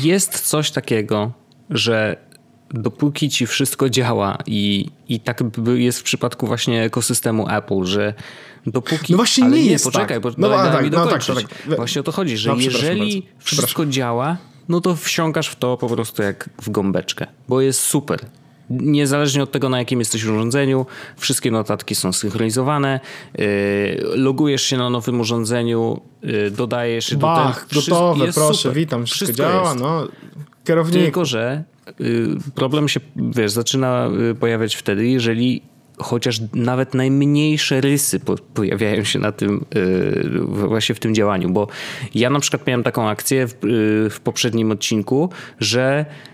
jest 0.03 0.41
coś 0.41 0.71
takiego, 0.71 1.33
że 1.71 2.17
dopóki 2.71 3.29
ci 3.29 3.47
wszystko 3.47 3.91
działa 3.91 4.39
i, 4.47 4.91
i 5.09 5.21
tak 5.21 5.43
jest 5.75 6.01
w 6.01 6.03
przypadku 6.03 6.47
właśnie 6.47 6.83
ekosystemu 6.83 7.49
Apple, 7.49 7.85
że 7.85 8.15
dopóki... 8.67 9.13
No 9.13 9.17
właśnie 9.17 9.45
nie, 9.45 9.51
nie 9.51 9.71
jest 9.71 9.85
poczekaj, 9.85 10.17
tak. 10.17 10.21
bo 10.21 10.31
no, 10.39 10.49
no, 10.49 10.57
tak, 10.57 10.91
no 10.93 11.07
tak, 11.07 11.25
tak. 11.25 11.77
Właśnie 11.77 12.01
o 12.01 12.05
to 12.05 12.13
chodzi, 12.13 12.37
że 12.37 12.51
no, 12.51 12.57
jeżeli 12.57 13.27
wszystko 13.39 13.87
działa, 13.87 14.37
no 14.69 14.81
to 14.81 14.97
wsiąkasz 14.97 15.49
w 15.49 15.57
to 15.57 15.77
po 15.77 15.89
prostu 15.89 16.23
jak 16.23 16.51
w 16.63 16.71
gąbeczkę, 16.71 17.27
bo 17.49 17.61
jest 17.61 17.81
super. 17.81 18.21
Niezależnie 18.71 19.43
od 19.43 19.53
tego, 19.53 19.69
na 19.69 19.79
jakim 19.79 19.99
jesteś 19.99 20.25
urządzeniu, 20.25 20.87
wszystkie 21.17 21.51
notatki 21.51 21.95
są 21.95 22.13
synchronizowane. 22.13 23.01
Yy, 23.39 23.47
logujesz 24.15 24.63
się 24.63 24.77
na 24.77 24.91
nowym 24.91 25.21
urządzeniu, 25.21 26.01
yy, 26.23 26.51
dodajesz... 26.51 27.17
Bach, 27.17 27.67
do 27.73 27.81
gotowe, 27.81 28.33
proszę, 28.33 28.55
super. 28.55 28.77
witam, 28.77 29.07
wszystko, 29.07 29.25
wszystko 29.25 29.43
działa, 29.43 29.69
jest. 29.69 29.81
no. 29.81 30.09
Kierownik. 30.65 31.03
Tylko, 31.03 31.25
że 31.25 31.65
yy, 31.99 32.37
problem 32.55 32.89
się, 32.89 33.01
wiesz, 33.17 33.53
zaczyna 33.53 34.11
pojawiać 34.41 34.75
wtedy, 34.75 35.09
jeżeli 35.09 35.63
chociaż 35.99 36.41
nawet 36.55 36.95
najmniejsze 36.95 37.81
rysy 37.81 38.21
pojawiają 38.55 39.05
się 39.05 39.19
na 39.19 39.33
tym, 39.33 39.65
właśnie 40.49 40.95
w 40.95 41.01
tym 41.01 41.15
działaniu, 41.15 41.51
bo 41.51 41.69
ja 42.15 42.31
na 42.31 42.41
przykład 42.41 42.67
miałem 42.67 42.83
taką 42.83 43.09
akcję 43.09 43.47
w, 43.47 43.55
w 44.11 44.21
poprzednim 44.21 44.71
odcinku, 44.71 45.31
że 45.61 46.05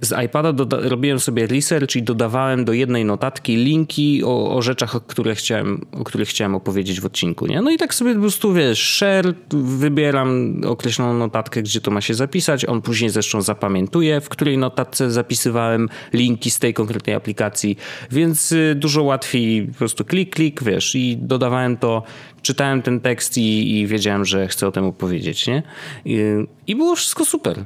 z 0.00 0.24
iPada 0.24 0.52
robiłem 0.70 1.20
sobie 1.20 1.46
research 1.46 1.96
i 1.96 2.02
dodawałem 2.02 2.64
do 2.64 2.72
jednej 2.72 3.04
notatki 3.04 3.56
linki 3.56 4.24
o, 4.24 4.56
o 4.56 4.62
rzeczach, 4.62 4.96
o, 4.96 5.00
które 5.00 5.34
chciałem, 5.34 5.86
o 5.92 6.04
których 6.04 6.28
chciałem 6.28 6.54
opowiedzieć 6.54 7.00
w 7.00 7.06
odcinku. 7.06 7.46
Nie? 7.46 7.62
No 7.62 7.70
i 7.70 7.76
tak 7.76 7.94
sobie 7.94 8.14
po 8.14 8.20
prostu 8.20 8.52
wiesz, 8.52 8.96
share, 8.96 9.34
wybieram 9.54 10.60
określoną 10.66 11.18
notatkę, 11.18 11.62
gdzie 11.62 11.80
to 11.80 11.90
ma 11.90 12.00
się 12.00 12.14
zapisać. 12.14 12.64
On 12.64 12.82
później 12.82 13.10
zresztą 13.10 13.42
zapamiętuje, 13.42 14.20
w 14.20 14.28
której 14.28 14.58
notatce 14.58 15.10
zapisywałem 15.10 15.88
linki 16.12 16.50
z 16.50 16.58
tej 16.58 16.74
konkretnej 16.74 17.16
aplikacji, 17.16 17.76
więc 18.10 18.52
y, 18.52 18.74
dużo 18.74 19.02
łatwiej 19.02 19.66
po 19.66 19.74
prostu 19.74 20.04
klik, 20.04 20.34
klik, 20.34 20.62
wiesz, 20.62 20.94
i 20.94 21.16
dodawałem 21.16 21.76
to, 21.76 22.02
czytałem 22.42 22.82
ten 22.82 23.00
tekst 23.00 23.38
i, 23.38 23.78
i 23.78 23.86
wiedziałem, 23.86 24.24
że 24.24 24.48
chcę 24.48 24.66
o 24.66 24.72
tym 24.72 24.84
opowiedzieć. 24.84 25.46
Nie? 25.46 25.62
I, 26.04 26.18
I 26.66 26.76
było 26.76 26.96
wszystko 26.96 27.24
super 27.24 27.64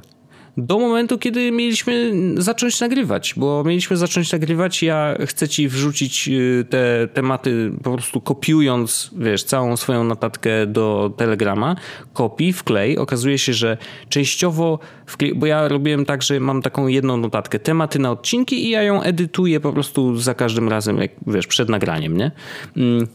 do 0.56 0.78
momentu, 0.78 1.18
kiedy 1.18 1.52
mieliśmy 1.52 2.12
zacząć 2.36 2.80
nagrywać, 2.80 3.34
bo 3.36 3.64
mieliśmy 3.64 3.96
zacząć 3.96 4.32
nagrywać. 4.32 4.82
Ja 4.82 5.16
chcę 5.26 5.48
ci 5.48 5.68
wrzucić 5.68 6.28
y, 6.28 6.66
te 6.70 7.08
tematy 7.14 7.72
po 7.82 7.92
prostu 7.92 8.20
kopiując, 8.20 9.10
wiesz, 9.18 9.44
całą 9.44 9.76
swoją 9.76 10.04
notatkę 10.04 10.66
do 10.66 11.12
Telegrama, 11.16 11.76
kopii, 12.12 12.52
wklej. 12.52 12.98
Okazuje 12.98 13.38
się, 13.38 13.52
że 13.52 13.76
częściowo, 14.08 14.78
wklej, 15.06 15.34
bo 15.34 15.46
ja 15.46 15.68
robiłem 15.68 16.04
tak, 16.04 16.22
że 16.22 16.40
mam 16.40 16.62
taką 16.62 16.86
jedną 16.86 17.16
notatkę, 17.16 17.58
tematy 17.58 17.98
na 17.98 18.10
odcinki 18.10 18.64
i 18.64 18.70
ja 18.70 18.82
ją 18.82 19.02
edytuję 19.02 19.60
po 19.60 19.72
prostu 19.72 20.16
za 20.16 20.34
każdym 20.34 20.68
razem, 20.68 20.98
jak 20.98 21.10
wiesz, 21.26 21.46
przed 21.46 21.68
nagraniem, 21.68 22.16
nie? 22.16 22.30
Mm. 22.76 23.06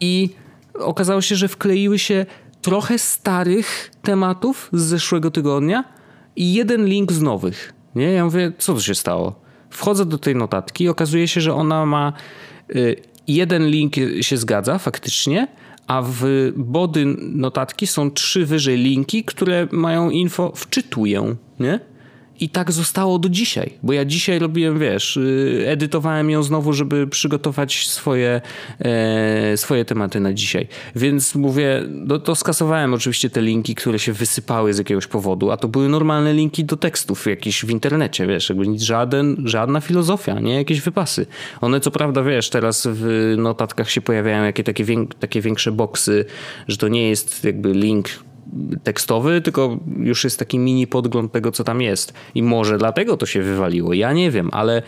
I 0.00 0.30
okazało 0.74 1.20
się, 1.20 1.36
że 1.36 1.48
wkleiły 1.48 1.98
się 1.98 2.26
trochę 2.62 2.98
starych 2.98 3.90
tematów 4.02 4.68
z 4.72 4.82
zeszłego 4.82 5.30
tygodnia, 5.30 5.95
i 6.36 6.52
jeden 6.54 6.86
link 6.86 7.12
z 7.12 7.22
nowych. 7.22 7.72
Nie? 7.94 8.12
Ja 8.12 8.24
mówię, 8.24 8.52
co 8.58 8.74
to 8.74 8.80
się 8.80 8.94
stało? 8.94 9.40
Wchodzę 9.70 10.06
do 10.06 10.18
tej 10.18 10.36
notatki 10.36 10.84
i 10.84 10.88
okazuje 10.88 11.28
się, 11.28 11.40
że 11.40 11.54
ona 11.54 11.86
ma 11.86 12.12
y, 12.76 12.96
jeden 13.28 13.66
link 13.66 13.94
się 14.20 14.36
zgadza 14.36 14.78
faktycznie, 14.78 15.48
a 15.86 16.02
w 16.02 16.52
body 16.56 17.04
notatki 17.18 17.86
są 17.86 18.10
trzy 18.10 18.46
wyżej 18.46 18.76
linki, 18.76 19.24
które 19.24 19.68
mają 19.72 20.10
info 20.10 20.52
wczytuję, 20.54 21.36
nie? 21.60 21.80
I 22.40 22.48
tak 22.48 22.72
zostało 22.72 23.18
do 23.18 23.28
dzisiaj, 23.28 23.70
bo 23.82 23.92
ja 23.92 24.04
dzisiaj 24.04 24.38
robiłem, 24.38 24.78
wiesz, 24.78 25.16
y, 25.16 25.64
edytowałem 25.66 26.30
ją 26.30 26.42
znowu, 26.42 26.72
żeby 26.72 27.06
przygotować 27.06 27.88
swoje, 27.88 28.40
e, 28.78 29.56
swoje 29.56 29.84
tematy 29.84 30.20
na 30.20 30.32
dzisiaj. 30.32 30.68
Więc 30.96 31.34
mówię, 31.34 31.82
no 31.88 32.18
to 32.18 32.36
skasowałem 32.36 32.94
oczywiście 32.94 33.30
te 33.30 33.42
linki, 33.42 33.74
które 33.74 33.98
się 33.98 34.12
wysypały 34.12 34.74
z 34.74 34.78
jakiegoś 34.78 35.06
powodu, 35.06 35.50
a 35.50 35.56
to 35.56 35.68
były 35.68 35.88
normalne 35.88 36.34
linki 36.34 36.64
do 36.64 36.76
tekstów 36.76 37.26
jakiś 37.26 37.64
w 37.64 37.70
internecie, 37.70 38.26
wiesz, 38.26 38.48
jakby 38.48 38.78
żaden, 38.78 39.36
żadna 39.44 39.80
filozofia, 39.80 40.40
nie 40.40 40.54
jakieś 40.54 40.80
wypasy. 40.80 41.26
One 41.60 41.80
co 41.80 41.90
prawda, 41.90 42.22
wiesz, 42.22 42.50
teraz 42.50 42.88
w 42.90 43.34
notatkach 43.38 43.90
się 43.90 44.00
pojawiają 44.00 44.44
jakie 44.44 44.64
takie, 44.64 44.84
takie 45.20 45.40
większe 45.40 45.72
boksy, 45.72 46.24
że 46.68 46.76
to 46.76 46.88
nie 46.88 47.08
jest 47.08 47.44
jakby 47.44 47.72
link 47.72 48.08
tekstowy, 48.82 49.40
tylko 49.40 49.78
już 49.98 50.24
jest 50.24 50.38
taki 50.38 50.58
mini 50.58 50.86
podgląd 50.86 51.32
tego, 51.32 51.52
co 51.52 51.64
tam 51.64 51.80
jest. 51.80 52.14
I 52.34 52.42
może 52.42 52.78
dlatego 52.78 53.16
to 53.16 53.26
się 53.26 53.42
wywaliło. 53.42 53.94
Ja 53.94 54.12
nie 54.12 54.30
wiem, 54.30 54.48
ale 54.52 54.82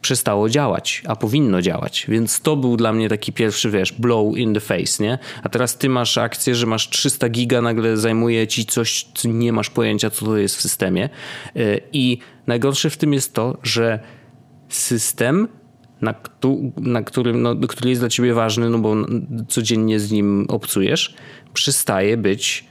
przestało 0.00 0.48
działać, 0.48 1.02
a 1.06 1.16
powinno 1.16 1.62
działać. 1.62 2.06
Więc 2.08 2.40
to 2.40 2.56
był 2.56 2.76
dla 2.76 2.92
mnie 2.92 3.08
taki 3.08 3.32
pierwszy, 3.32 3.70
wiesz, 3.70 3.92
blow 3.92 4.36
in 4.36 4.54
the 4.54 4.60
face, 4.60 5.04
nie? 5.04 5.18
A 5.42 5.48
teraz 5.48 5.78
ty 5.78 5.88
masz 5.88 6.18
akcję, 6.18 6.54
że 6.54 6.66
masz 6.66 6.88
300 6.88 7.28
giga, 7.28 7.62
nagle 7.62 7.96
zajmuje 7.96 8.46
ci 8.46 8.66
coś, 8.66 9.06
co 9.14 9.28
nie 9.28 9.52
masz 9.52 9.70
pojęcia, 9.70 10.10
co 10.10 10.26
to 10.26 10.36
jest 10.36 10.56
w 10.56 10.60
systemie. 10.60 11.08
Y, 11.56 11.80
I 11.92 12.18
najgorsze 12.46 12.90
w 12.90 12.96
tym 12.96 13.12
jest 13.12 13.34
to, 13.34 13.58
że 13.62 14.00
system 14.68 15.48
na, 16.00 16.14
na 16.76 17.02
którym, 17.02 17.42
no, 17.42 17.56
który 17.68 17.90
jest 17.90 18.02
dla 18.02 18.08
ciebie 18.08 18.34
ważny, 18.34 18.70
no 18.70 18.78
bo 18.78 18.94
codziennie 19.48 20.00
z 20.00 20.12
nim 20.12 20.46
obcujesz, 20.48 21.14
przestaje 21.52 22.16
być 22.16 22.64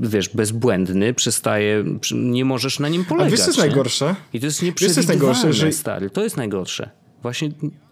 wiesz, 0.00 0.28
bezbłędny, 0.28 1.14
przestaje, 1.14 1.84
nie 2.14 2.44
możesz 2.44 2.78
na 2.78 2.88
nim 2.88 3.04
polegać. 3.04 3.32
A 3.32 3.36
wiesz, 3.36 3.40
co 3.40 3.46
jest 3.46 3.58
najgorsze? 3.58 4.14
I 4.32 4.40
to 4.40 4.46
jest 4.46 4.62
nieprzewidywalne, 4.62 5.08
najgorsze, 5.08 5.52
że... 5.52 5.72
stary. 5.72 6.10
To 6.10 6.24
jest 6.24 6.36
najgorsze. 6.36 6.90
Właśnie... 7.22 7.50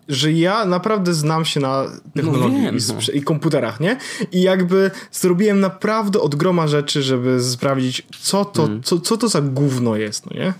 Że 0.09 0.33
ja 0.33 0.65
naprawdę 0.65 1.15
znam 1.15 1.45
się 1.45 1.61
na 1.61 1.85
technologii 2.15 2.59
no 2.59 2.63
wiem, 2.63 2.79
no. 2.89 3.13
i, 3.15 3.23
komputerach, 3.23 3.81
nie? 3.81 3.97
I 4.33 4.43
jakby 4.43 4.91
zrobiłem 5.13 5.61
naprawdę 5.61 6.21
od 6.21 6.35
groma 6.35 6.69
rzeczy, 6.69 7.03
żeby 7.03 7.43
sprawdzić, 7.43 8.07
co 8.21 8.45
to, 8.45 8.63
hmm. 8.63 8.83
co, 8.83 9.01
co 9.01 9.17
to 9.17 9.29
za 9.29 9.41
gówno 9.41 9.97
jest, 9.97 10.27
no 10.27 10.37
nie? 10.37 10.53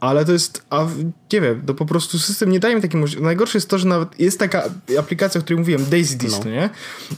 Ale 0.00 0.24
to 0.24 0.32
jest, 0.32 0.66
a 0.70 0.86
nie 1.32 1.40
wiem, 1.40 1.62
to 1.66 1.74
po 1.74 1.86
prostu 1.86 2.18
system 2.18 2.50
nie 2.50 2.60
daje 2.60 2.76
mi 2.76 2.82
takiej 2.82 3.00
możliwości. 3.00 3.24
Najgorsze 3.24 3.58
jest 3.58 3.70
to, 3.70 3.78
że 3.78 3.88
nawet 3.88 4.20
jest 4.20 4.38
taka 4.38 4.64
aplikacja, 4.98 5.40
o 5.40 5.44
której 5.44 5.58
mówiłem, 5.58 5.84
Daisy 5.90 6.18
Disk, 6.18 6.44
no. 6.44 6.50
nie? 6.50 6.70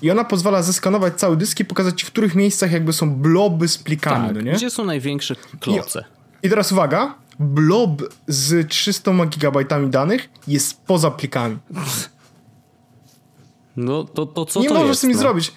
I 0.02 0.10
ona 0.10 0.24
pozwala 0.24 0.62
zeskanować 0.62 1.14
cały 1.14 1.36
dysk 1.36 1.60
i 1.60 1.64
pokazać 1.64 2.00
ci, 2.00 2.06
w 2.06 2.10
których 2.10 2.34
miejscach 2.34 2.72
jakby 2.72 2.92
są 2.92 3.14
bloby 3.14 3.68
z 3.68 3.78
plikami, 3.78 4.26
tak, 4.26 4.34
no 4.34 4.40
nie? 4.40 4.52
gdzie 4.52 4.70
są 4.70 4.84
największe 4.84 5.36
kloce. 5.60 6.04
I, 6.42 6.46
I, 6.46 6.50
teraz 6.50 6.72
uwaga, 6.72 7.14
blob 7.38 8.02
z 8.28 8.68
300 8.68 9.12
GB 9.26 9.64
danych 9.88 10.28
jest 10.48 10.80
poza 10.80 11.10
plikami. 11.10 11.58
No 13.76 14.04
to, 14.04 14.26
to 14.26 14.46
co 14.46 14.60
nie 14.60 14.68
to 14.68 14.74
możesz 14.74 14.88
jest, 14.88 15.00
z 15.00 15.02
tym 15.02 15.10
no? 15.10 15.18
zrobić. 15.18 15.52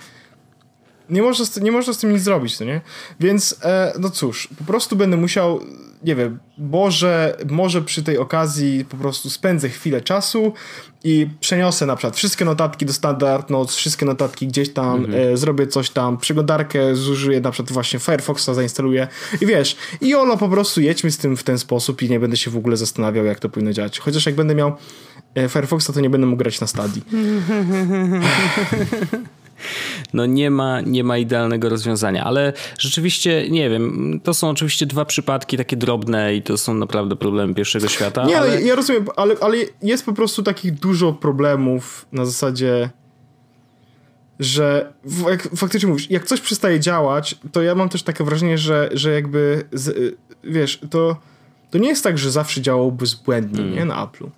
nie 1.09 1.21
można, 1.21 1.45
z, 1.45 1.61
nie 1.61 1.71
można 1.71 1.93
z 1.93 1.97
tym 1.97 2.11
nic 2.13 2.21
zrobić, 2.21 2.59
no 2.59 2.65
nie? 2.65 2.81
Więc, 3.19 3.55
e, 3.63 3.93
no 3.99 4.09
cóż, 4.09 4.47
po 4.57 4.63
prostu 4.63 4.95
będę 4.95 5.17
musiał, 5.17 5.59
nie 6.03 6.15
wiem, 6.15 6.39
może, 6.57 7.37
może 7.49 7.81
przy 7.81 8.03
tej 8.03 8.17
okazji 8.17 8.85
po 8.85 8.97
prostu 8.97 9.29
spędzę 9.29 9.69
chwilę 9.69 10.01
czasu 10.01 10.53
i 11.03 11.27
przeniosę 11.39 11.85
na 11.85 11.95
przykład 11.95 12.17
wszystkie 12.17 12.45
notatki 12.45 12.85
do 12.85 12.93
Standard 12.93 13.49
Notes, 13.49 13.75
wszystkie 13.75 14.05
notatki 14.05 14.47
gdzieś 14.47 14.73
tam, 14.73 15.05
mhm. 15.05 15.33
e, 15.33 15.37
zrobię 15.37 15.67
coś 15.67 15.89
tam, 15.89 16.17
przeglądarkę 16.17 16.95
zużyję, 16.95 17.41
na 17.41 17.51
przykład 17.51 17.71
właśnie 17.71 17.99
Firefoxa 17.99 18.53
zainstaluję 18.53 19.07
i 19.41 19.45
wiesz, 19.45 19.77
i 20.01 20.15
olo 20.15 20.37
po 20.37 20.49
prostu 20.49 20.81
jedźmy 20.81 21.11
z 21.11 21.17
tym 21.17 21.37
w 21.37 21.43
ten 21.43 21.59
sposób 21.59 22.01
i 22.01 22.09
nie 22.09 22.19
będę 22.19 22.37
się 22.37 22.51
w 22.51 22.57
ogóle 22.57 22.77
zastanawiał, 22.77 23.25
jak 23.25 23.39
to 23.39 23.49
powinno 23.49 23.73
działać. 23.73 23.99
Chociaż 23.99 24.25
jak 24.25 24.35
będę 24.35 24.55
miał 24.55 24.75
e, 25.35 25.49
Firefoxa, 25.49 25.93
to 25.93 26.01
nie 26.01 26.09
będę 26.09 26.27
mógł 26.27 26.37
grać 26.37 26.61
na 26.61 26.67
stadii. 26.67 27.03
no 30.13 30.25
nie 30.25 30.51
ma, 30.51 30.81
nie 30.81 31.03
ma 31.03 31.17
idealnego 31.17 31.69
rozwiązania, 31.69 32.23
ale 32.23 32.53
rzeczywiście, 32.79 33.49
nie 33.49 33.69
wiem, 33.69 34.19
to 34.23 34.33
są 34.33 34.49
oczywiście 34.49 34.85
dwa 34.85 35.05
przypadki 35.05 35.57
takie 35.57 35.77
drobne 35.77 36.35
i 36.35 36.41
to 36.41 36.57
są 36.57 36.73
naprawdę 36.73 37.15
problemy 37.15 37.53
pierwszego 37.53 37.87
świata. 37.87 38.25
Nie, 38.25 38.37
ale... 38.37 38.61
ja 38.61 38.75
rozumiem, 38.75 39.05
ale, 39.15 39.35
ale 39.41 39.57
jest 39.81 40.05
po 40.05 40.13
prostu 40.13 40.43
takich 40.43 40.73
dużo 40.73 41.13
problemów 41.13 42.05
na 42.11 42.25
zasadzie 42.25 42.89
że 44.41 44.93
jak 45.29 45.49
faktycznie 45.55 45.89
mówisz, 45.89 46.09
jak 46.11 46.25
coś 46.25 46.41
przestaje 46.41 46.79
działać, 46.79 47.35
to 47.51 47.61
ja 47.61 47.75
mam 47.75 47.89
też 47.89 48.03
takie 48.03 48.23
wrażenie, 48.23 48.57
że, 48.57 48.89
że 48.93 49.11
jakby 49.11 49.63
z, 49.73 50.15
wiesz, 50.43 50.79
to 50.89 51.17
to 51.71 51.77
nie 51.77 51.89
jest 51.89 52.03
tak, 52.03 52.17
że 52.17 52.31
zawsze 52.31 52.61
działał 52.61 52.91
bezbłędnie, 52.91 53.61
mm. 53.61 53.75
nie, 53.75 53.85
na 53.85 53.95
Apple'u. 54.07 54.29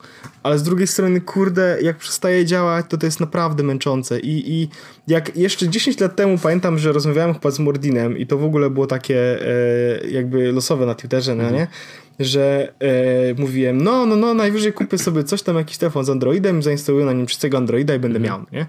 Ale 0.44 0.60
z 0.60 0.64
drugiej 0.64 0.88
strony, 0.88 1.22
kurde, 1.22 1.78
jak 1.82 1.98
przestaje 1.98 2.46
działać, 2.46 2.86
to 2.90 2.98
to 2.98 3.06
jest 3.06 3.20
naprawdę 3.20 3.64
męczące 3.64 4.20
i, 4.20 4.54
i 4.54 4.70
jak 5.08 5.38
jeszcze 5.38 5.70
10 5.70 6.00
lat 6.00 6.16
temu 6.16 6.38
pamiętam, 6.38 6.80
że 6.80 6.92
rozmawiałem 6.92 7.34
chyba 7.34 7.52
z 7.52 7.60
Mordinem 7.60 8.18
i 8.18 8.28
to 8.28 8.38
w 8.38 8.44
ogóle 8.44 8.70
było 8.70 8.88
takie 8.88 9.48
e, 9.48 10.08
jakby 10.08 10.52
losowe 10.52 10.86
na 10.86 10.96
Twitterze, 10.96 11.36
no 11.36 11.44
mm. 11.44 11.56
nie? 11.56 11.68
że 12.20 12.74
e, 12.80 13.42
mówiłem, 13.42 13.82
no, 13.82 14.06
no, 14.06 14.16
no, 14.16 14.34
najwyżej 14.34 14.74
kupię 14.74 14.98
sobie 14.98 15.24
coś 15.24 15.42
tam, 15.42 15.56
jakiś 15.56 15.78
telefon 15.78 16.06
z 16.06 16.10
Androidem, 16.10 16.64
zainstaluję 16.64 17.06
na 17.06 17.14
nim 17.14 17.26
czystego 17.26 17.58
Androida 17.58 17.96
i 17.96 18.00
będę 18.00 18.18
mm. 18.18 18.30
miał, 18.30 18.46
nie? 18.52 18.66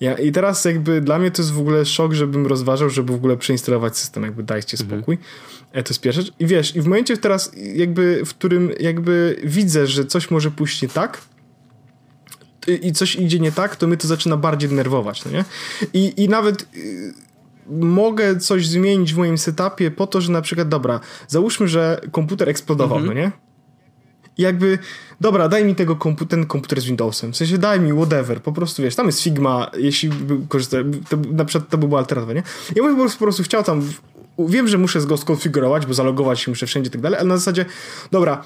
Ja, 0.00 0.18
I 0.18 0.32
teraz 0.32 0.64
jakby 0.64 1.00
dla 1.00 1.18
mnie 1.18 1.30
to 1.30 1.42
jest 1.42 1.52
w 1.52 1.58
ogóle 1.58 1.84
szok, 1.84 2.12
żebym 2.12 2.46
rozważał, 2.46 2.90
żeby 2.90 3.12
w 3.12 3.16
ogóle 3.16 3.36
przeinstalować 3.36 3.96
system, 3.98 4.22
jakby 4.22 4.42
dajcie 4.42 4.76
mhm. 4.80 5.00
spokój. 5.00 5.14
Mm. 5.14 5.26
To 5.72 5.78
jest. 5.78 6.18
I 6.38 6.46
wiesz, 6.46 6.76
i 6.76 6.80
w 6.80 6.84
momencie 6.84 7.16
teraz 7.16 7.52
jakby, 7.74 8.22
w 8.24 8.28
którym 8.28 8.70
jakby 8.80 9.40
widzę, 9.44 9.86
że 9.86 10.04
coś 10.04 10.30
może 10.30 10.50
pójść 10.50 10.82
nie 10.82 10.88
tak, 10.88 11.22
i 12.82 12.92
coś 12.92 13.16
idzie 13.16 13.40
nie 13.40 13.52
tak, 13.52 13.76
to 13.76 13.86
mnie 13.86 13.96
to 13.96 14.08
zaczyna 14.08 14.36
bardziej 14.36 14.68
denerwować, 14.68 15.24
no 15.24 15.30
nie? 15.30 15.44
I, 15.92 16.22
i 16.22 16.28
nawet 16.28 16.62
y, 16.62 17.14
mogę 17.70 18.36
coś 18.36 18.66
zmienić 18.66 19.14
w 19.14 19.16
moim 19.16 19.38
setupie 19.38 19.90
po 19.90 20.06
to, 20.06 20.20
że 20.20 20.32
na 20.32 20.42
przykład, 20.42 20.68
dobra, 20.68 21.00
załóżmy, 21.28 21.68
że 21.68 22.00
komputer 22.12 22.48
eksplodował, 22.48 22.98
mhm. 22.98 23.16
no 23.16 23.22
nie? 23.22 23.32
I 24.38 24.42
jakby, 24.42 24.78
dobra, 25.20 25.48
daj 25.48 25.64
mi 25.64 25.74
tego 25.74 25.96
kompu 25.96 26.26
ten 26.26 26.46
komputer 26.46 26.80
z 26.80 26.84
Windowsem, 26.84 27.32
w 27.32 27.36
sensie 27.36 27.58
daj 27.58 27.80
mi 27.80 27.92
whatever, 27.92 28.42
po 28.42 28.52
prostu 28.52 28.82
wiesz, 28.82 28.94
tam 28.94 29.06
jest 29.06 29.22
Figma, 29.22 29.70
jeśli 29.76 30.10
korzystać, 30.48 30.86
to, 31.08 31.16
na 31.16 31.44
przykład 31.44 31.70
to 31.70 31.78
by 31.78 31.88
była 31.88 32.00
alternatywa, 32.00 32.34
nie? 32.34 32.42
Ja 32.76 32.82
bym 32.82 32.94
po 32.94 33.00
prostu, 33.00 33.18
po 33.18 33.24
prostu 33.24 33.42
chciał 33.42 33.62
tam, 33.62 33.82
wiem, 34.38 34.68
że 34.68 34.78
muszę 34.78 35.00
go 35.00 35.16
skonfigurować, 35.16 35.86
bo 35.86 35.94
zalogować 35.94 36.40
się 36.40 36.50
muszę 36.50 36.66
wszędzie 36.66 36.88
i 36.88 36.90
tak 36.90 37.00
dalej, 37.00 37.18
ale 37.18 37.28
na 37.28 37.36
zasadzie, 37.36 37.64
dobra, 38.10 38.42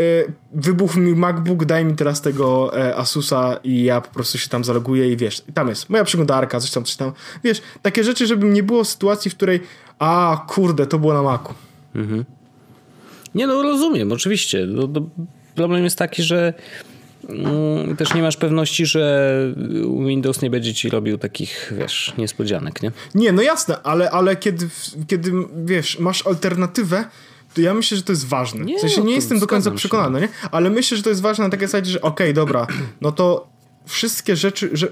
Y, 0.00 0.32
wybuchł 0.52 1.00
mi 1.00 1.14
MacBook, 1.14 1.64
daj 1.64 1.84
mi 1.84 1.96
teraz 1.96 2.20
tego 2.20 2.78
e, 2.78 2.96
Asusa 2.96 3.60
i 3.64 3.84
ja 3.84 4.00
po 4.00 4.10
prostu 4.10 4.38
się 4.38 4.48
tam 4.48 4.64
zaloguję 4.64 5.12
i 5.12 5.16
wiesz, 5.16 5.42
tam 5.54 5.68
jest 5.68 5.90
moja 5.90 6.04
przeglądarka, 6.04 6.60
coś 6.60 6.70
tam, 6.70 6.84
coś 6.84 6.96
tam. 6.96 7.12
Wiesz, 7.44 7.62
takie 7.82 8.04
rzeczy, 8.04 8.26
żeby 8.26 8.46
nie 8.46 8.62
było 8.62 8.84
sytuacji, 8.84 9.30
w 9.30 9.34
której 9.34 9.60
a 9.98 10.44
kurde, 10.48 10.86
to 10.86 10.98
było 10.98 11.14
na 11.14 11.22
Macu. 11.22 11.54
Mhm. 11.94 12.24
Nie 13.34 13.46
no, 13.46 13.62
rozumiem, 13.62 14.12
oczywiście. 14.12 14.66
No, 14.66 14.88
no, 14.92 15.00
problem 15.54 15.84
jest 15.84 15.98
taki, 15.98 16.22
że 16.22 16.54
też 17.98 18.14
nie 18.14 18.22
masz 18.22 18.36
pewności, 18.36 18.86
że 18.86 19.54
Windows 20.06 20.42
nie 20.42 20.50
będzie 20.50 20.74
ci 20.74 20.90
robił 20.90 21.18
takich, 21.18 21.72
wiesz, 21.76 22.14
niespodzianek, 22.18 22.82
nie? 22.82 22.92
Nie, 23.14 23.32
no 23.32 23.42
jasne, 23.42 23.82
ale, 23.82 24.10
ale 24.10 24.36
kiedy, 24.36 24.68
kiedy, 25.06 25.32
wiesz, 25.64 25.98
masz 25.98 26.26
alternatywę, 26.26 27.04
to 27.54 27.60
ja 27.60 27.74
myślę, 27.74 27.96
że 27.96 28.02
to 28.02 28.12
jest 28.12 28.26
ważne. 28.26 28.64
Nie, 28.64 28.78
w 28.78 28.80
sensie 28.80 29.02
nie 29.02 29.14
jestem 29.14 29.38
do 29.38 29.46
końca 29.46 29.70
przekonany, 29.70 30.20
nie? 30.20 30.28
ale 30.50 30.70
myślę, 30.70 30.96
że 30.96 31.02
to 31.02 31.08
jest 31.08 31.22
ważne 31.22 31.44
na 31.44 31.50
takiej 31.50 31.68
zasadzie, 31.68 31.90
że 31.92 32.00
okej, 32.00 32.26
okay, 32.26 32.34
dobra, 32.34 32.66
no 33.00 33.12
to 33.12 33.48
wszystkie 33.86 34.36
rzeczy, 34.36 34.70
że... 34.72 34.88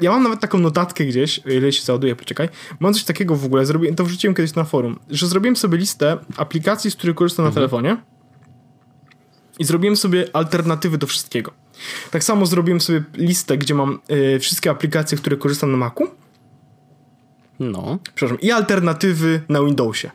Ja 0.00 0.10
mam 0.10 0.22
nawet 0.22 0.40
taką 0.40 0.58
notatkę 0.58 1.04
gdzieś, 1.04 1.40
ile 1.46 1.72
się 1.72 1.82
załaduje, 1.82 2.16
poczekaj. 2.16 2.48
Mam 2.80 2.94
coś 2.94 3.04
takiego 3.04 3.36
w 3.36 3.44
ogóle, 3.44 3.66
zrobiłem, 3.66 3.96
to 3.96 4.04
wrzuciłem 4.04 4.34
kiedyś 4.34 4.54
na 4.54 4.64
forum, 4.64 4.98
że 5.10 5.26
zrobiłem 5.26 5.56
sobie 5.56 5.78
listę 5.78 6.18
aplikacji, 6.36 6.90
z 6.90 6.96
których 6.96 7.16
korzystam 7.16 7.46
mhm. 7.46 7.54
na 7.54 7.68
telefonie 7.68 8.13
i 9.58 9.64
zrobiłem 9.64 9.96
sobie 9.96 10.26
alternatywy 10.32 10.98
do 10.98 11.06
wszystkiego. 11.06 11.52
Tak 12.10 12.24
samo 12.24 12.46
zrobiłem 12.46 12.80
sobie 12.80 13.04
listę, 13.14 13.58
gdzie 13.58 13.74
mam 13.74 13.98
y, 14.10 14.38
wszystkie 14.40 14.70
aplikacje, 14.70 15.18
które 15.18 15.36
korzystam 15.36 15.70
na 15.70 15.76
Macu. 15.76 16.04
No. 17.60 17.98
Przepraszam, 18.14 18.40
i 18.40 18.50
alternatywy 18.50 19.40
na 19.48 19.64
Windowsie 19.64 20.10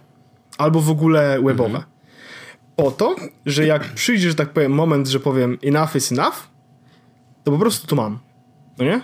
albo 0.59 0.81
w 0.81 0.89
ogóle 0.89 1.41
webowe. 1.43 1.69
Mhm. 1.69 1.83
Po 2.75 2.91
to, 2.91 3.15
że 3.45 3.65
jak 3.65 3.93
przyjdzie, 3.93 4.29
że 4.29 4.35
tak 4.35 4.49
powiem, 4.49 4.71
moment, 4.71 5.07
że 5.07 5.19
powiem 5.19 5.57
enough 5.63 5.95
is 5.95 6.11
enough, 6.11 6.47
to 7.43 7.51
po 7.51 7.57
prostu 7.57 7.87
to 7.87 7.95
mam. 7.95 8.19
No 8.77 8.85
nie? 8.85 9.01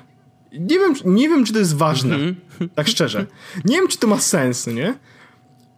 Nie 0.59 0.79
wiem, 0.79 0.93
nie 1.05 1.29
wiem 1.29 1.45
czy 1.45 1.53
to 1.53 1.59
jest 1.59 1.75
ważne, 1.75 2.15
mhm. 2.15 2.35
tak 2.75 2.87
szczerze. 2.87 3.25
Nie 3.65 3.75
wiem, 3.75 3.87
czy 3.87 3.97
to 3.97 4.07
ma 4.07 4.19
sens, 4.19 4.67
no 4.67 4.73
nie? 4.73 4.95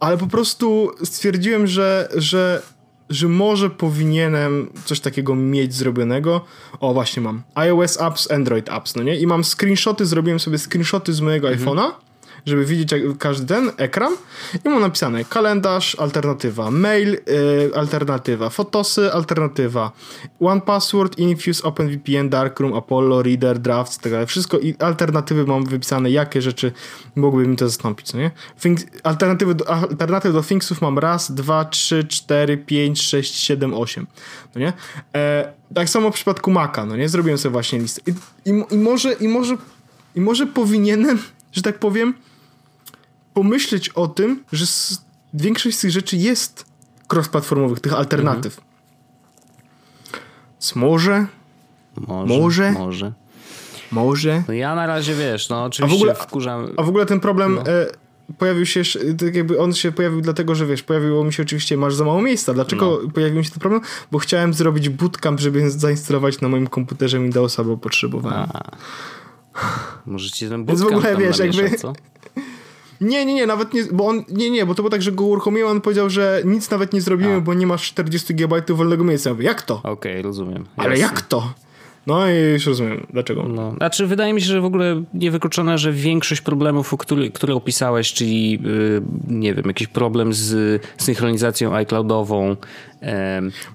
Ale 0.00 0.18
po 0.18 0.26
prostu 0.26 0.90
stwierdziłem, 1.04 1.66
że, 1.66 2.08
że, 2.14 2.62
że 3.10 3.28
może 3.28 3.70
powinienem 3.70 4.70
coś 4.84 5.00
takiego 5.00 5.34
mieć 5.34 5.74
zrobionego. 5.74 6.44
O, 6.80 6.94
właśnie 6.94 7.22
mam. 7.22 7.42
iOS 7.54 8.00
apps, 8.00 8.30
Android 8.30 8.68
apps, 8.68 8.96
no 8.96 9.02
nie? 9.02 9.16
I 9.16 9.26
mam 9.26 9.44
screenshoty, 9.44 10.06
zrobiłem 10.06 10.40
sobie 10.40 10.58
screenshoty 10.58 11.12
z 11.12 11.20
mojego 11.20 11.50
mhm. 11.50 11.66
iPhone'a 11.66 12.07
żeby 12.46 12.64
widzieć 12.64 12.94
każdy 13.18 13.46
ten 13.46 13.70
ekran 13.76 14.12
i 14.64 14.68
mam 14.68 14.80
napisane 14.80 15.24
kalendarz, 15.24 15.94
alternatywa, 15.94 16.70
mail, 16.70 17.10
yy, 17.10 17.18
alternatywa, 17.74 18.50
fotosy, 18.50 19.12
alternatywa, 19.12 19.92
one 20.40 20.60
password, 20.60 21.18
infuse, 21.18 21.62
OpenVPN, 21.62 22.28
Darkroom, 22.28 22.74
Apollo, 22.74 23.22
Reader, 23.22 23.58
Drafts, 23.58 23.98
tak 23.98 24.12
dalej. 24.12 24.26
Wszystko 24.26 24.58
i 24.58 24.74
alternatywy 24.78 25.44
mam 25.44 25.64
wypisane, 25.64 26.10
jakie 26.10 26.42
rzeczy 26.42 26.72
mogłyby 27.16 27.48
mi 27.48 27.56
to 27.56 27.68
zastąpić, 27.68 28.12
no 28.12 28.20
nie? 28.20 28.30
Things, 28.60 28.86
alternatywy 29.02 29.54
do, 29.54 29.64
do 30.32 30.42
Thingsów 30.42 30.80
mam 30.80 30.98
raz, 30.98 31.32
dwa, 31.32 31.64
trzy, 31.64 32.04
cztery, 32.04 32.56
pięć, 32.56 33.02
sześć, 33.02 33.34
siedem, 33.34 33.74
osiem, 33.74 34.06
no 34.54 34.60
nie? 34.60 34.72
E, 35.14 35.52
tak 35.74 35.88
samo 35.88 36.10
w 36.10 36.14
przypadku 36.14 36.50
Maca, 36.50 36.86
no 36.86 36.96
nie? 36.96 37.08
Zrobiłem 37.08 37.38
sobie 37.38 37.52
właśnie 37.52 37.78
listę. 37.78 38.02
I, 38.06 38.14
i, 38.50 38.74
i 38.74 38.78
może, 38.78 39.12
i 39.12 39.28
może, 39.28 39.56
i 40.14 40.20
może 40.20 40.46
powinienem, 40.46 41.18
że 41.52 41.62
tak 41.62 41.78
powiem, 41.78 42.14
pomyśleć 43.34 43.88
o 43.88 44.08
tym, 44.08 44.44
że 44.52 44.66
większość 45.34 45.76
z 45.76 45.80
tych 45.80 45.90
rzeczy 45.90 46.16
jest 46.16 46.64
cross-platformowych, 47.08 47.80
tych 47.80 47.94
alternatyw. 47.94 48.58
Mhm. 48.58 48.68
może, 50.74 51.26
może, 51.96 52.38
może, 52.38 52.72
może. 52.72 53.12
Może. 53.90 54.42
No 54.48 54.54
ja 54.54 54.74
na 54.74 54.86
razie 54.86 55.14
wiesz, 55.14 55.48
no 55.48 55.64
oczywiście 55.64 55.96
a 55.96 55.98
w 55.98 56.02
ogóle, 56.02 56.14
wkurzam. 56.14 56.68
A 56.76 56.82
w 56.82 56.88
ogóle 56.88 57.06
ten 57.06 57.20
problem 57.20 57.54
no. 57.54 57.72
e, 57.72 57.86
pojawił 58.38 58.66
się, 58.66 58.82
tak 59.18 59.34
jakby 59.34 59.60
on 59.60 59.74
się 59.74 59.92
pojawił 59.92 60.20
dlatego, 60.20 60.54
że 60.54 60.66
wiesz, 60.66 60.82
pojawiło 60.82 61.24
mi 61.24 61.32
się 61.32 61.42
oczywiście, 61.42 61.76
masz 61.76 61.94
za 61.94 62.04
mało 62.04 62.22
miejsca. 62.22 62.54
Dlaczego 62.54 63.00
no. 63.02 63.10
pojawił 63.10 63.38
mi 63.38 63.44
się 63.44 63.50
ten 63.50 63.60
problem? 63.60 63.82
Bo 64.12 64.18
chciałem 64.18 64.54
zrobić 64.54 64.88
bootcamp, 64.88 65.40
żeby 65.40 65.70
zainstalować 65.70 66.40
na 66.40 66.48
moim 66.48 66.66
komputerze 66.66 67.18
Windowsa, 67.18 67.64
bo 67.64 67.76
potrzebowałem. 67.76 68.48
A. 68.54 68.76
Możecie 70.06 70.48
ten 70.48 70.64
bootcamp 70.64 70.90
Więc 70.90 71.02
w 71.02 71.06
ogóle 71.06 71.26
wiesz, 71.26 71.38
jakby. 71.38 71.76
Co? 71.78 71.92
Nie, 73.00 73.26
nie, 73.26 73.34
nie, 73.34 73.46
nawet 73.46 73.74
nie, 73.74 73.84
bo 73.92 74.06
on, 74.06 74.24
nie, 74.28 74.50
nie, 74.50 74.66
bo 74.66 74.74
to 74.74 74.82
było 74.82 74.90
tak, 74.90 75.02
że 75.02 75.12
go 75.12 75.24
uruchomiłem, 75.24 75.70
on 75.70 75.80
powiedział, 75.80 76.10
że 76.10 76.42
nic 76.44 76.70
nawet 76.70 76.92
nie 76.92 77.00
zrobimy, 77.00 77.34
A. 77.34 77.40
bo 77.40 77.54
nie 77.54 77.66
masz 77.66 77.88
40 77.88 78.34
GB 78.34 78.62
wolnego 78.68 79.04
miejsca. 79.04 79.30
mówię, 79.30 79.44
jak 79.44 79.62
to? 79.62 79.74
Okej, 79.74 79.92
okay, 79.92 80.22
rozumiem. 80.22 80.66
Ale 80.76 80.90
Jasne. 80.90 81.02
jak 81.02 81.22
to? 81.22 81.52
No 82.08 82.30
i 82.30 82.34
już 82.52 82.66
rozumiem, 82.66 83.06
dlaczego. 83.12 83.42
No. 83.42 83.74
Znaczy, 83.76 84.06
wydaje 84.06 84.32
mi 84.32 84.40
się, 84.40 84.46
że 84.46 84.60
w 84.60 84.64
ogóle 84.64 85.02
niewykluczone, 85.14 85.78
że 85.78 85.92
większość 85.92 86.40
problemów, 86.40 86.94
który, 86.98 87.30
które 87.30 87.54
opisałeś, 87.54 88.12
czyli 88.12 88.52
yy, 88.52 89.02
nie 89.28 89.54
wiem, 89.54 89.64
jakiś 89.66 89.86
problem 89.86 90.32
z 90.32 90.82
synchronizacją 90.98 91.74
iCloudową. 91.74 92.56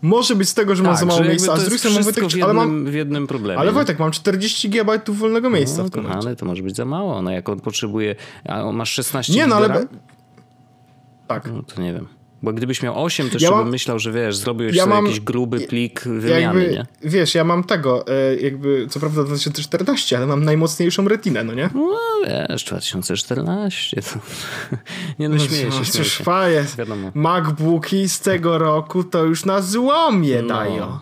Może 0.02 0.36
być 0.36 0.50
z 0.50 0.54
tego, 0.54 0.76
że 0.76 0.84
tak, 0.84 0.92
mam 0.92 1.00
za 1.00 1.06
mało 1.06 1.24
miejsca, 1.24 1.54
a 1.54 1.58
z 1.58 1.62
drugiej 1.62 1.80
strony 1.80 2.04
w 2.04 2.18
jednym, 2.18 2.44
ale 2.44 2.54
mam 2.54 2.86
w 2.86 2.94
jednym 2.94 3.28
problemie. 3.28 3.60
Ale 3.60 3.72
Wojtek, 3.72 4.00
mam 4.00 4.12
40 4.12 4.70
GB 4.70 5.00
wolnego 5.08 5.50
miejsca 5.50 5.82
no, 5.84 5.88
w 5.88 5.92
tym 5.92 6.06
Ale 6.06 6.36
to 6.36 6.46
może 6.46 6.64
być 6.64 6.76
za 6.76 6.86
mało, 6.86 7.22
no 7.22 7.32
jak 7.32 7.50
on 7.50 7.60
potrzebuje, 7.60 8.16
a 8.48 8.64
on 8.64 8.76
masz 8.76 8.92
16 8.92 9.34
Nie, 9.34 9.48
no 9.48 9.56
ale... 9.56 9.88
Tak. 11.28 11.52
No 11.54 11.64
to 11.64 11.82
nie 11.82 11.94
wiem. 11.94 12.23
Bo 12.44 12.54
gdybyś 12.54 12.82
miał 12.82 13.04
8, 13.04 13.30
to 13.30 13.38
ja 13.40 13.52
mam, 13.52 13.60
bym 13.60 13.70
myślał, 13.70 14.00
że 14.00 14.12
wiesz, 14.12 14.38
zrobiłeś 14.38 14.76
ja 14.76 14.84
sobie 14.84 14.96
mam, 14.96 15.06
jakiś 15.06 15.20
gruby 15.20 15.60
plik 15.60 16.04
wymiany, 16.04 16.62
jakby, 16.62 16.76
nie? 16.76 16.86
Wiesz, 17.10 17.36
ja 17.36 17.44
mam 17.44 17.64
tego, 17.64 18.08
e, 18.08 18.36
jakby, 18.36 18.88
co 18.90 19.00
prawda 19.00 19.24
2014, 19.24 20.18
ale 20.18 20.26
mam 20.26 20.44
najmocniejszą 20.44 21.08
retinę, 21.08 21.44
no 21.44 21.54
nie? 21.54 21.70
No 21.76 21.98
wiesz, 22.28 22.64
2014, 22.64 24.02
to... 24.02 24.10
nie 25.20 25.30
no, 25.30 25.40
śmieję 25.40 25.72
się, 25.72 25.86
śmieję 25.86 26.10
się. 26.10 26.24
MacBooki 27.14 28.10
z 28.10 28.20
tego 28.20 28.58
roku 28.58 29.04
to 29.04 29.24
już 29.24 29.46
na 29.46 29.62
złomie 29.62 30.42
no. 30.42 30.48
dają. 30.48 31.00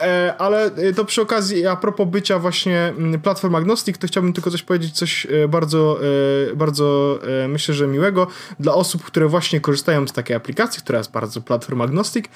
E, 0.00 0.34
ale 0.38 0.64
e, 0.64 0.92
to 0.92 1.04
przy 1.04 1.22
okazji, 1.22 1.66
a 1.66 1.76
propos 1.76 2.08
bycia 2.08 2.38
właśnie 2.38 2.78
mm, 2.78 3.20
platform 3.20 3.54
agnostic, 3.54 3.98
to 3.98 4.06
chciałbym 4.06 4.32
tylko 4.32 4.50
coś 4.50 4.62
powiedzieć, 4.62 4.94
coś 4.94 5.26
e, 5.26 5.48
bardzo, 5.48 6.00
bardzo 6.56 7.18
myślę, 7.48 7.74
że 7.74 7.86
miłego 7.86 8.26
dla 8.60 8.74
osób, 8.74 9.02
które 9.02 9.28
właśnie 9.28 9.60
korzystają 9.60 10.08
z 10.08 10.12
takiej 10.12 10.36
aplikacji, 10.36 10.82
która 10.82 10.98
jest 10.98 11.10
bardzo 11.10 11.40
platform 11.40 11.80
agnostic. 11.80 12.26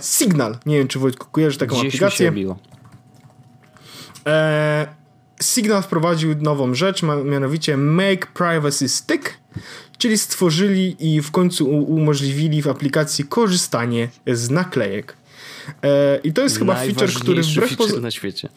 Signal. 0.00 0.58
Nie 0.66 0.78
wiem, 0.78 0.88
czy 0.88 0.98
Wojtku 0.98 1.26
kojarzysz 1.30 1.58
taką 1.58 1.76
Gdzieś 1.76 1.86
aplikację. 1.86 2.30
Mi 2.30 2.42
się 2.42 2.54
Signal 5.42 5.82
wprowadził 5.82 6.34
nową 6.34 6.74
rzecz, 6.74 7.02
mianowicie 7.24 7.76
Make 7.76 8.26
Privacy 8.26 8.88
Stick, 8.88 9.34
czyli 9.98 10.18
stworzyli 10.18 10.96
i 11.14 11.22
w 11.22 11.30
końcu 11.30 11.70
umożliwili 11.70 12.62
w 12.62 12.68
aplikacji 12.68 13.24
korzystanie 13.24 14.08
z 14.26 14.50
naklejek. 14.50 15.16
E, 15.82 16.20
I 16.24 16.32
to 16.32 16.42
jest 16.42 16.58
chyba 16.58 16.74
feature, 16.74 17.12
który 17.12 17.42
wbrew 17.42 17.70
feature 17.76 18.02
na 18.02 18.10
świecie. 18.10 18.48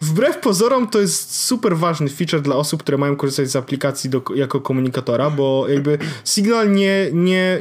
Wbrew 0.00 0.38
pozorom 0.38 0.88
to 0.88 1.00
jest 1.00 1.44
super 1.44 1.76
ważny 1.76 2.08
feature 2.08 2.42
dla 2.42 2.56
osób, 2.56 2.82
które 2.82 2.98
mają 2.98 3.16
korzystać 3.16 3.50
z 3.50 3.56
aplikacji 3.56 4.10
do, 4.10 4.22
jako 4.34 4.60
komunikatora, 4.60 5.30
bo 5.30 5.68
jakby 5.68 5.98
Signal 6.24 6.72
nie, 6.72 7.08
nie 7.12 7.58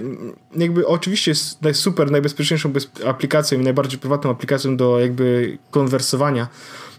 jakby 0.55 0.87
oczywiście 0.87 1.31
jest 1.31 1.81
super 1.81 2.11
najbezpieczniejszą 2.11 2.73
aplikacją 3.07 3.59
i 3.59 3.63
najbardziej 3.63 3.99
prywatną 3.99 4.31
aplikacją 4.31 4.77
do 4.77 4.99
jakby 4.99 5.57
konwersowania 5.71 6.47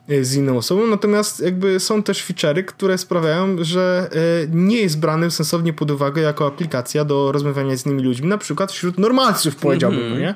e, 0.08 0.24
z 0.24 0.34
inną 0.34 0.56
osobą, 0.56 0.86
natomiast 0.86 1.40
jakby 1.40 1.80
są 1.80 2.02
też 2.02 2.24
feature'y, 2.24 2.64
które 2.64 2.98
sprawiają, 2.98 3.56
że 3.60 4.10
e, 4.12 4.16
nie 4.50 4.76
jest 4.76 5.00
brany 5.00 5.30
sensownie 5.30 5.72
pod 5.72 5.90
uwagę 5.90 6.22
jako 6.22 6.46
aplikacja 6.46 7.04
do 7.04 7.32
rozmawiania 7.32 7.76
z 7.76 7.86
innymi 7.86 8.02
ludźmi, 8.02 8.28
na 8.28 8.38
przykład 8.38 8.72
wśród 8.72 8.98
normalców 8.98 9.56
powiedziałbym, 9.56 10.00
mm 10.00 10.14
-hmm. 10.14 10.20
nie? 10.20 10.34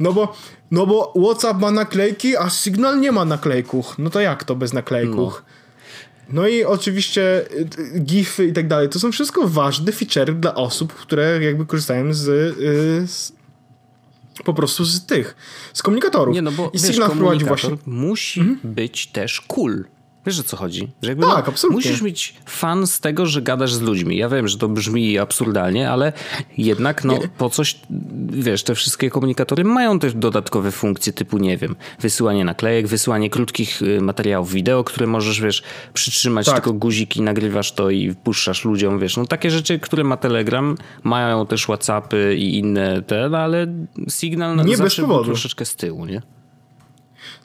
No 0.00 0.12
bo 0.12 0.36
no 0.70 0.86
bo 0.86 1.12
WhatsApp 1.16 1.60
ma 1.60 1.70
naklejki, 1.70 2.36
a 2.36 2.50
Signal 2.50 3.00
nie 3.00 3.12
ma 3.12 3.24
naklejków. 3.24 3.94
No 3.98 4.10
to 4.10 4.20
jak 4.20 4.44
to 4.44 4.56
bez 4.56 4.72
naklejków? 4.72 5.42
No. 6.28 6.42
no 6.42 6.48
i 6.48 6.64
oczywiście 6.64 7.44
y, 7.96 8.00
GIFy 8.00 8.46
i 8.46 8.52
tak 8.52 8.68
dalej. 8.68 8.88
To 8.88 8.98
są 8.98 9.12
wszystko 9.12 9.48
ważne 9.48 9.92
feature 9.92 10.34
dla 10.34 10.54
osób, 10.54 10.92
które 10.92 11.42
jakby 11.42 11.66
korzystają 11.66 12.14
z, 12.14 12.28
y, 12.28 13.08
z 13.08 13.32
po 14.44 14.54
prostu 14.54 14.84
z 14.84 15.06
tych, 15.06 15.36
z 15.72 15.82
komunikatorów. 15.82 16.34
Nie, 16.34 16.42
no 16.42 16.52
bo 16.52 16.70
I 16.72 16.78
Signal 16.78 17.10
wprowadził 17.10 17.48
właśnie. 17.48 17.76
Musi 17.86 18.40
mhm. 18.40 18.74
być 18.74 19.06
też 19.06 19.40
cool. 19.40 19.84
Wiesz 20.26 20.40
o 20.40 20.42
co 20.42 20.56
chodzi? 20.56 20.88
Że 21.02 21.08
jakby 21.08 21.26
tak, 21.26 21.48
absolutnie. 21.48 21.76
Musisz 21.76 22.02
mieć 22.02 22.34
fan 22.46 22.86
z 22.86 23.00
tego, 23.00 23.26
że 23.26 23.42
gadasz 23.42 23.74
z 23.74 23.80
ludźmi. 23.80 24.16
Ja 24.16 24.28
wiem, 24.28 24.48
że 24.48 24.58
to 24.58 24.68
brzmi 24.68 25.18
absurdalnie, 25.18 25.90
ale 25.90 26.12
jednak 26.58 27.04
no, 27.04 27.18
po 27.38 27.50
coś, 27.50 27.80
wiesz, 28.30 28.62
te 28.62 28.74
wszystkie 28.74 29.10
komunikatory 29.10 29.64
mają 29.64 29.98
też 29.98 30.14
dodatkowe 30.14 30.72
funkcje 30.72 31.12
typu, 31.12 31.38
nie 31.38 31.56
wiem, 31.56 31.76
wysyłanie 32.00 32.44
naklejek, 32.44 32.86
wysyłanie 32.86 33.30
krótkich 33.30 33.82
y, 33.82 34.00
materiałów 34.00 34.52
wideo, 34.52 34.84
które 34.84 35.06
możesz, 35.06 35.40
wiesz, 35.40 35.62
przytrzymać 35.94 36.46
tak. 36.46 36.54
tylko 36.54 36.72
guziki, 36.72 37.22
nagrywasz 37.22 37.72
to 37.72 37.90
i 37.90 38.14
puszczasz 38.14 38.64
ludziom, 38.64 38.98
wiesz. 38.98 39.16
No 39.16 39.26
takie 39.26 39.50
rzeczy, 39.50 39.78
które 39.78 40.04
ma 40.04 40.16
Telegram, 40.16 40.76
mają 41.02 41.46
też 41.46 41.64
Whatsappy 41.64 42.36
i 42.38 42.58
inne 42.58 43.02
te, 43.02 43.28
no, 43.28 43.38
ale 43.38 43.66
Signal 44.08 44.56
nie 44.56 44.76
zawsze 44.76 45.02
bez 45.02 45.08
powodu. 45.08 45.24
troszeczkę 45.24 45.64
z 45.64 45.76
tyłu, 45.76 46.06
nie? 46.06 46.22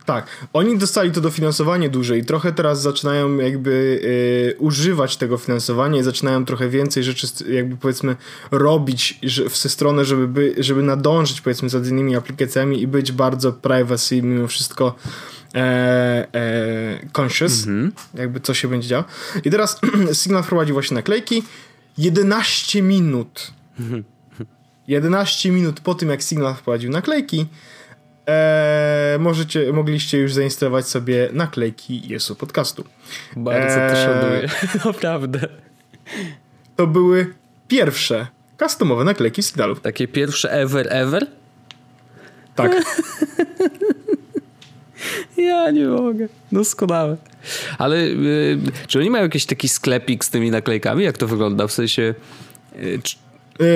Tak, 0.05 0.27
oni 0.53 0.77
dostali 0.77 1.11
to 1.11 1.21
dofinansowanie 1.21 1.89
duże 1.89 2.17
i 2.17 2.25
trochę 2.25 2.51
teraz 2.51 2.81
zaczynają 2.81 3.37
jakby 3.37 4.01
y, 4.53 4.59
używać 4.59 5.17
tego 5.17 5.37
finansowania 5.37 5.99
i 5.99 6.03
zaczynają 6.03 6.45
trochę 6.45 6.69
więcej 6.69 7.03
rzeczy 7.03 7.27
jakby 7.49 7.77
powiedzmy 7.77 8.15
robić 8.51 9.19
w 9.49 9.57
stronę, 9.57 10.05
żeby, 10.05 10.27
by, 10.27 10.55
żeby 10.57 10.83
nadążyć 10.83 11.41
powiedzmy 11.41 11.69
za 11.69 11.79
innymi 11.79 12.15
aplikacjami 12.15 12.81
i 12.81 12.87
być 12.87 13.11
bardzo 13.11 13.53
privacy 13.53 14.21
mimo 14.21 14.47
wszystko 14.47 14.95
e, 15.55 15.59
e, 16.33 16.99
conscious, 17.17 17.51
-hmm. 17.51 17.91
jakby 18.13 18.39
co 18.39 18.53
się 18.53 18.67
będzie 18.67 18.87
działo. 18.87 19.03
I 19.45 19.51
teraz 19.51 19.79
Signal 20.21 20.43
wprowadził 20.43 20.73
właśnie 20.73 20.95
naklejki. 20.95 21.43
11 21.97 22.81
minut 22.81 23.51
11 24.87 25.51
minut 25.51 25.79
po 25.79 25.95
tym, 25.95 26.09
jak 26.09 26.21
Signal 26.21 26.55
wprowadził 26.55 26.91
naklejki, 26.91 27.45
Eee, 28.27 29.19
możecie, 29.19 29.73
mogliście 29.73 30.17
już 30.17 30.33
zainstalować 30.33 30.87
sobie 30.87 31.29
naklejki 31.33 32.07
Jesu 32.07 32.35
Podcastu. 32.35 32.83
Bardzo 33.35 33.79
eee, 33.79 33.89
to 33.89 33.95
szanuję, 33.95 34.49
naprawdę. 34.85 35.39
To 36.75 36.87
były 36.87 37.33
pierwsze 37.67 38.27
customowe 38.59 39.03
naklejki 39.03 39.43
Signalu. 39.43 39.75
Takie 39.75 40.07
pierwsze 40.07 40.51
ever, 40.51 40.87
ever? 40.89 41.27
Tak. 42.55 42.71
ja 45.37 45.71
nie 45.71 45.87
mogę. 45.87 46.27
Doskonałe. 46.51 47.17
Ale 47.77 47.97
y, 47.97 48.59
czy 48.87 48.99
oni 48.99 49.09
mają 49.09 49.23
jakiś 49.23 49.45
taki 49.45 49.69
sklepik 49.69 50.25
z 50.25 50.29
tymi 50.29 50.51
naklejkami? 50.51 51.03
Jak 51.03 51.17
to 51.17 51.27
wygląda? 51.27 51.67
W 51.67 51.71
sensie... 51.71 52.15
Y, 52.75 52.99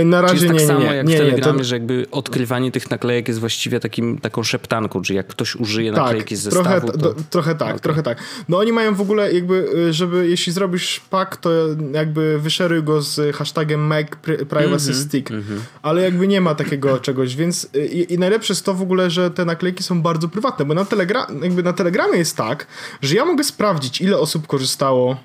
na 0.06 0.22
razie 0.22 0.38
Czy 0.38 0.46
jest 0.46 0.48
tak 0.48 0.62
nie, 0.62 0.68
samo 0.68 0.80
nie, 0.80 0.96
jak 0.96 1.08
nie, 1.08 1.16
w 1.16 1.18
Telegramie, 1.18 1.58
to... 1.58 1.64
że 1.64 1.76
jakby 1.76 2.06
odkrywanie 2.12 2.72
tych 2.72 2.92
naklejek 2.92 3.28
jest 3.28 3.40
właściwie 3.40 3.80
takim, 3.80 4.18
taką 4.18 4.44
szeptanką, 4.44 5.02
czy 5.02 5.14
jak 5.14 5.28
ktoś 5.28 5.56
użyje 5.56 5.92
tak, 5.94 6.04
naklejki 6.04 6.36
z 6.36 6.40
zestawu, 6.40 6.64
trochę, 6.64 6.82
to... 6.82 6.98
do, 6.98 7.16
trochę 7.30 7.56
tak, 7.56 7.70
okay. 7.70 7.80
trochę 7.80 8.04
tak. 8.04 8.18
No 8.50 8.58
oni 8.58 8.72
mają 8.72 8.96
w 8.96 9.02
ogóle 9.02 9.34
jakby, 9.34 9.70
y, 9.76 9.94
żeby 9.94 10.30
jeśli 10.30 10.54
zrobisz 10.54 11.02
pak, 11.10 11.38
to 11.38 11.50
jakby 11.94 12.40
wyszeruj 12.40 12.84
go 12.84 13.02
z 13.02 13.36
hashtagiem 13.36 13.82
make 13.82 14.16
privacy 14.50 14.66
mm 14.66 14.78
-hmm, 14.78 15.06
stick, 15.06 15.32
mm 15.32 15.44
-hmm. 15.44 15.60
ale 15.82 16.02
jakby 16.02 16.28
nie 16.28 16.42
ma 16.42 16.56
takiego 16.56 17.00
czegoś, 17.08 17.36
więc 17.36 17.70
y, 17.76 17.86
i, 17.86 18.14
i, 18.14 18.20
najlepsze 18.20 18.54
jest 18.54 18.66
to 18.66 18.74
w 18.74 18.82
ogóle, 18.82 19.10
że 19.10 19.32
te 19.32 19.46
naklejki 19.46 19.84
są 19.84 20.02
bardzo 20.02 20.28
prywatne, 20.28 20.66
bo 20.66 20.74
na, 20.74 20.86
telegra 20.86 21.28
jakby 21.42 21.64
na 21.64 21.74
Telegramie 21.74 22.18
jest 22.18 22.38
tak, 22.38 22.68
że 23.02 23.16
ja 23.16 23.26
mogę 23.26 23.44
sprawdzić, 23.44 24.02
ile 24.02 24.18
osób 24.18 24.48
korzystało 24.48 25.18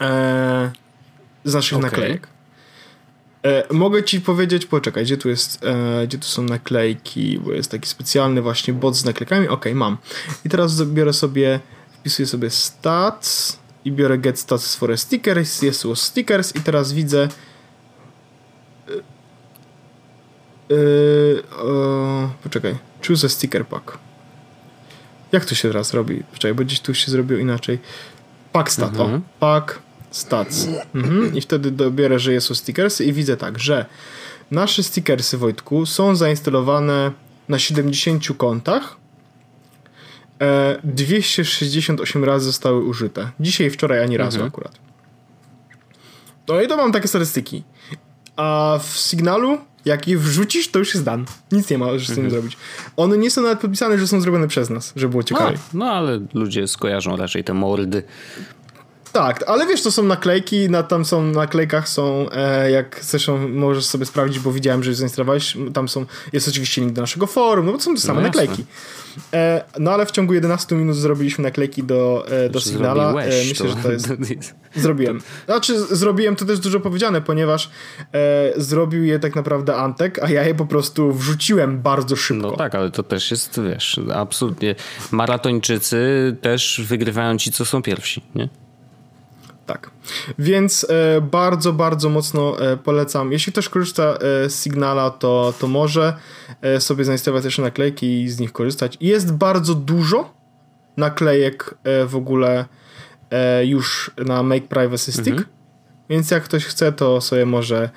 e, 0.00 0.70
z 1.44 1.54
naszych 1.54 1.78
okay. 1.78 1.90
naklejek. 1.90 2.37
E, 3.48 3.64
mogę 3.70 4.04
ci 4.04 4.20
powiedzieć, 4.20 4.66
poczekaj, 4.66 5.04
gdzie 5.04 5.16
tu 5.16 5.28
jest, 5.28 5.64
e, 5.64 6.06
gdzie 6.06 6.18
tu 6.18 6.24
są 6.24 6.42
naklejki, 6.42 7.38
bo 7.38 7.52
jest 7.52 7.70
taki 7.70 7.88
specjalny 7.88 8.42
właśnie 8.42 8.74
bot 8.74 8.96
z 8.96 9.04
naklejkami. 9.04 9.48
Ok, 9.48 9.64
mam. 9.74 9.98
I 10.44 10.48
teraz 10.48 10.82
biorę 10.82 11.12
sobie, 11.12 11.60
wpisuję 11.92 12.26
sobie 12.26 12.50
stats 12.50 13.58
i 13.84 13.92
biorę 13.92 14.18
get 14.18 14.38
stats 14.38 14.76
for 14.76 14.98
stickers, 14.98 15.62
jest 15.62 15.82
tu 15.82 15.96
stickers 15.96 16.56
i 16.56 16.60
teraz 16.60 16.92
widzę 16.92 17.28
e, 18.88 20.74
e, 20.74 22.28
poczekaj, 22.42 22.76
choose 23.06 23.26
a 23.26 23.30
sticker 23.30 23.66
pack. 23.66 23.98
Jak 25.32 25.44
to 25.44 25.54
się 25.54 25.68
teraz 25.68 25.94
robi? 25.94 26.22
Poczekaj, 26.32 26.54
bo 26.54 26.64
gdzieś 26.64 26.80
tu 26.80 26.94
się 26.94 27.10
zrobiło 27.10 27.40
inaczej. 27.40 27.78
Pack 28.52 28.70
stat, 28.70 28.90
mhm. 28.90 29.14
o, 29.14 29.20
pack 29.40 29.87
stats. 30.10 30.68
Mhm. 30.94 31.36
I 31.36 31.40
wtedy 31.40 31.70
dobiorę, 31.70 32.18
że 32.18 32.40
są 32.40 32.54
stickersy 32.54 33.04
i 33.04 33.12
widzę 33.12 33.36
tak, 33.36 33.58
że 33.58 33.86
nasze 34.50 34.82
stickersy, 34.82 35.38
Wojtku, 35.38 35.86
są 35.86 36.16
zainstalowane 36.16 37.12
na 37.48 37.58
70 37.58 38.24
kontach. 38.36 38.96
E, 40.40 40.80
268 40.84 42.24
razy 42.24 42.44
zostały 42.44 42.84
użyte. 42.84 43.30
Dzisiaj 43.40 43.70
wczoraj 43.70 44.02
ani 44.02 44.16
razu 44.16 44.36
mhm. 44.36 44.48
akurat. 44.48 44.78
No 46.48 46.60
i 46.60 46.68
to 46.68 46.76
mam 46.76 46.92
takie 46.92 47.08
statystyki. 47.08 47.62
A 48.36 48.78
w 48.82 48.98
Signalu, 48.98 49.58
jak 49.84 50.08
je 50.08 50.18
wrzucisz, 50.18 50.70
to 50.70 50.78
już 50.78 50.94
jest 50.94 51.04
dan. 51.04 51.24
Nic 51.52 51.70
nie 51.70 51.78
ma, 51.78 51.98
że 51.98 52.04
z 52.04 52.06
tym 52.06 52.24
mhm. 52.24 52.30
zrobić. 52.30 52.56
One 52.96 53.18
nie 53.18 53.30
są 53.30 53.42
nawet 53.42 53.58
podpisane, 53.58 53.98
że 53.98 54.08
są 54.08 54.20
zrobione 54.20 54.48
przez 54.48 54.70
nas, 54.70 54.92
żeby 54.96 55.10
było 55.10 55.22
ciekawe. 55.22 55.52
No, 55.52 55.84
no 55.84 55.92
ale 55.92 56.20
ludzie 56.34 56.68
skojarzą 56.68 57.16
raczej 57.16 57.44
te 57.44 57.54
mordy. 57.54 58.02
Tak, 59.12 59.44
ale 59.46 59.66
wiesz, 59.66 59.82
to 59.82 59.92
są 59.92 60.02
naklejki, 60.02 60.70
na, 60.70 60.82
tam 60.82 61.04
są, 61.04 61.22
na 61.22 61.32
naklejkach 61.32 61.88
są, 61.88 62.26
e, 62.32 62.70
jak 62.70 62.98
zresztą 63.02 63.48
możesz 63.48 63.86
sobie 63.86 64.06
sprawdzić, 64.06 64.40
bo 64.40 64.52
widziałem, 64.52 64.84
że 64.84 64.94
zainstalowałeś, 64.94 65.56
tam 65.74 65.88
są, 65.88 66.06
jest 66.32 66.48
oczywiście 66.48 66.80
link 66.80 66.92
do 66.92 67.00
naszego 67.00 67.26
forum, 67.26 67.66
no 67.66 67.72
bo 67.72 67.78
to 67.78 67.84
są 67.84 67.94
te 67.94 68.00
same 68.00 68.20
no 68.20 68.26
naklejki. 68.26 68.64
E, 69.32 69.64
no 69.78 69.90
ale 69.90 70.06
w 70.06 70.10
ciągu 70.10 70.34
11 70.34 70.74
minut 70.74 70.96
zrobiliśmy 70.96 71.44
naklejki 71.44 71.82
do, 71.82 72.26
e, 72.30 72.48
do 72.48 72.60
Signala. 72.60 73.10
E, 73.10 73.44
myślę, 73.48 73.66
to... 73.66 73.68
że 73.68 73.76
to 73.82 73.92
jest... 73.92 74.08
Zrobiłem. 74.76 75.20
Znaczy, 75.46 75.96
zrobiłem 75.96 76.36
to 76.36 76.44
też 76.44 76.58
dużo 76.58 76.80
powiedziane, 76.80 77.20
ponieważ 77.20 77.70
e, 78.14 78.52
zrobił 78.56 79.04
je 79.04 79.18
tak 79.18 79.36
naprawdę 79.36 79.76
Antek, 79.76 80.18
a 80.22 80.30
ja 80.30 80.44
je 80.44 80.54
po 80.54 80.66
prostu 80.66 81.12
wrzuciłem 81.12 81.82
bardzo 81.82 82.16
szybko. 82.16 82.50
No 82.50 82.56
tak, 82.56 82.74
ale 82.74 82.90
to 82.90 83.02
też 83.02 83.30
jest, 83.30 83.60
wiesz, 83.62 84.00
absolutnie. 84.14 84.74
Maratończycy 85.10 86.36
też 86.40 86.82
wygrywają 86.84 87.38
ci, 87.38 87.52
co 87.52 87.64
są 87.64 87.82
pierwsi, 87.82 88.22
nie? 88.34 88.48
Tak. 89.68 89.90
Więc 90.38 90.86
e, 90.90 91.20
bardzo, 91.20 91.72
bardzo 91.72 92.08
mocno 92.08 92.60
e, 92.60 92.76
polecam. 92.76 93.32
Jeśli 93.32 93.52
ktoś 93.52 93.68
korzysta 93.68 94.02
e, 94.02 94.50
z 94.50 94.62
Signala, 94.62 95.10
to, 95.10 95.54
to 95.58 95.66
może 95.66 96.16
e, 96.62 96.80
sobie 96.80 97.04
zainstalować 97.04 97.44
też 97.44 97.58
naklejki 97.58 98.22
i 98.22 98.28
z 98.28 98.40
nich 98.40 98.52
korzystać. 98.52 98.96
Jest 99.00 99.32
bardzo 99.32 99.74
dużo 99.74 100.34
naklejek 100.96 101.74
e, 101.84 102.06
w 102.06 102.16
ogóle 102.16 102.64
e, 103.30 103.66
już 103.66 104.10
na 104.26 104.42
Make 104.42 104.68
Privacy 104.68 105.12
Stick. 105.12 105.28
Mhm. 105.28 105.46
Więc 106.10 106.30
jak 106.30 106.44
ktoś 106.44 106.64
chce, 106.64 106.92
to 106.92 107.20
sobie 107.20 107.46
może 107.46 107.90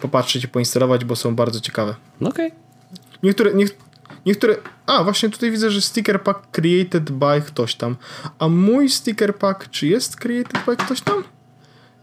popatrzeć 0.00 0.44
i 0.44 0.48
poinstalować, 0.48 1.04
bo 1.04 1.16
są 1.16 1.36
bardzo 1.36 1.60
ciekawe. 1.60 1.94
Okej. 2.20 2.46
Okay. 2.46 2.50
Niektóre, 3.22 3.54
nie, 3.54 3.64
niektóre. 4.26 4.56
A, 4.86 5.04
właśnie 5.04 5.30
tutaj 5.30 5.50
widzę, 5.50 5.70
że 5.70 5.80
sticker 5.80 6.22
pack 6.22 6.50
created 6.50 7.10
by 7.10 7.42
ktoś 7.46 7.74
tam. 7.74 7.96
A 8.38 8.48
mój 8.48 8.88
sticker 8.88 9.34
pack, 9.34 9.70
czy 9.70 9.86
jest 9.86 10.16
created 10.16 10.64
by 10.66 10.76
ktoś 10.76 11.00
tam? 11.00 11.24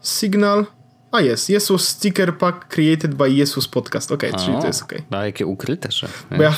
Signal. 0.01 0.65
A 1.11 1.21
jest, 1.21 1.49
Jesus 1.49 1.87
Sticker 1.87 2.37
Pack 2.37 2.67
created 2.67 3.15
by 3.15 3.31
Jesus 3.31 3.67
Podcast. 3.67 4.11
Okej, 4.11 4.31
okay, 4.31 4.45
czyli 4.45 4.57
to 4.61 4.67
jest 4.67 4.83
okej. 4.83 4.99
Okay. 5.07 5.19
A 5.19 5.25
jakie 5.25 5.45
ukryte, 5.45 5.91
że. 5.91 6.07
Bo 6.37 6.43
ja, 6.43 6.53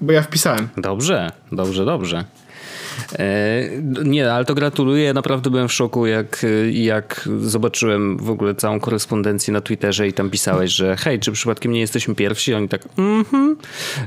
bo 0.00 0.12
ja 0.12 0.22
wpisałem. 0.22 0.68
Dobrze, 0.76 1.30
dobrze, 1.52 1.84
dobrze. 1.84 2.24
E, 3.18 3.62
nie, 4.04 4.32
ale 4.32 4.44
to 4.44 4.54
gratuluję. 4.54 5.14
Naprawdę 5.14 5.50
byłem 5.50 5.68
w 5.68 5.72
szoku, 5.72 6.06
jak, 6.06 6.46
jak 6.72 7.28
zobaczyłem 7.40 8.16
w 8.16 8.30
ogóle 8.30 8.54
całą 8.54 8.80
korespondencję 8.80 9.52
na 9.52 9.60
Twitterze 9.60 10.08
i 10.08 10.12
tam 10.12 10.30
pisałeś, 10.30 10.70
że 10.70 10.96
hej, 10.96 11.20
czy 11.20 11.32
przypadkiem 11.32 11.72
nie 11.72 11.80
jesteśmy 11.80 12.14
pierwsi? 12.14 12.54
Oni 12.54 12.68
tak, 12.68 12.88
mhm. 12.98 13.56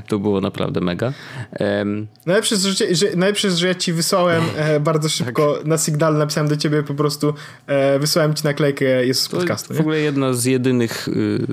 To 0.08 0.18
było 0.18 0.40
naprawdę 0.40 0.80
mega. 0.80 1.12
Um, 1.60 2.06
najlepsze, 2.26 2.56
że, 2.56 2.94
że, 2.94 3.06
najlepsze 3.16 3.50
że 3.50 3.68
ja 3.68 3.74
ci 3.74 3.92
wysłałem 3.92 4.42
e, 4.56 4.80
bardzo 4.80 5.08
tak. 5.08 5.16
szybko 5.16 5.54
tak. 5.54 5.66
na 5.66 5.78
Signal, 5.78 6.16
napisałem 6.16 6.48
do 6.48 6.56
ciebie 6.56 6.82
po 6.82 6.94
prostu, 6.94 7.34
e, 7.66 7.98
wysłałem 7.98 8.34
ci 8.34 8.44
naklejkę 8.44 9.06
jest 9.06 9.22
z 9.22 9.28
podcastu. 9.28 9.74
W 9.74 9.80
ogóle 9.80 9.98
jedna 9.98 10.32
z 10.32 10.44
jedynych, 10.44 11.08
y, 11.08 11.46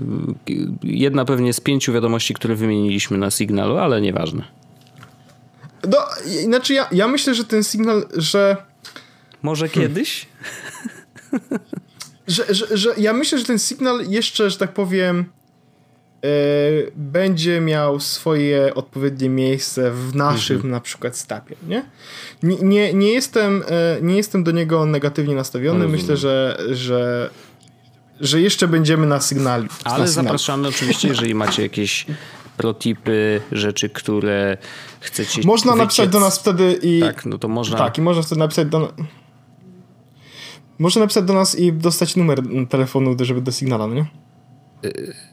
jedna 0.83 1.25
pewnie 1.25 1.53
z 1.53 1.59
pięciu 1.59 1.93
wiadomości, 1.93 2.33
które 2.33 2.55
wymieniliśmy 2.55 3.17
na 3.17 3.31
Signalu, 3.31 3.77
ale 3.77 4.01
nieważne. 4.01 4.66
No, 5.88 5.97
znaczy 6.43 6.73
ja, 6.73 6.88
ja 6.91 7.07
myślę, 7.07 7.35
że 7.35 7.43
ten 7.43 7.63
sygnał, 7.63 8.01
że... 8.15 8.57
Może 9.41 9.67
hmm. 9.69 9.89
kiedyś? 9.89 10.27
że, 12.27 12.43
że, 12.49 12.77
że 12.77 12.93
ja 12.97 13.13
myślę, 13.13 13.38
że 13.38 13.45
ten 13.45 13.59
sygnał 13.59 14.01
jeszcze, 14.01 14.49
że 14.49 14.57
tak 14.57 14.73
powiem, 14.73 15.25
e, 16.23 16.29
będzie 16.95 17.61
miał 17.61 17.99
swoje 17.99 18.75
odpowiednie 18.75 19.29
miejsce 19.29 19.91
w 19.91 20.15
naszym 20.15 20.55
mhm. 20.55 20.71
na 20.71 20.79
przykład 20.81 21.17
stapie, 21.17 21.55
nie? 21.67 21.85
Nie, 22.43 22.55
nie, 22.55 22.93
nie, 22.93 23.11
jestem, 23.11 23.63
e, 23.67 23.97
nie 24.01 24.17
jestem 24.17 24.43
do 24.43 24.51
niego 24.51 24.85
negatywnie 24.85 25.35
nastawiony. 25.35 25.88
Myślę, 25.88 26.17
że, 26.17 26.57
że, 26.71 27.29
że 28.19 28.41
jeszcze 28.41 28.67
będziemy 28.67 29.07
na 29.07 29.21
sygnale. 29.21 29.65
Ale 29.83 29.99
na 29.99 30.07
zapraszamy 30.07 30.67
oczywiście, 30.67 31.07
jeżeli 31.07 31.35
macie 31.35 31.63
jakieś 31.63 32.05
protipy, 32.57 33.41
rzeczy, 33.51 33.89
które 33.89 34.57
chcecie 34.99 35.41
Można 35.45 35.71
wyciec. 35.71 35.85
napisać 35.85 36.09
do 36.09 36.19
nas 36.19 36.39
wtedy 36.39 36.79
i... 36.81 36.99
Tak, 36.99 37.25
no 37.25 37.37
to 37.37 37.47
można... 37.47 37.77
Tak, 37.77 37.97
i 37.97 38.01
można 38.01 38.23
wtedy 38.23 38.39
napisać 38.39 38.67
do... 38.67 38.93
Można 40.79 41.01
napisać 41.01 41.25
do 41.25 41.33
nas 41.33 41.59
i 41.59 41.73
dostać 41.73 42.15
numer 42.15 42.41
telefonu, 42.69 43.15
żeby 43.21 43.41
do 43.41 43.51
Signala, 43.51 43.87
no 43.87 43.95
nie? 43.95 44.05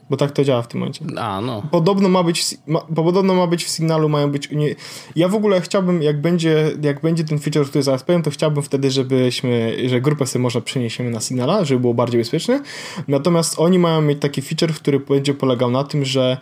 Bo 0.09 0.17
tak 0.17 0.31
to 0.31 0.43
działa 0.43 0.61
w 0.61 0.67
tym 0.67 0.79
momencie. 0.79 1.05
A, 1.17 1.41
no. 1.41 1.63
Podobno 1.71 2.09
ma 2.09 2.23
być, 2.23 2.57
ma, 2.67 2.81
podobno 2.81 3.33
ma 3.33 3.47
być 3.47 3.63
w 3.65 3.67
Signalu, 3.67 4.09
mają 4.09 4.31
być... 4.31 4.51
Nie, 4.51 4.75
ja 5.15 5.27
w 5.27 5.35
ogóle 5.35 5.61
chciałbym, 5.61 6.01
jak 6.01 6.21
będzie, 6.21 6.71
jak 6.81 7.01
będzie 7.01 7.23
ten 7.23 7.39
feature, 7.39 7.67
który 7.67 7.83
zaraz 7.83 8.03
powiem, 8.03 8.23
to 8.23 8.31
chciałbym 8.31 8.63
wtedy, 8.63 8.91
żebyśmy, 8.91 9.77
że 9.89 10.01
grupę 10.01 10.27
sobie 10.27 10.43
może 10.43 10.61
przeniesiemy 10.61 11.09
na 11.09 11.19
Signala, 11.19 11.65
żeby 11.65 11.81
było 11.81 11.93
bardziej 11.93 12.21
bezpieczne. 12.21 12.61
Natomiast 13.07 13.59
oni 13.59 13.79
mają 13.79 14.01
mieć 14.01 14.21
taki 14.21 14.41
feature, 14.41 14.73
który 14.73 14.99
będzie 14.99 15.33
polegał 15.33 15.71
na 15.71 15.83
tym, 15.83 16.05
że 16.05 16.37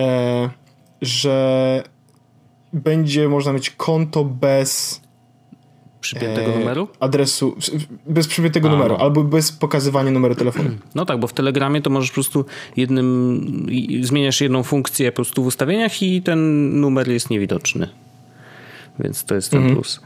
e, 0.00 0.50
że 1.02 1.82
będzie 2.72 3.28
można 3.28 3.52
mieć 3.52 3.70
konto 3.70 4.24
bez 4.24 5.00
przypiętego 6.00 6.54
e, 6.54 6.58
numeru? 6.58 6.88
Adresu, 7.00 7.56
bez 8.06 8.28
przypiętego 8.28 8.68
A, 8.68 8.72
numeru, 8.72 8.94
no. 8.94 9.00
albo 9.00 9.24
bez 9.24 9.52
pokazywania 9.52 10.10
numeru 10.10 10.34
telefonu. 10.34 10.70
No 10.94 11.04
tak, 11.04 11.20
bo 11.20 11.26
w 11.26 11.32
Telegramie 11.32 11.82
to 11.82 11.90
możesz 11.90 12.10
po 12.10 12.14
prostu 12.14 12.44
jednym, 12.76 13.66
zmieniasz 14.02 14.40
jedną 14.40 14.62
funkcję 14.62 15.12
po 15.12 15.16
prostu 15.16 15.42
w 15.42 15.46
ustawieniach 15.46 16.02
i 16.02 16.22
ten 16.22 16.70
numer 16.80 17.08
jest 17.08 17.30
niewidoczny. 17.30 17.88
Więc 18.98 19.24
to 19.24 19.34
jest 19.34 19.50
ten 19.50 19.58
mhm. 19.58 19.76
plus. 19.76 20.00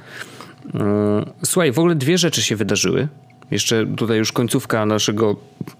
Mm, 0.74 1.24
słuchaj, 1.44 1.72
w 1.72 1.78
ogóle 1.78 1.94
dwie 1.94 2.18
rzeczy 2.18 2.42
się 2.42 2.56
wydarzyły. 2.56 3.08
Jeszcze 3.50 3.86
tutaj 3.86 4.18
już 4.18 4.32
końcówka 4.32 4.86
naszego 4.86 5.36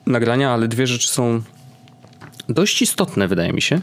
nagrania, 0.06 0.50
ale 0.50 0.68
dwie 0.68 0.86
rzeczy 0.86 1.08
są 1.08 1.42
dość 2.50 2.82
istotne, 2.82 3.28
wydaje 3.28 3.52
mi 3.52 3.62
się. 3.62 3.80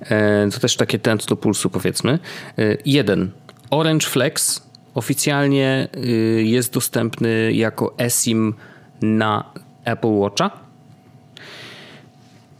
E, 0.00 0.48
to 0.50 0.60
też 0.60 0.76
takie 0.76 0.98
tent 0.98 1.26
do 1.26 1.36
pulsu, 1.36 1.70
powiedzmy. 1.70 2.18
E, 2.58 2.76
jeden. 2.86 3.30
Orange 3.70 4.06
Flex 4.06 4.62
oficjalnie 4.94 5.88
e, 5.94 6.06
jest 6.42 6.72
dostępny 6.72 7.52
jako 7.52 7.94
eSIM 7.98 8.54
na 9.02 9.44
Apple 9.84 10.08
Watcha. 10.08 10.50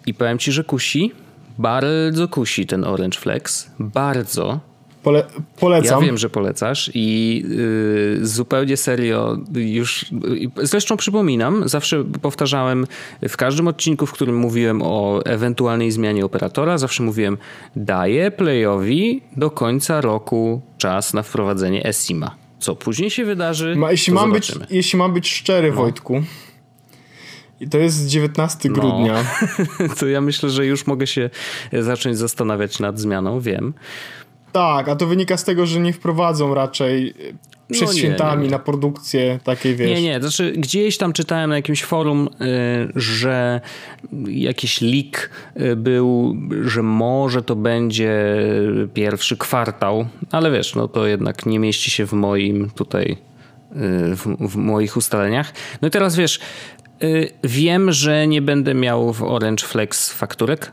I 0.07 0.15
powiem 0.15 0.39
ci, 0.39 0.53
że 0.53 0.65
kusi. 0.65 1.13
Bardzo 1.59 2.29
kusi 2.29 2.67
ten 2.67 2.85
Orange 2.85 3.19
Flex. 3.19 3.71
Bardzo. 3.79 4.68
Pole 5.03 5.25
polecam. 5.61 6.01
Ja 6.01 6.07
wiem, 6.07 6.19
że 6.19 6.31
polecasz 6.31 6.91
i 6.95 7.43
yy, 7.49 8.27
zupełnie 8.27 8.77
serio 8.77 9.39
już. 9.55 10.07
Yy, 10.13 10.67
zresztą 10.67 10.97
przypominam, 10.97 11.69
zawsze 11.69 12.05
powtarzałem 12.05 12.87
w 13.29 13.37
każdym 13.37 13.69
odcinku, 13.69 14.07
w 14.07 14.13
którym 14.13 14.37
mówiłem 14.37 14.83
o 14.83 15.23
ewentualnej 15.25 15.91
zmianie 15.91 16.25
operatora, 16.25 16.79
zawsze 16.79 17.03
mówiłem, 17.03 17.39
daję 17.77 18.31
Playowi 18.31 19.23
do 19.37 19.51
końca 19.51 20.01
roku 20.01 20.61
czas 20.79 21.15
na 21.15 21.23
wprowadzenie 21.23 21.87
eSIMA. 21.87 22.35
Co 22.59 22.77
później 22.77 23.11
się 23.11 23.25
wydarzy? 23.25 23.77
Ma, 23.77 23.91
jeśli, 23.91 24.13
mam 24.13 24.33
być, 24.33 24.53
jeśli 24.71 24.99
mam 24.99 25.15
być 25.15 25.29
szczery, 25.29 25.71
no. 25.71 25.77
Wojtku. 25.77 26.23
I 27.61 27.69
to 27.69 27.79
jest 27.79 28.07
19 28.07 28.69
grudnia. 28.69 29.25
No. 29.81 29.95
to 30.01 30.07
ja 30.07 30.21
myślę, 30.21 30.51
że 30.51 30.67
już 30.67 30.87
mogę 30.87 31.07
się 31.07 31.31
zacząć 31.73 32.19
zastanawiać 32.19 32.81
nad 32.81 32.99
zmianą, 32.99 33.41
wiem. 33.41 33.75
Tak, 34.53 34.89
a 34.89 34.97
to 34.97 35.07
wynika 35.07 35.37
z 35.37 35.45
tego, 35.45 35.67
że 35.67 35.81
nie 35.81 35.93
wprowadzą 35.93 36.55
raczej 36.55 37.09
e, 37.09 37.13
przed 37.73 37.89
no 37.89 37.93
nie, 37.93 37.99
świętami 37.99 38.43
nie, 38.43 38.45
nie. 38.45 38.51
na 38.51 38.59
produkcję 38.59 39.39
takiej, 39.45 39.77
wiesz. 39.77 39.91
Nie, 39.91 40.03
nie, 40.03 40.21
znaczy 40.21 40.53
gdzieś 40.53 40.99
tam 40.99 41.13
czytałem 41.13 41.51
na 41.51 41.57
jakimś 41.57 41.85
forum, 41.85 42.29
y, 42.41 42.93
że 42.97 43.61
jakiś 44.29 44.81
leak 44.81 45.31
y, 45.61 45.77
był, 45.77 46.37
że 46.65 46.83
może 46.83 47.43
to 47.43 47.57
będzie 47.57 48.37
pierwszy 48.95 49.37
kwartał, 49.37 50.07
ale 50.31 50.51
wiesz, 50.51 50.75
no 50.75 50.89
to 50.89 51.07
jednak 51.07 51.47
nie 51.47 51.59
mieści 51.59 51.91
się 51.91 52.07
w 52.07 52.13
moim 52.13 52.71
tutaj, 52.71 53.17
w, 54.17 54.37
w 54.41 54.57
moich 54.57 54.97
ustaleniach. 54.97 55.53
No 55.83 55.89
i 55.89 55.91
teraz 55.91 56.17
wiesz, 56.17 56.41
wiem, 57.45 57.93
że 57.93 58.27
nie 58.27 58.43
będę 58.43 58.75
miał 58.75 59.13
w 59.13 59.23
Orange 59.23 59.67
Flex 59.67 60.13
fakturek, 60.13 60.73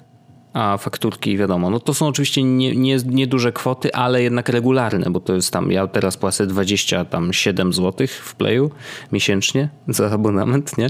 a 0.56 0.78
fakturki, 0.78 1.38
wiadomo, 1.38 1.70
no 1.70 1.80
to 1.80 1.94
są 1.94 2.08
oczywiście 2.08 2.44
nieduże 2.44 3.08
nie, 3.08 3.16
nie 3.16 3.28
duże 3.28 3.52
kwoty, 3.52 3.94
ale 3.94 4.24
jednak 4.24 4.50
regularne, 4.50 5.12
bo 5.12 5.20
to 5.20 5.34
jest 5.36 5.52
tam, 5.52 5.72
ja 5.72 5.88
teraz 5.88 6.18
płacę 6.18 6.48
27 6.48 7.74
zł 7.74 8.08
w 8.08 8.36
Playu 8.36 8.72
miesięcznie 9.12 9.70
za 9.88 10.12
abonament, 10.12 10.78
nie? 10.78 10.88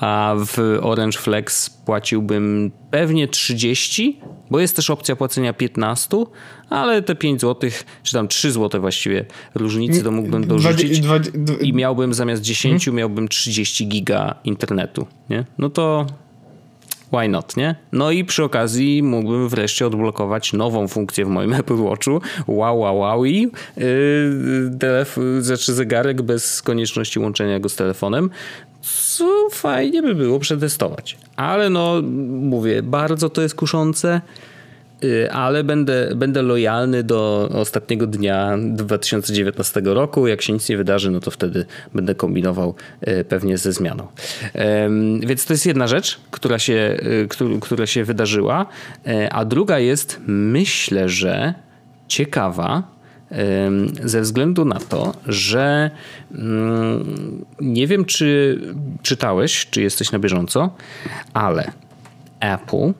A 0.00 0.34
w 0.46 0.78
Orange 0.82 1.18
Flex 1.18 1.70
płaciłbym 1.70 2.70
pewnie 2.90 3.28
30, 3.28 4.20
bo 4.50 4.60
jest 4.60 4.76
też 4.76 4.90
opcja 4.90 5.16
płacenia 5.16 5.52
15, 5.52 6.16
ale 6.70 7.02
te 7.02 7.14
5 7.14 7.40
zł, 7.40 7.70
czy 8.02 8.12
tam 8.12 8.28
3 8.28 8.52
zł 8.52 8.80
właściwie 8.80 9.24
różnicy 9.54 10.02
to 10.02 10.10
mógłbym 10.10 10.46
dorzucić 10.46 11.02
i 11.60 11.72
miałbym 11.72 12.14
zamiast 12.14 12.42
10 12.42 12.84
hmm? 12.84 12.98
miałbym 12.98 13.28
30 13.28 13.88
giga 13.88 14.34
internetu, 14.44 15.06
nie? 15.30 15.44
No 15.58 15.70
to 15.70 16.06
why 17.12 17.28
not, 17.28 17.56
nie? 17.56 17.74
No 17.92 18.10
i 18.10 18.24
przy 18.24 18.44
okazji 18.44 19.02
mógłbym 19.02 19.48
wreszcie 19.48 19.86
odblokować 19.86 20.52
nową 20.52 20.88
funkcję 20.88 21.24
w 21.24 21.28
moim 21.28 21.54
Apple 21.60 21.76
Watchu. 21.76 22.20
Wow, 22.46 22.78
wow, 22.78 22.98
wow 22.98 23.24
i 23.24 23.42
yy, 23.76 24.70
telefon, 24.80 25.42
znaczy 25.42 25.74
zegarek 25.74 26.22
bez 26.22 26.62
konieczności 26.62 27.18
łączenia 27.18 27.60
go 27.60 27.68
z 27.68 27.76
telefonem. 27.76 28.30
Co 28.82 29.48
fajnie 29.50 30.02
by 30.02 30.14
było 30.14 30.38
przetestować. 30.38 31.18
Ale 31.36 31.70
no, 31.70 32.02
mówię, 32.26 32.82
bardzo 32.82 33.30
to 33.30 33.42
jest 33.42 33.54
kuszące. 33.54 34.20
Y, 35.04 35.32
ale 35.32 35.64
będę, 35.64 36.12
będę 36.16 36.42
lojalny 36.42 37.02
do 37.02 37.48
ostatniego 37.52 38.06
dnia 38.06 38.58
2019 38.58 39.82
roku. 39.84 40.26
Jak 40.26 40.42
się 40.42 40.52
nic 40.52 40.68
nie 40.68 40.76
wydarzy, 40.76 41.10
no 41.10 41.20
to 41.20 41.30
wtedy 41.30 41.66
będę 41.94 42.14
kombinował 42.14 42.74
y, 43.08 43.24
pewnie 43.24 43.58
ze 43.58 43.72
zmianą. 43.72 44.06
Więc 45.20 45.46
to 45.46 45.52
jest 45.52 45.66
jedna 45.66 45.86
rzecz, 45.86 46.20
która 46.30 46.58
się, 46.58 46.96
y, 47.42 47.60
która 47.60 47.86
się 47.86 48.04
wydarzyła. 48.04 48.66
A 49.30 49.44
druga 49.44 49.78
jest, 49.78 50.20
myślę, 50.26 51.08
że 51.08 51.54
ciekawa, 52.08 52.96
ze 54.04 54.20
względu 54.20 54.64
na 54.64 54.78
to, 54.78 55.14
że 55.26 55.90
mm, 56.34 57.44
nie 57.60 57.86
wiem, 57.86 58.04
czy 58.04 58.60
czytałeś, 59.02 59.66
czy 59.70 59.82
jesteś 59.82 60.12
na 60.12 60.18
bieżąco, 60.18 60.70
ale 61.34 61.72
Apple 62.40 62.92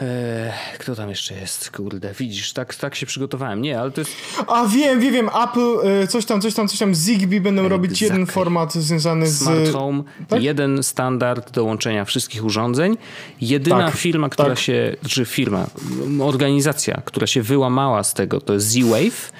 Eee, 0.00 0.52
kto 0.78 0.94
tam 0.94 1.08
jeszcze 1.08 1.34
jest? 1.34 1.70
Kurde, 1.70 2.12
widzisz, 2.18 2.52
tak, 2.52 2.74
tak 2.74 2.94
się 2.94 3.06
przygotowałem. 3.06 3.62
Nie, 3.62 3.80
ale 3.80 3.90
to 3.90 4.00
jest. 4.00 4.12
A 4.46 4.66
wiem, 4.66 5.00
wiem, 5.00 5.12
wiem. 5.12 5.28
Apple, 5.44 5.88
e, 6.02 6.06
coś 6.06 6.24
tam, 6.24 6.40
coś 6.40 6.54
tam, 6.54 6.68
coś 6.68 6.78
tam. 6.78 6.94
Zigbee 6.94 7.40
będą 7.40 7.68
robić 7.68 8.02
jeden 8.02 8.26
format 8.26 8.74
związany 8.74 9.26
z. 9.26 9.38
Smart 9.38 9.72
Home, 9.72 10.02
tak? 10.28 10.42
jeden 10.42 10.82
standard 10.82 11.50
do 11.50 11.64
łączenia 11.64 12.04
wszystkich 12.04 12.44
urządzeń. 12.44 12.96
Jedyna 13.40 13.86
tak, 13.86 13.94
firma, 13.94 14.28
która 14.28 14.48
tak. 14.48 14.58
się, 14.58 14.96
czy 15.08 15.24
firma, 15.24 15.66
organizacja, 16.20 17.02
która 17.04 17.26
się 17.26 17.42
wyłamała 17.42 18.04
z 18.04 18.14
tego, 18.14 18.40
to 18.40 18.52
jest 18.54 18.66
Z-Wave 18.66 19.32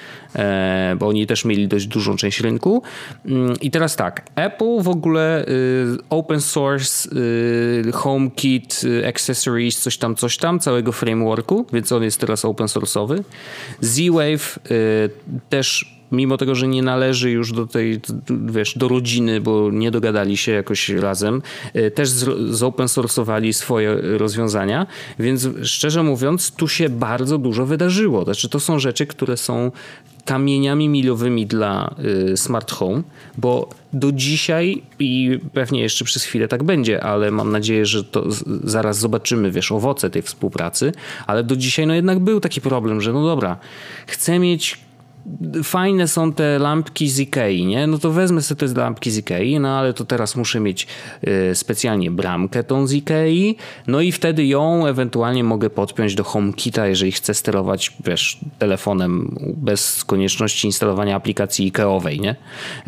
bo 0.99 1.07
oni 1.07 1.27
też 1.27 1.45
mieli 1.45 1.67
dość 1.67 1.87
dużą 1.87 2.15
część 2.15 2.39
rynku. 2.39 2.83
Mm, 3.25 3.53
I 3.61 3.71
teraz 3.71 3.95
tak, 3.95 4.25
Apple 4.35 4.81
w 4.81 4.89
ogóle 4.89 5.45
y, 5.45 5.97
open 6.09 6.41
source, 6.41 7.09
y, 7.87 7.91
HomeKit, 7.91 8.81
y, 8.83 9.07
accessories, 9.07 9.79
coś 9.79 9.97
tam, 9.97 10.15
coś 10.15 10.37
tam, 10.37 10.59
całego 10.59 10.91
frameworku, 10.91 11.65
więc 11.73 11.91
on 11.91 12.03
jest 12.03 12.19
teraz 12.19 12.45
open 12.45 12.67
source'owy. 12.67 13.23
Z-Wave 13.81 14.59
też 15.49 15.95
mimo 16.11 16.37
tego, 16.37 16.55
że 16.55 16.67
nie 16.67 16.83
należy 16.83 17.31
już 17.31 17.51
do 17.51 17.67
tej, 17.67 18.01
wiesz, 18.45 18.77
do 18.77 18.87
rodziny, 18.87 19.41
bo 19.41 19.71
nie 19.71 19.91
dogadali 19.91 20.37
się 20.37 20.51
jakoś 20.51 20.89
razem, 20.89 21.41
też 21.95 22.09
z, 22.09 22.63
open 22.63 22.85
source'owali 22.85 23.53
swoje 23.53 23.97
rozwiązania, 24.01 24.87
więc 25.19 25.47
szczerze 25.63 26.03
mówiąc, 26.03 26.51
tu 26.51 26.67
się 26.67 26.89
bardzo 26.89 27.37
dużo 27.37 27.65
wydarzyło. 27.65 28.23
Znaczy, 28.23 28.49
to 28.49 28.59
są 28.59 28.79
rzeczy, 28.79 29.05
które 29.05 29.37
są 29.37 29.71
kamieniami 30.25 30.89
milowymi 30.89 31.45
dla 31.45 31.95
y, 32.33 32.37
smart 32.37 32.71
home, 32.71 33.03
bo 33.37 33.69
do 33.93 34.11
dzisiaj 34.11 34.81
i 34.99 35.39
pewnie 35.53 35.81
jeszcze 35.81 36.05
przez 36.05 36.23
chwilę 36.23 36.47
tak 36.47 36.63
będzie, 36.63 37.03
ale 37.03 37.31
mam 37.31 37.51
nadzieję, 37.51 37.85
że 37.85 38.03
to 38.03 38.23
zaraz 38.63 38.99
zobaczymy, 38.99 39.51
wiesz, 39.51 39.71
owoce 39.71 40.09
tej 40.09 40.21
współpracy, 40.21 40.93
ale 41.27 41.43
do 41.43 41.55
dzisiaj 41.55 41.87
no 41.87 41.93
jednak 41.93 42.19
był 42.19 42.39
taki 42.39 42.61
problem, 42.61 43.01
że 43.01 43.13
no 43.13 43.25
dobra, 43.25 43.57
chcę 44.07 44.39
mieć 44.39 44.84
fajne 45.63 46.07
są 46.07 46.33
te 46.33 46.59
lampki 46.59 47.09
z 47.09 47.19
Ikei, 47.19 47.65
nie? 47.65 47.87
No 47.87 47.97
to 47.97 48.11
wezmę 48.11 48.41
sobie 48.41 48.67
te 48.67 48.79
lampki 48.79 49.11
z 49.11 49.17
Ikei, 49.17 49.59
no 49.59 49.77
ale 49.77 49.93
to 49.93 50.05
teraz 50.05 50.35
muszę 50.35 50.59
mieć 50.59 50.87
y, 51.51 51.55
specjalnie 51.55 52.11
bramkę 52.11 52.63
tą 52.63 52.87
z 52.87 52.93
Ikei, 52.93 53.55
no 53.87 54.01
i 54.01 54.11
wtedy 54.11 54.45
ją 54.45 54.85
ewentualnie 54.85 55.43
mogę 55.43 55.69
podpiąć 55.69 56.15
do 56.15 56.23
HomeKita, 56.23 56.87
jeżeli 56.87 57.11
chcę 57.11 57.33
sterować, 57.33 57.93
wiesz, 58.05 58.39
telefonem 58.59 59.35
bez 59.57 60.03
konieczności 60.03 60.67
instalowania 60.67 61.15
aplikacji 61.15 61.67
Ikeowej, 61.67 62.19
nie? 62.19 62.35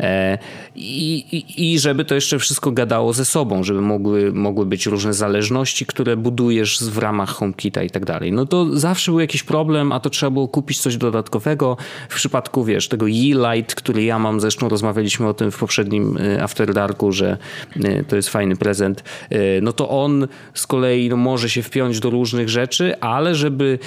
E, 0.00 0.38
i, 0.76 1.24
i, 1.32 1.72
I 1.72 1.78
żeby 1.78 2.04
to 2.04 2.14
jeszcze 2.14 2.38
wszystko 2.38 2.72
gadało 2.72 3.12
ze 3.12 3.24
sobą, 3.24 3.62
żeby 3.62 3.80
mogły, 3.80 4.32
mogły 4.32 4.66
być 4.66 4.86
różne 4.86 5.14
zależności, 5.14 5.86
które 5.86 6.16
budujesz 6.16 6.84
w 6.84 6.98
ramach 6.98 7.30
HomeKita 7.30 7.82
i 7.82 7.90
tak 7.90 8.04
dalej. 8.04 8.32
No 8.32 8.46
to 8.46 8.78
zawsze 8.78 9.10
był 9.10 9.20
jakiś 9.20 9.42
problem, 9.42 9.92
a 9.92 10.00
to 10.00 10.10
trzeba 10.10 10.30
było 10.30 10.48
kupić 10.48 10.80
coś 10.80 10.96
dodatkowego. 10.96 11.76
W 12.08 12.14
przypadku, 12.28 12.64
wiesz, 12.64 12.88
tego 12.88 13.06
Ye-Light, 13.06 13.74
który 13.74 14.04
ja 14.04 14.18
mam, 14.18 14.40
zresztą 14.40 14.68
rozmawialiśmy 14.68 15.28
o 15.28 15.34
tym 15.34 15.50
w 15.50 15.58
poprzednim 15.58 16.16
y, 16.16 16.42
After 16.42 16.74
Darku, 16.74 17.12
że 17.12 17.38
y, 17.76 18.04
to 18.08 18.16
jest 18.16 18.28
fajny 18.28 18.56
prezent, 18.56 19.04
y, 19.32 19.60
no 19.62 19.72
to 19.72 19.88
on 19.88 20.28
z 20.54 20.66
kolei 20.66 21.08
no, 21.08 21.16
może 21.16 21.50
się 21.50 21.62
wpiąć 21.62 22.00
do 22.00 22.10
różnych 22.10 22.48
rzeczy, 22.48 23.00
ale 23.00 23.34
żeby... 23.34 23.78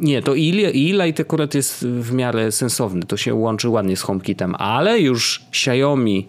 Nie, 0.00 0.22
to 0.22 0.36
E-Light 0.36 1.20
akurat 1.20 1.54
jest 1.54 1.86
w 1.86 2.12
miarę 2.12 2.52
sensowny. 2.52 3.02
To 3.02 3.16
się 3.16 3.34
łączy 3.34 3.68
ładnie 3.68 3.96
z 3.96 4.02
HomeKitem, 4.02 4.54
ale 4.54 5.00
już 5.00 5.42
Xiaomi 5.48 6.28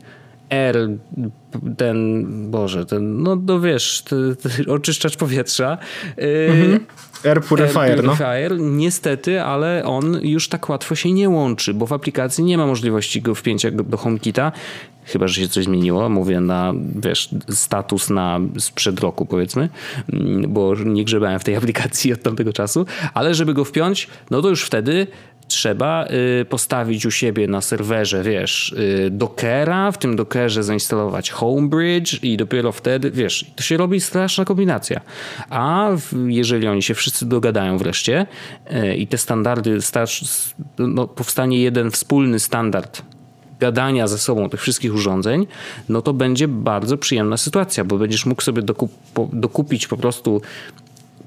R, 0.49 0.89
ten, 1.77 2.25
Boże, 2.51 2.85
ten, 2.85 3.23
no, 3.23 3.35
no 3.35 3.59
wiesz, 3.59 4.01
ten, 4.01 4.35
ten 4.35 4.69
oczyszczacz 4.69 5.17
powietrza. 5.17 5.77
Mhm. 6.17 6.85
Air 7.25 7.41
Purifier, 7.41 7.81
Air 7.81 8.01
Purifier 8.03 8.57
no. 8.57 8.65
Niestety, 8.69 9.41
ale 9.41 9.83
on 9.85 10.19
już 10.21 10.49
tak 10.49 10.69
łatwo 10.69 10.95
się 10.95 11.11
nie 11.11 11.29
łączy, 11.29 11.73
bo 11.73 11.87
w 11.87 11.93
aplikacji 11.93 12.43
nie 12.43 12.57
ma 12.57 12.67
możliwości 12.67 13.21
go 13.21 13.35
wpięcia 13.35 13.71
do 13.71 13.97
HomeKita, 13.97 14.51
chyba, 15.05 15.27
że 15.27 15.41
się 15.41 15.47
coś 15.47 15.65
zmieniło, 15.65 16.09
mówię 16.09 16.39
na, 16.39 16.73
wiesz, 16.95 17.29
status 17.49 18.09
na 18.09 18.39
sprzed 18.59 18.99
roku 18.99 19.25
powiedzmy, 19.25 19.69
mm, 20.13 20.53
bo 20.53 20.75
nie 20.75 21.05
grzebałem 21.05 21.39
w 21.39 21.43
tej 21.43 21.55
aplikacji 21.59 22.13
od 22.13 22.21
tamtego 22.21 22.53
czasu, 22.53 22.85
ale 23.13 23.35
żeby 23.35 23.53
go 23.53 23.65
wpiąć, 23.65 24.07
no 24.31 24.41
to 24.41 24.49
już 24.49 24.63
wtedy 24.63 25.07
trzeba 25.47 26.07
y, 26.41 26.45
postawić 26.45 27.05
u 27.05 27.11
siebie 27.11 27.47
na 27.47 27.61
serwerze, 27.61 28.23
wiesz, 28.23 28.71
y, 28.71 29.09
Dockera, 29.11 29.91
w 29.91 29.97
tym 29.97 30.15
Dockerze 30.15 30.63
zainstalować 30.63 31.31
Homebridge 31.31 32.23
i 32.23 32.37
dopiero 32.37 32.71
wtedy, 32.71 33.11
wiesz, 33.11 33.45
to 33.55 33.63
się 33.63 33.77
robi 33.77 34.01
straszna 34.01 34.45
kombinacja. 34.45 35.01
A 35.49 35.89
jeżeli 36.27 36.67
oni 36.67 36.83
się 36.83 36.93
wszyscy 36.93 37.25
dogadają 37.25 37.77
wreszcie 37.77 38.25
y, 38.71 38.95
i 38.95 39.07
te 39.07 39.17
standardy, 39.17 39.77
no, 40.77 41.07
powstanie 41.07 41.61
jeden 41.61 41.91
wspólny 41.91 42.39
standard 42.39 43.01
gadania 43.59 44.07
ze 44.07 44.17
sobą 44.17 44.49
tych 44.49 44.61
wszystkich 44.61 44.93
urządzeń, 44.93 45.47
no 45.89 46.01
to 46.01 46.13
będzie 46.13 46.47
bardzo 46.47 46.97
przyjemna 46.97 47.37
sytuacja, 47.37 47.83
bo 47.83 47.97
będziesz 47.97 48.25
mógł 48.25 48.41
sobie 48.41 48.61
dokup 48.61 48.91
dokupić 49.33 49.87
po 49.87 49.97
prostu 49.97 50.41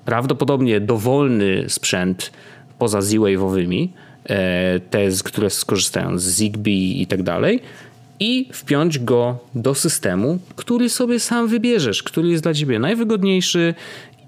prawdopodobnie 0.05 0.81
dowolny 0.81 1.65
sprzęt 1.69 2.33
poza 2.79 3.01
Z-Wave'owymi, 3.01 3.89
te, 4.91 5.09
które 5.25 5.51
skorzystają 5.51 6.19
z 6.19 6.25
Zigbee 6.25 7.03
i 7.03 7.07
tak 7.07 7.23
dalej 7.23 7.61
i 8.21 8.49
wpiąć 8.53 8.99
go 8.99 9.39
do 9.55 9.75
systemu, 9.75 10.39
który 10.57 10.89
sobie 10.89 11.21
sam 11.21 11.49
wybierzesz, 11.49 12.03
który 12.03 12.29
jest 12.29 12.43
dla 12.43 12.55
ciebie 12.55 12.79
najwygodniejszy 12.79 13.75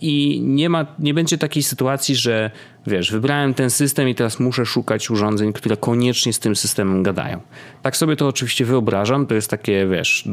i 0.01 0.41
nie, 0.45 0.69
ma, 0.69 0.87
nie 0.99 1.15
będzie 1.15 1.39
takiej 1.39 1.63
sytuacji, 1.63 2.15
że 2.15 2.51
wiesz, 2.87 3.13
wybrałem 3.13 3.55
ten 3.55 3.71
system 3.71 4.09
i 4.09 4.15
teraz 4.15 4.41
muszę 4.41 4.67
szukać 4.67 5.11
urządzeń, 5.11 5.53
które 5.53 5.77
koniecznie 5.77 6.33
z 6.33 6.39
tym 6.39 6.57
systemem 6.57 7.03
gadają. 7.03 7.41
Tak 7.83 7.97
sobie 7.97 8.17
to 8.17 8.29
oczywiście 8.29 8.65
wyobrażam, 8.65 9.27
to 9.27 9.35
jest 9.35 9.51
takie, 9.51 9.87
wiesz, 9.87 10.29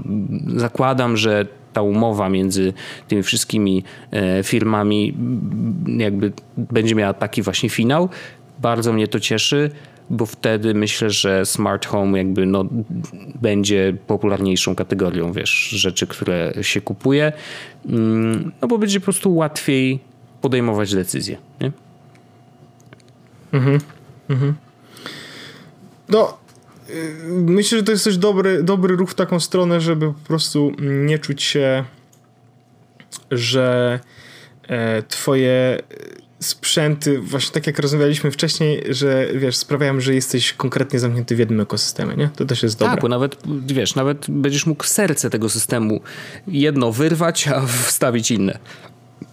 zakładam, 0.55 1.17
że 1.17 1.45
ta 1.73 1.81
umowa 1.81 2.29
między 2.29 2.73
tymi 3.07 3.23
wszystkimi 3.23 3.83
e, 4.11 4.43
firmami 4.43 5.17
jakby 5.97 6.31
będzie 6.57 6.95
miała 6.95 7.13
taki 7.13 7.41
właśnie 7.41 7.69
finał, 7.69 8.09
bardzo 8.59 8.93
mnie 8.93 9.07
to 9.07 9.19
cieszy, 9.19 9.71
bo 10.09 10.25
wtedy 10.25 10.73
myślę, 10.73 11.09
że 11.09 11.45
smart 11.45 11.85
home 11.85 12.17
jakby 12.17 12.45
no, 12.45 12.65
będzie 13.41 13.93
popularniejszą 14.07 14.75
kategorią, 14.75 15.31
wiesz, 15.31 15.69
rzeczy, 15.69 16.07
które 16.07 16.53
się 16.61 16.81
kupuje, 16.81 17.33
mm, 17.85 18.51
no 18.61 18.67
bo 18.67 18.77
będzie 18.77 18.99
po 18.99 19.03
prostu 19.03 19.35
łatwiej 19.35 19.99
podejmować 20.41 20.95
decyzje, 20.95 21.37
nie? 21.61 21.71
Mhm, 23.51 23.79
mhm. 24.29 24.53
No, 26.09 26.37
y, 26.89 27.15
myślę, 27.29 27.77
że 27.77 27.83
to 27.83 27.91
jest 27.91 28.03
też 28.03 28.17
dobry, 28.17 28.63
dobry 28.63 28.95
ruch 28.95 29.09
w 29.09 29.15
taką 29.15 29.39
stronę, 29.39 29.81
żeby 29.81 30.07
po 30.07 30.27
prostu 30.27 30.71
nie 30.79 31.19
czuć 31.19 31.43
się, 31.43 31.83
że 33.31 33.99
e, 34.67 35.03
twoje 35.03 35.79
sprzęty, 36.39 37.19
właśnie 37.19 37.53
tak 37.53 37.67
jak 37.67 37.79
rozmawialiśmy 37.79 38.31
wcześniej, 38.31 38.83
że 38.89 39.27
wiesz, 39.35 39.55
sprawiają, 39.55 39.99
że 39.99 40.15
jesteś 40.15 40.53
konkretnie 40.53 40.99
zamknięty 40.99 41.35
w 41.35 41.39
jednym 41.39 41.61
ekosystemie, 41.61 42.15
nie? 42.15 42.29
To 42.35 42.45
też 42.45 42.63
jest 42.63 42.79
dobre. 42.79 42.93
Tak, 42.93 43.01
bo 43.01 43.07
nawet, 43.07 43.37
wiesz, 43.67 43.95
nawet 43.95 44.25
będziesz 44.29 44.65
mógł 44.65 44.83
serce 44.83 45.29
tego 45.29 45.49
systemu 45.49 46.01
jedno 46.47 46.91
wyrwać, 46.91 47.47
a 47.47 47.65
wstawić 47.65 48.31
inne. 48.31 48.59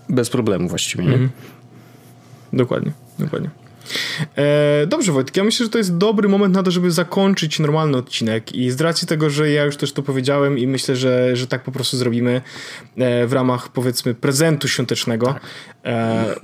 Bez 0.09 0.31
problemu 0.31 0.69
właściwie, 0.69 1.05
nie? 1.05 1.13
Mhm. 1.13 1.31
Dokładnie, 2.53 2.93
dokładnie. 3.19 3.51
E, 4.37 4.87
dobrze, 4.87 5.13
Wojtek, 5.13 5.37
ja 5.37 5.45
myślę, 5.45 5.67
że 5.67 5.71
to 5.71 5.79
jest 5.79 5.97
dobry 5.97 6.29
moment 6.29 6.55
na 6.55 6.63
to, 6.63 6.71
żeby 6.71 6.91
zakończyć 6.91 7.59
normalny 7.59 7.97
odcinek 7.97 8.55
i 8.55 8.71
z 8.71 8.81
racji 8.81 9.09
tego, 9.09 9.31
że 9.31 9.51
ja 9.51 9.65
już 9.65 9.77
też 9.77 9.93
to 9.93 10.03
powiedziałem 10.03 10.59
i 10.59 10.67
myślę, 10.67 10.97
że, 10.97 11.37
że 11.37 11.47
tak 11.47 11.63
po 11.63 11.73
prostu 11.73 11.97
zrobimy 11.97 12.43
e, 12.97 13.27
w 13.27 13.33
ramach 13.33 13.69
powiedzmy 13.69 14.15
prezentu 14.15 14.69
świątecznego. 14.69 15.27
Tak. 15.27 15.43
E, 15.85 16.35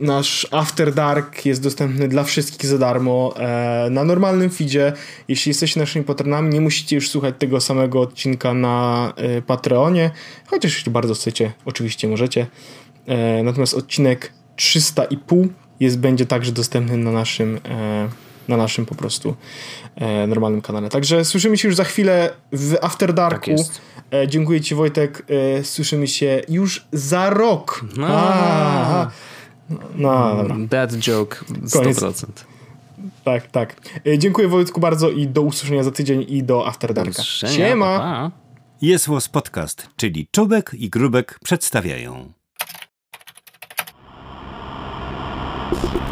nasz 0.00 0.46
After 0.50 0.94
Dark 0.94 1.46
jest 1.46 1.62
dostępny 1.62 2.08
dla 2.08 2.24
wszystkich 2.24 2.70
za 2.70 2.78
darmo 2.78 3.34
e, 3.36 3.88
na 3.90 4.04
normalnym 4.04 4.50
feedzie. 4.50 4.92
Jeśli 5.28 5.50
jesteście 5.50 5.80
naszymi 5.80 6.04
patronami, 6.04 6.54
nie 6.54 6.60
musicie 6.60 6.96
już 6.96 7.10
słuchać 7.10 7.34
tego 7.38 7.60
samego 7.60 8.00
odcinka 8.00 8.54
na 8.54 9.12
e, 9.16 9.42
Patreonie, 9.42 10.10
chociaż 10.46 10.74
jeśli 10.74 10.92
bardzo 10.92 11.14
chcecie, 11.14 11.52
oczywiście 11.64 12.08
możecie. 12.08 12.46
E, 13.06 13.42
natomiast 13.42 13.74
odcinek 13.74 14.32
300,5 14.56 15.48
jest, 15.80 15.98
będzie 15.98 16.26
także 16.26 16.52
dostępny 16.52 16.96
na 16.96 17.12
naszym, 17.12 17.60
e, 17.68 18.08
na 18.48 18.56
naszym 18.56 18.86
po 18.86 18.94
prostu 18.94 19.36
e, 19.96 20.26
normalnym 20.26 20.62
kanale. 20.62 20.88
Także 20.88 21.24
słyszymy 21.24 21.58
się 21.58 21.68
już 21.68 21.76
za 21.76 21.84
chwilę 21.84 22.30
w 22.52 22.76
After 22.82 23.14
Darku. 23.14 23.50
Tak 24.10 24.28
dziękuję 24.28 24.60
Ci 24.60 24.74
Wojtek. 24.74 25.26
Słyszymy 25.62 26.08
się 26.08 26.42
już 26.48 26.86
za 26.92 27.30
rok. 27.30 27.84
No. 27.96 29.10
No, 29.96 30.36
dobra. 30.36 30.56
That 30.70 30.92
joke 30.92 31.44
100%. 31.44 31.72
Koniec. 31.72 32.00
Tak, 33.24 33.46
tak. 33.46 33.76
E, 34.06 34.18
dziękuję 34.18 34.48
Wojtku 34.48 34.80
bardzo 34.80 35.10
i 35.10 35.26
do 35.26 35.42
usłyszenia 35.42 35.82
za 35.82 35.90
tydzień 35.90 36.26
i 36.28 36.42
do 36.42 36.66
After 36.66 36.94
Darka. 36.94 37.22
Siema! 37.22 38.30
Jest 38.82 39.08
Podcast, 39.32 39.88
czyli 39.96 40.28
Czubek 40.30 40.70
i 40.78 40.90
Grubek 40.90 41.38
przedstawiają. 41.44 42.32
Thank 45.74 45.94
you. 45.94 46.03